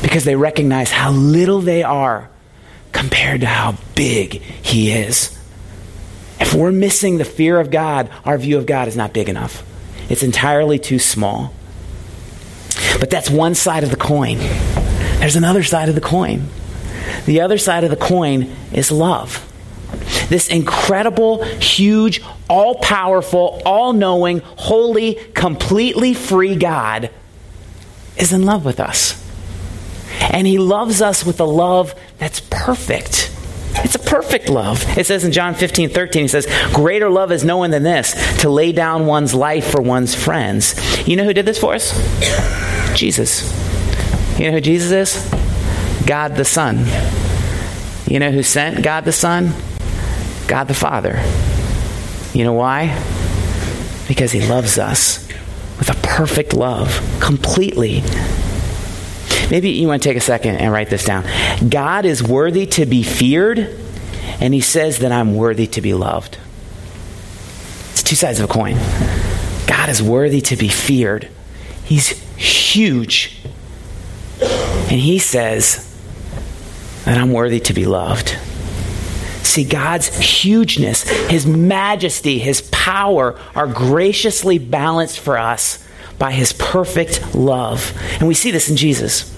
because 0.00 0.24
they 0.24 0.34
recognize 0.34 0.90
how 0.90 1.10
little 1.10 1.60
they 1.60 1.82
are 1.82 2.30
compared 2.90 3.42
to 3.42 3.46
how 3.46 3.76
big 3.94 4.40
He 4.40 4.90
is. 4.90 5.38
If 6.40 6.54
we're 6.54 6.72
missing 6.72 7.18
the 7.18 7.26
fear 7.26 7.60
of 7.60 7.70
God, 7.70 8.10
our 8.24 8.38
view 8.38 8.56
of 8.56 8.64
God 8.64 8.88
is 8.88 8.96
not 8.96 9.12
big 9.12 9.28
enough. 9.28 9.62
It's 10.08 10.22
entirely 10.22 10.78
too 10.78 10.98
small. 10.98 11.52
But 12.98 13.10
that's 13.10 13.28
one 13.28 13.54
side 13.54 13.84
of 13.84 13.90
the 13.90 13.96
coin. 13.96 14.38
There's 14.38 15.36
another 15.36 15.62
side 15.62 15.90
of 15.90 15.94
the 15.94 16.00
coin. 16.00 16.48
The 17.26 17.42
other 17.42 17.58
side 17.58 17.84
of 17.84 17.90
the 17.90 17.96
coin 17.96 18.50
is 18.72 18.90
love. 18.90 19.46
This 20.30 20.48
incredible, 20.48 21.44
huge, 21.44 22.22
all 22.48 22.76
powerful, 22.76 23.60
all 23.66 23.92
knowing, 23.92 24.38
holy, 24.38 25.16
completely 25.34 26.14
free 26.14 26.56
God 26.56 27.10
is 28.16 28.32
in 28.32 28.42
love 28.42 28.64
with 28.64 28.80
us. 28.80 29.18
And 30.30 30.46
he 30.46 30.58
loves 30.58 31.02
us 31.02 31.24
with 31.24 31.40
a 31.40 31.44
love 31.44 31.94
that's 32.18 32.40
perfect. 32.40 33.30
It's 33.76 33.94
a 33.94 33.98
perfect 33.98 34.48
love. 34.48 34.84
It 34.98 35.06
says 35.06 35.24
in 35.24 35.32
John 35.32 35.54
15, 35.54 35.90
13, 35.90 36.22
he 36.22 36.28
says, 36.28 36.46
Greater 36.72 37.10
love 37.10 37.32
is 37.32 37.44
no 37.44 37.56
one 37.56 37.70
than 37.70 37.82
this, 37.82 38.12
to 38.42 38.48
lay 38.48 38.72
down 38.72 39.06
one's 39.06 39.34
life 39.34 39.70
for 39.70 39.80
one's 39.80 40.14
friends. 40.14 40.74
You 41.08 41.16
know 41.16 41.24
who 41.24 41.32
did 41.32 41.46
this 41.46 41.58
for 41.58 41.74
us? 41.74 41.92
Jesus. 42.96 43.50
You 44.38 44.46
know 44.46 44.52
who 44.52 44.60
Jesus 44.60 44.92
is? 44.92 46.04
God 46.06 46.36
the 46.36 46.44
Son. 46.44 46.78
You 48.06 48.18
know 48.18 48.30
who 48.30 48.42
sent 48.42 48.84
God 48.84 49.04
the 49.04 49.12
Son? 49.12 49.52
God 50.46 50.64
the 50.64 50.74
Father. 50.74 51.22
You 52.36 52.44
know 52.44 52.52
why? 52.52 52.88
Because 54.06 54.32
he 54.32 54.46
loves 54.46 54.78
us 54.78 55.26
with 55.82 55.90
a 55.90 56.00
perfect 56.06 56.54
love, 56.54 57.00
completely. 57.20 58.04
Maybe 59.50 59.70
you 59.70 59.88
want 59.88 60.00
to 60.00 60.08
take 60.08 60.16
a 60.16 60.20
second 60.20 60.58
and 60.58 60.72
write 60.72 60.90
this 60.90 61.04
down. 61.04 61.24
God 61.68 62.04
is 62.04 62.22
worthy 62.22 62.66
to 62.66 62.86
be 62.86 63.02
feared, 63.02 63.58
and 64.38 64.54
he 64.54 64.60
says 64.60 65.00
that 65.00 65.10
I'm 65.10 65.34
worthy 65.34 65.66
to 65.66 65.80
be 65.80 65.92
loved. 65.92 66.38
It's 67.90 68.04
two 68.04 68.14
sides 68.14 68.38
of 68.38 68.48
a 68.48 68.52
coin. 68.52 68.76
God 69.66 69.88
is 69.88 70.00
worthy 70.00 70.40
to 70.42 70.56
be 70.56 70.68
feared. 70.68 71.28
He's 71.82 72.10
huge. 72.36 73.40
And 74.40 75.00
he 75.00 75.18
says 75.18 75.98
that 77.06 77.18
I'm 77.18 77.32
worthy 77.32 77.58
to 77.58 77.72
be 77.72 77.86
loved. 77.86 78.38
See, 79.52 79.64
God's 79.64 80.08
hugeness, 80.08 81.06
His 81.28 81.46
majesty, 81.46 82.38
His 82.38 82.62
power 82.70 83.38
are 83.54 83.66
graciously 83.66 84.56
balanced 84.56 85.20
for 85.20 85.36
us 85.36 85.86
by 86.18 86.32
His 86.32 86.54
perfect 86.54 87.34
love. 87.34 87.94
And 88.14 88.26
we 88.26 88.32
see 88.32 88.50
this 88.50 88.70
in 88.70 88.76
Jesus. 88.76 89.30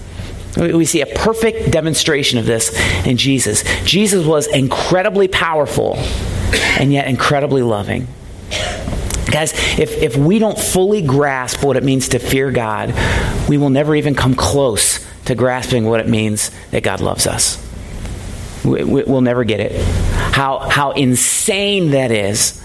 We 0.55 0.85
see 0.85 1.01
a 1.01 1.05
perfect 1.05 1.69
demonstration 1.69 2.39
of 2.39 2.45
this 2.45 2.73
in 3.05 3.17
Jesus. 3.17 3.65
Jesus 3.83 4.25
was 4.25 4.47
incredibly 4.47 5.27
powerful 5.27 5.95
and 6.79 6.93
yet 6.93 7.09
incredibly 7.09 7.61
loving. 7.61 8.07
Guys, 9.29 9.51
if, 9.77 10.01
if 10.01 10.15
we 10.15 10.39
don't 10.39 10.57
fully 10.57 11.01
grasp 11.01 11.61
what 11.61 11.75
it 11.75 11.83
means 11.83 12.07
to 12.07 12.19
fear 12.19 12.51
God, 12.51 12.93
we 13.49 13.57
will 13.57 13.69
never 13.69 13.93
even 13.93 14.15
come 14.15 14.33
close 14.33 15.05
to 15.25 15.35
grasping 15.35 15.83
what 15.83 15.99
it 15.99 16.07
means 16.07 16.51
that 16.71 16.83
God 16.83 17.01
loves 17.01 17.27
us. 17.27 17.64
We, 18.65 19.03
will 19.03 19.21
never 19.21 19.43
get 19.43 19.59
it. 19.59 19.81
How, 20.33 20.59
how 20.59 20.91
insane 20.91 21.91
that 21.91 22.11
is. 22.11 22.61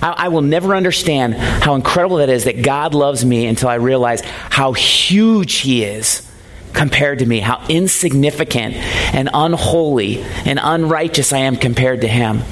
I, 0.00 0.12
I 0.12 0.28
will 0.28 0.42
never 0.42 0.74
understand 0.74 1.34
how 1.34 1.74
incredible 1.74 2.18
that 2.18 2.28
is 2.28 2.44
that 2.44 2.62
God 2.62 2.94
loves 2.94 3.24
me 3.24 3.46
until 3.46 3.68
I 3.68 3.74
realize 3.74 4.20
how 4.22 4.72
huge 4.72 5.56
He 5.56 5.84
is 5.84 6.30
compared 6.72 7.20
to 7.20 7.26
me, 7.26 7.40
how 7.40 7.64
insignificant 7.68 8.74
and 8.74 9.30
unholy 9.32 10.22
and 10.44 10.60
unrighteous 10.62 11.32
I 11.32 11.38
am 11.38 11.56
compared 11.56 12.02
to 12.02 12.08
Him. 12.08 12.42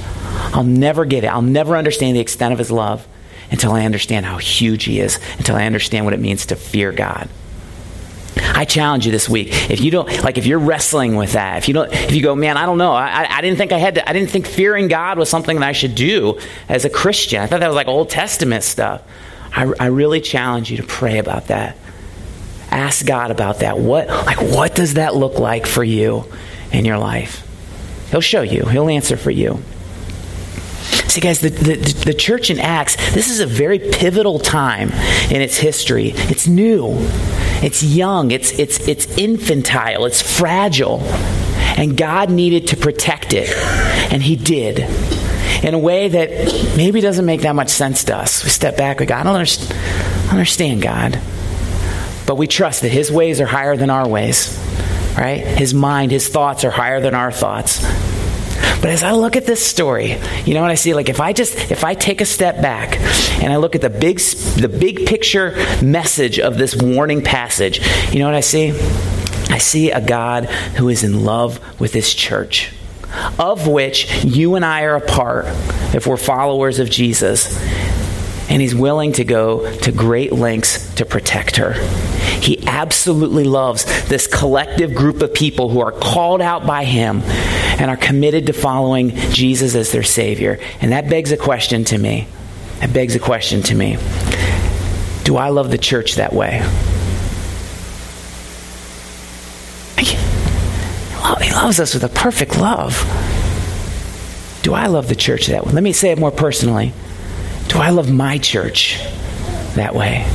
I'll 0.54 0.64
never 0.64 1.04
get 1.04 1.24
it. 1.24 1.28
I'll 1.28 1.42
never 1.42 1.76
understand 1.76 2.16
the 2.16 2.20
extent 2.20 2.52
of 2.52 2.58
His 2.58 2.70
love 2.70 3.06
until 3.50 3.72
I 3.72 3.84
understand 3.84 4.26
how 4.26 4.38
huge 4.38 4.84
He 4.84 5.00
is, 5.00 5.18
until 5.38 5.56
I 5.56 5.66
understand 5.66 6.04
what 6.04 6.14
it 6.14 6.20
means 6.20 6.46
to 6.46 6.56
fear 6.56 6.90
God. 6.90 7.28
I 8.36 8.64
challenge 8.64 9.06
you 9.06 9.12
this 9.12 9.28
week. 9.28 9.48
If 9.70 9.80
you 9.80 9.90
don't, 9.90 10.22
like, 10.22 10.38
if 10.38 10.46
you're 10.46 10.58
wrestling 10.58 11.16
with 11.16 11.32
that, 11.32 11.58
if 11.58 11.68
you 11.68 11.74
don't, 11.74 11.92
if 11.92 12.12
you 12.12 12.22
go, 12.22 12.34
man, 12.34 12.56
I 12.56 12.66
don't 12.66 12.78
know, 12.78 12.92
I, 12.92 13.26
I 13.28 13.40
didn't 13.40 13.58
think 13.58 13.72
I 13.72 13.78
had 13.78 13.96
to, 13.96 14.08
I 14.08 14.12
didn't 14.12 14.30
think 14.30 14.46
fearing 14.46 14.88
God 14.88 15.18
was 15.18 15.28
something 15.28 15.58
that 15.58 15.68
I 15.68 15.72
should 15.72 15.94
do 15.94 16.38
as 16.68 16.84
a 16.84 16.90
Christian. 16.90 17.42
I 17.42 17.46
thought 17.46 17.60
that 17.60 17.68
was 17.68 17.76
like 17.76 17.88
Old 17.88 18.10
Testament 18.10 18.64
stuff. 18.64 19.02
I, 19.54 19.72
I 19.78 19.86
really 19.86 20.20
challenge 20.20 20.70
you 20.70 20.78
to 20.78 20.82
pray 20.82 21.18
about 21.18 21.48
that. 21.48 21.76
Ask 22.70 23.04
God 23.04 23.30
about 23.30 23.60
that. 23.60 23.78
What, 23.78 24.08
like, 24.08 24.40
what 24.40 24.74
does 24.74 24.94
that 24.94 25.14
look 25.14 25.38
like 25.38 25.66
for 25.66 25.84
you 25.84 26.24
in 26.72 26.84
your 26.86 26.98
life? 26.98 27.46
He'll 28.10 28.22
show 28.22 28.42
you. 28.42 28.64
He'll 28.64 28.88
answer 28.88 29.16
for 29.16 29.30
you. 29.30 29.62
See, 30.92 31.20
guys, 31.20 31.40
the, 31.40 31.50
the, 31.50 31.76
the, 32.06 32.14
church 32.14 32.50
in 32.50 32.58
Acts, 32.58 32.96
this 33.12 33.30
is 33.30 33.40
a 33.40 33.46
very 33.46 33.78
pivotal 33.78 34.38
time 34.38 34.90
in 35.30 35.42
its 35.42 35.56
history. 35.56 36.12
It's 36.14 36.46
new, 36.46 36.96
it's 37.62 37.82
young, 37.82 38.30
it's, 38.30 38.50
it's, 38.58 38.88
it's 38.88 39.06
infantile, 39.18 40.06
it's 40.06 40.22
fragile. 40.22 41.00
And 41.76 41.96
God 41.96 42.30
needed 42.30 42.68
to 42.68 42.76
protect 42.76 43.32
it. 43.34 43.50
And 44.12 44.22
He 44.22 44.36
did. 44.36 44.80
In 45.64 45.74
a 45.74 45.78
way 45.78 46.08
that 46.08 46.76
maybe 46.76 47.00
doesn't 47.00 47.26
make 47.26 47.42
that 47.42 47.54
much 47.54 47.68
sense 47.68 48.04
to 48.04 48.16
us. 48.16 48.42
We 48.42 48.50
step 48.50 48.76
back, 48.76 49.00
we 49.00 49.06
go, 49.06 49.14
I 49.14 49.22
don't 49.22 49.34
understand, 49.34 50.30
understand 50.30 50.82
God. 50.82 51.20
But 52.26 52.36
we 52.36 52.46
trust 52.46 52.82
that 52.82 52.90
His 52.90 53.10
ways 53.10 53.40
are 53.40 53.46
higher 53.46 53.76
than 53.76 53.90
our 53.90 54.08
ways, 54.08 54.58
right? 55.16 55.44
His 55.46 55.74
mind, 55.74 56.10
His 56.10 56.28
thoughts 56.28 56.64
are 56.64 56.70
higher 56.70 57.00
than 57.00 57.14
our 57.14 57.32
thoughts. 57.32 57.82
But 58.82 58.90
as 58.90 59.04
I 59.04 59.12
look 59.12 59.36
at 59.36 59.46
this 59.46 59.64
story, 59.64 60.18
you 60.44 60.54
know 60.54 60.60
what 60.60 60.72
I 60.72 60.74
see? 60.74 60.92
Like 60.92 61.08
if 61.08 61.20
I 61.20 61.32
just 61.32 61.70
if 61.70 61.84
I 61.84 61.94
take 61.94 62.20
a 62.20 62.24
step 62.24 62.60
back 62.60 62.98
and 63.40 63.52
I 63.52 63.56
look 63.56 63.76
at 63.76 63.80
the 63.80 63.88
big 63.88 64.18
the 64.18 64.68
big 64.68 65.06
picture 65.06 65.52
message 65.80 66.40
of 66.40 66.58
this 66.58 66.74
warning 66.74 67.22
passage, 67.22 67.80
you 68.12 68.18
know 68.18 68.26
what 68.26 68.34
I 68.34 68.40
see? 68.40 68.72
I 69.50 69.58
see 69.58 69.92
a 69.92 70.04
God 70.04 70.46
who 70.46 70.88
is 70.88 71.04
in 71.04 71.24
love 71.24 71.80
with 71.80 71.92
this 71.92 72.12
church, 72.12 72.72
of 73.38 73.68
which 73.68 74.24
you 74.24 74.56
and 74.56 74.64
I 74.64 74.82
are 74.82 74.96
a 74.96 75.00
part 75.00 75.44
if 75.94 76.08
we're 76.08 76.16
followers 76.16 76.80
of 76.80 76.90
Jesus 76.90 77.56
and 78.50 78.60
he's 78.60 78.74
willing 78.74 79.12
to 79.12 79.24
go 79.24 79.72
to 79.76 79.92
great 79.92 80.32
lengths 80.32 80.92
to 80.96 81.06
protect 81.06 81.56
her. 81.56 81.74
He 82.42 82.66
absolutely 82.66 83.44
loves 83.44 83.84
this 84.08 84.26
collective 84.26 84.94
group 84.94 85.22
of 85.22 85.32
people 85.32 85.68
who 85.68 85.80
are 85.80 85.92
called 85.92 86.42
out 86.42 86.66
by 86.66 86.84
him 86.84 87.22
and 87.22 87.90
are 87.90 87.96
committed 87.96 88.46
to 88.46 88.52
following 88.52 89.10
Jesus 89.30 89.76
as 89.76 89.92
their 89.92 90.02
Savior. 90.02 90.58
And 90.80 90.90
that 90.92 91.08
begs 91.08 91.30
a 91.30 91.36
question 91.36 91.84
to 91.84 91.98
me. 91.98 92.26
That 92.80 92.92
begs 92.92 93.14
a 93.14 93.20
question 93.20 93.62
to 93.62 93.74
me. 93.74 93.96
Do 95.22 95.36
I 95.36 95.50
love 95.50 95.70
the 95.70 95.78
church 95.78 96.16
that 96.16 96.32
way? 96.32 96.68
He 101.40 101.52
loves 101.52 101.80
us 101.80 101.94
with 101.94 102.02
a 102.02 102.08
perfect 102.08 102.58
love. 102.58 102.94
Do 104.62 104.74
I 104.74 104.86
love 104.86 105.08
the 105.08 105.14
church 105.14 105.46
that 105.46 105.64
way? 105.64 105.72
Let 105.72 105.82
me 105.82 105.92
say 105.92 106.10
it 106.10 106.18
more 106.18 106.30
personally. 106.30 106.92
Do 107.68 107.78
I 107.78 107.90
love 107.90 108.10
my 108.10 108.38
church 108.38 108.98
that 109.74 109.94
way? 109.94 110.26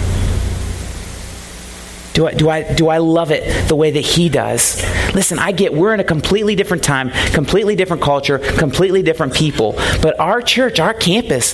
Do 2.17 2.25
I, 2.25 2.33
do, 2.33 2.49
I, 2.49 2.73
do 2.73 2.87
I 2.87 2.97
love 2.97 3.29
it 3.29 3.67
the 3.67 3.75
way 3.75 3.91
that 3.91 4.01
he 4.01 4.27
does? 4.27 4.81
Listen, 5.13 5.37
I 5.37 5.51
get 5.51 5.71
we're 5.71 5.93
in 5.93 5.99
a 5.99 6.03
completely 6.03 6.55
different 6.55 6.83
time, 6.83 7.11
completely 7.31 7.75
different 7.75 8.01
culture, 8.01 8.39
completely 8.39 9.03
different 9.03 9.35
people. 9.35 9.73
But 10.01 10.19
our 10.19 10.41
church, 10.41 10.79
our 10.79 10.95
campus, 10.95 11.53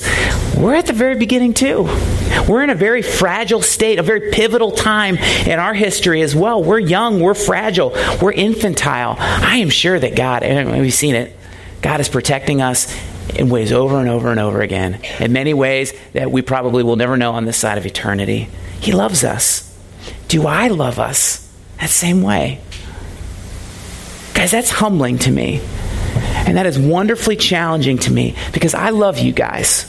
we're 0.56 0.76
at 0.76 0.86
the 0.86 0.94
very 0.94 1.18
beginning 1.18 1.54
too. 1.54 1.84
We're 2.48 2.64
in 2.64 2.70
a 2.70 2.76
very 2.76 3.02
fragile 3.02 3.62
state, 3.62 4.00
a 4.00 4.04
very 4.04 4.32
pivotal 4.32 4.72
time 4.72 5.18
in 5.18 5.60
our 5.60 5.74
history 5.74 6.22
as 6.22 6.34
well. 6.34 6.64
We're 6.64 6.80
young, 6.80 7.20
we're 7.20 7.34
fragile, 7.34 7.90
we're 8.22 8.32
infantile. 8.32 9.18
I 9.20 9.58
am 9.58 9.70
sure 9.70 10.00
that 10.00 10.16
God, 10.16 10.44
and 10.44 10.80
we've 10.80 10.94
seen 10.94 11.16
it, 11.16 11.36
God 11.82 12.00
is 12.00 12.08
protecting 12.08 12.62
us 12.62 12.88
in 13.36 13.50
ways 13.50 13.74
over 13.74 14.00
and 14.00 14.08
over 14.08 14.32
and 14.32 14.40
over 14.40 14.62
again, 14.62 15.02
in 15.20 15.34
many 15.34 15.54
ways 15.54 15.92
that 16.14 16.32
we 16.32 16.42
probably 16.42 16.84
will 16.84 16.96
never 16.96 17.18
know 17.18 17.34
on 17.34 17.44
this 17.44 17.58
side 17.58 17.78
of 17.78 17.86
eternity. 17.86 18.48
He 18.80 18.94
loves 18.94 19.26
us. 19.26 19.73
Do 20.34 20.48
I 20.48 20.70
love 20.70 20.98
us 20.98 21.48
that 21.80 21.92
same 21.92 22.24
way? 22.24 22.60
Guys, 24.34 24.50
that's 24.50 24.72
humbling 24.72 25.20
to 25.20 25.32
me. 25.32 25.62
And 26.48 26.58
that 26.58 26.66
is 26.66 26.80
wonderfully 26.80 27.36
challenging 27.36 28.00
to 28.00 28.12
me 28.12 28.36
because 28.52 28.74
I 28.74 28.90
love 28.90 29.20
you 29.20 29.32
guys. 29.32 29.86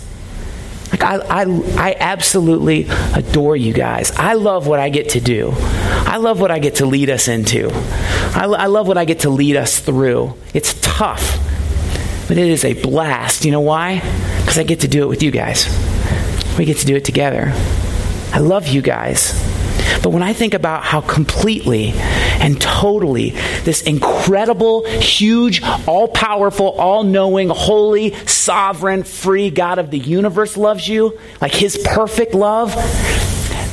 Like 0.91 1.03
I, 1.03 1.17
I, 1.17 1.45
I 1.79 1.97
absolutely 1.99 2.89
adore 3.15 3.57
you 3.57 3.73
guys. 3.73 4.11
I 4.19 4.35
love 4.35 4.67
what 4.67 4.81
I 4.81 4.91
get 4.91 5.09
to 5.11 5.21
do. 5.23 5.55
I 5.57 6.19
love 6.19 6.43
what 6.43 6.51
I 6.51 6.59
get 6.59 6.75
to 6.75 6.85
lead 6.85 7.09
us 7.09 7.27
into. 7.27 7.71
I, 7.73 8.45
I 8.45 8.67
love 8.67 8.87
what 8.87 8.99
I 8.99 9.07
get 9.07 9.21
to 9.21 9.31
lead 9.31 9.57
us 9.57 9.79
through. 9.79 10.35
It's 10.53 10.79
tough. 10.83 11.39
But 12.29 12.37
it 12.37 12.49
is 12.49 12.67
a 12.67 12.75
blast. 12.75 13.47
You 13.47 13.51
know 13.51 13.63
why? 13.63 14.01
Because 14.41 14.59
I 14.59 14.65
get 14.65 14.81
to 14.81 14.89
do 14.89 15.05
it 15.05 15.07
with 15.07 15.23
you 15.23 15.31
guys. 15.31 15.65
We 16.59 16.67
get 16.67 16.77
to 16.81 16.87
do 16.87 16.97
it 16.97 17.07
together. 17.07 17.51
I 18.35 18.41
love 18.41 18.69
you 18.69 18.83
guys. 18.83 19.44
But 20.03 20.11
when 20.11 20.23
I 20.23 20.33
think 20.33 20.55
about 20.55 20.85
how 20.85 21.01
completely 21.01 21.93
and 21.95 22.61
totally 22.61 23.31
this 23.65 23.83
incredible, 23.83 24.87
huge, 24.87 25.63
all 25.87 26.09
powerful, 26.09 26.71
all 26.73 27.05
knowing, 27.05 27.49
holy, 27.49 28.15
sovereign, 28.27 29.03
free 29.03 29.51
God 29.51 29.79
of 29.79 29.91
the 29.91 29.99
universe 29.99 30.57
loves 30.57 30.89
you, 30.89 31.19
like 31.41 31.55
his 31.55 31.79
perfect 31.85 32.35
love, 32.35 32.75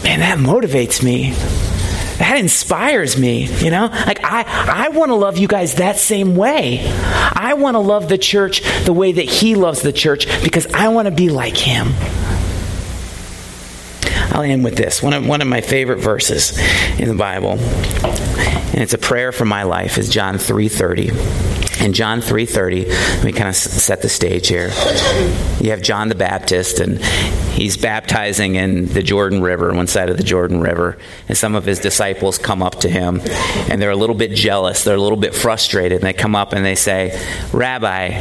man, 0.03 0.19
that 0.19 0.38
motivates 0.38 1.03
me 1.03 1.34
that 2.22 2.38
inspires 2.38 3.17
me, 3.17 3.45
you 3.63 3.72
know? 3.72 3.88
Like 3.88 4.24
I 4.24 4.43
I 4.86 4.89
want 4.89 5.09
to 5.09 5.15
love 5.15 5.39
you 5.39 5.47
guys 5.47 5.76
that 5.76 5.97
same 5.97 6.36
way. 6.36 6.80
I 7.34 7.55
want 7.55 7.76
to 7.76 7.80
love 7.80 8.09
the 8.09 8.17
church 8.19 8.61
the 8.86 8.93
way 8.93 9.11
that 9.13 9.26
he 9.26 9.55
loves 9.55 9.82
the 9.82 9.91
church 9.91 10.28
because 10.43 10.67
I 10.67 10.89
want 10.89 11.07
to 11.07 11.11
be 11.11 11.30
like 11.30 11.57
him. 11.57 11.88
I'll 14.32 14.44
end 14.44 14.64
with 14.64 14.76
this. 14.76 15.04
One 15.04 15.14
of, 15.14 15.28
one 15.28 15.42
of 15.42 15.48
my 15.48 15.62
favorite 15.62 16.00
verses 16.00 16.58
in 17.00 17.08
the 17.08 17.16
Bible 17.16 17.60
and 18.74 18.80
it's 18.80 18.94
a 18.94 18.98
prayer 18.98 19.34
for 19.34 19.44
my 19.44 19.64
life, 19.64 19.98
is 19.98 20.08
John 20.08 20.36
3.30. 20.36 21.84
In 21.84 21.92
John 21.92 22.22
3.30, 22.22 22.88
let 22.88 23.24
me 23.26 23.34
kind 23.34 23.50
of 23.50 23.56
set 23.56 24.02
the 24.02 24.08
stage 24.08 24.48
here. 24.48 24.70
You 25.60 25.72
have 25.72 25.82
John 25.82 26.08
the 26.08 26.16
Baptist, 26.16 26.80
and 26.80 27.04
he's 27.52 27.76
baptizing 27.76 28.56
in 28.56 28.86
the 28.86 29.04
Jordan 29.04 29.42
River, 29.42 29.74
one 29.74 29.88
side 29.88 30.10
of 30.10 30.16
the 30.16 30.24
Jordan 30.24 30.62
River, 30.62 30.98
and 31.28 31.38
some 31.38 31.54
of 31.56 31.66
his 31.66 31.80
disciples 31.80 32.38
come 32.38 32.64
up 32.64 32.76
to 32.82 32.90
him, 32.90 33.20
and 33.70 33.82
they're 33.82 33.92
a 33.92 33.96
little 33.96 34.16
bit 34.16 34.32
jealous, 34.32 34.86
they're 34.86 34.96
a 34.96 35.02
little 35.02 35.18
bit 35.18 35.36
frustrated, 35.36 35.98
and 35.98 36.04
they 36.04 36.14
come 36.14 36.36
up 36.36 36.54
and 36.54 36.64
they 36.64 36.76
say, 36.76 37.20
Rabbi, 37.52 38.12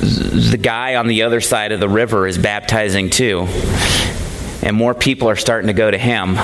the 0.00 0.58
guy 0.60 0.94
on 0.94 1.06
the 1.06 1.22
other 1.22 1.42
side 1.42 1.72
of 1.72 1.80
the 1.80 1.88
river 1.88 2.26
is 2.26 2.38
baptizing 2.38 3.10
too, 3.10 3.46
and 4.62 4.76
more 4.76 4.94
people 4.94 5.28
are 5.28 5.36
starting 5.36 5.68
to 5.68 5.72
go 5.72 5.90
to 5.90 5.98
him. 5.98 6.36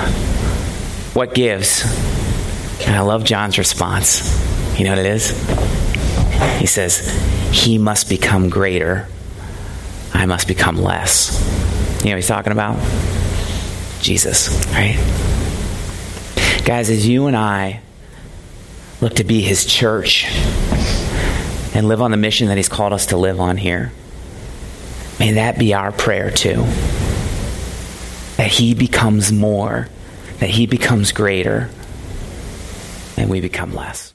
What 1.13 1.33
gives? 1.33 1.83
And 2.85 2.95
I 2.95 3.01
love 3.01 3.23
John's 3.23 3.57
response. 3.57 4.77
You 4.77 4.85
know 4.85 4.91
what 4.91 4.99
it 4.99 5.05
is? 5.05 5.29
He 6.59 6.67
says, 6.67 6.99
He 7.51 7.77
must 7.77 8.09
become 8.09 8.49
greater, 8.49 9.07
I 10.13 10.25
must 10.25 10.47
become 10.47 10.77
less. 10.77 11.31
You 11.99 12.05
know 12.05 12.11
what 12.11 12.17
he's 12.17 12.27
talking 12.27 12.53
about? 12.53 12.77
Jesus, 14.01 14.65
right? 14.67 14.95
Guys, 16.65 16.89
as 16.89 17.07
you 17.07 17.27
and 17.27 17.35
I 17.35 17.81
look 19.01 19.15
to 19.15 19.23
be 19.23 19.41
his 19.41 19.65
church 19.65 20.25
and 21.73 21.87
live 21.87 22.01
on 22.01 22.11
the 22.11 22.17
mission 22.17 22.47
that 22.47 22.57
he's 22.57 22.69
called 22.69 22.93
us 22.93 23.07
to 23.07 23.17
live 23.17 23.39
on 23.39 23.57
here, 23.57 23.91
may 25.19 25.33
that 25.33 25.57
be 25.57 25.73
our 25.73 25.91
prayer 25.91 26.31
too. 26.31 26.65
That 28.37 28.47
he 28.47 28.73
becomes 28.73 29.31
more, 29.31 29.89
that 30.39 30.49
he 30.49 30.67
becomes 30.67 31.11
greater 31.11 31.69
and 33.17 33.29
we 33.29 33.41
become 33.41 33.73
less. 33.73 34.13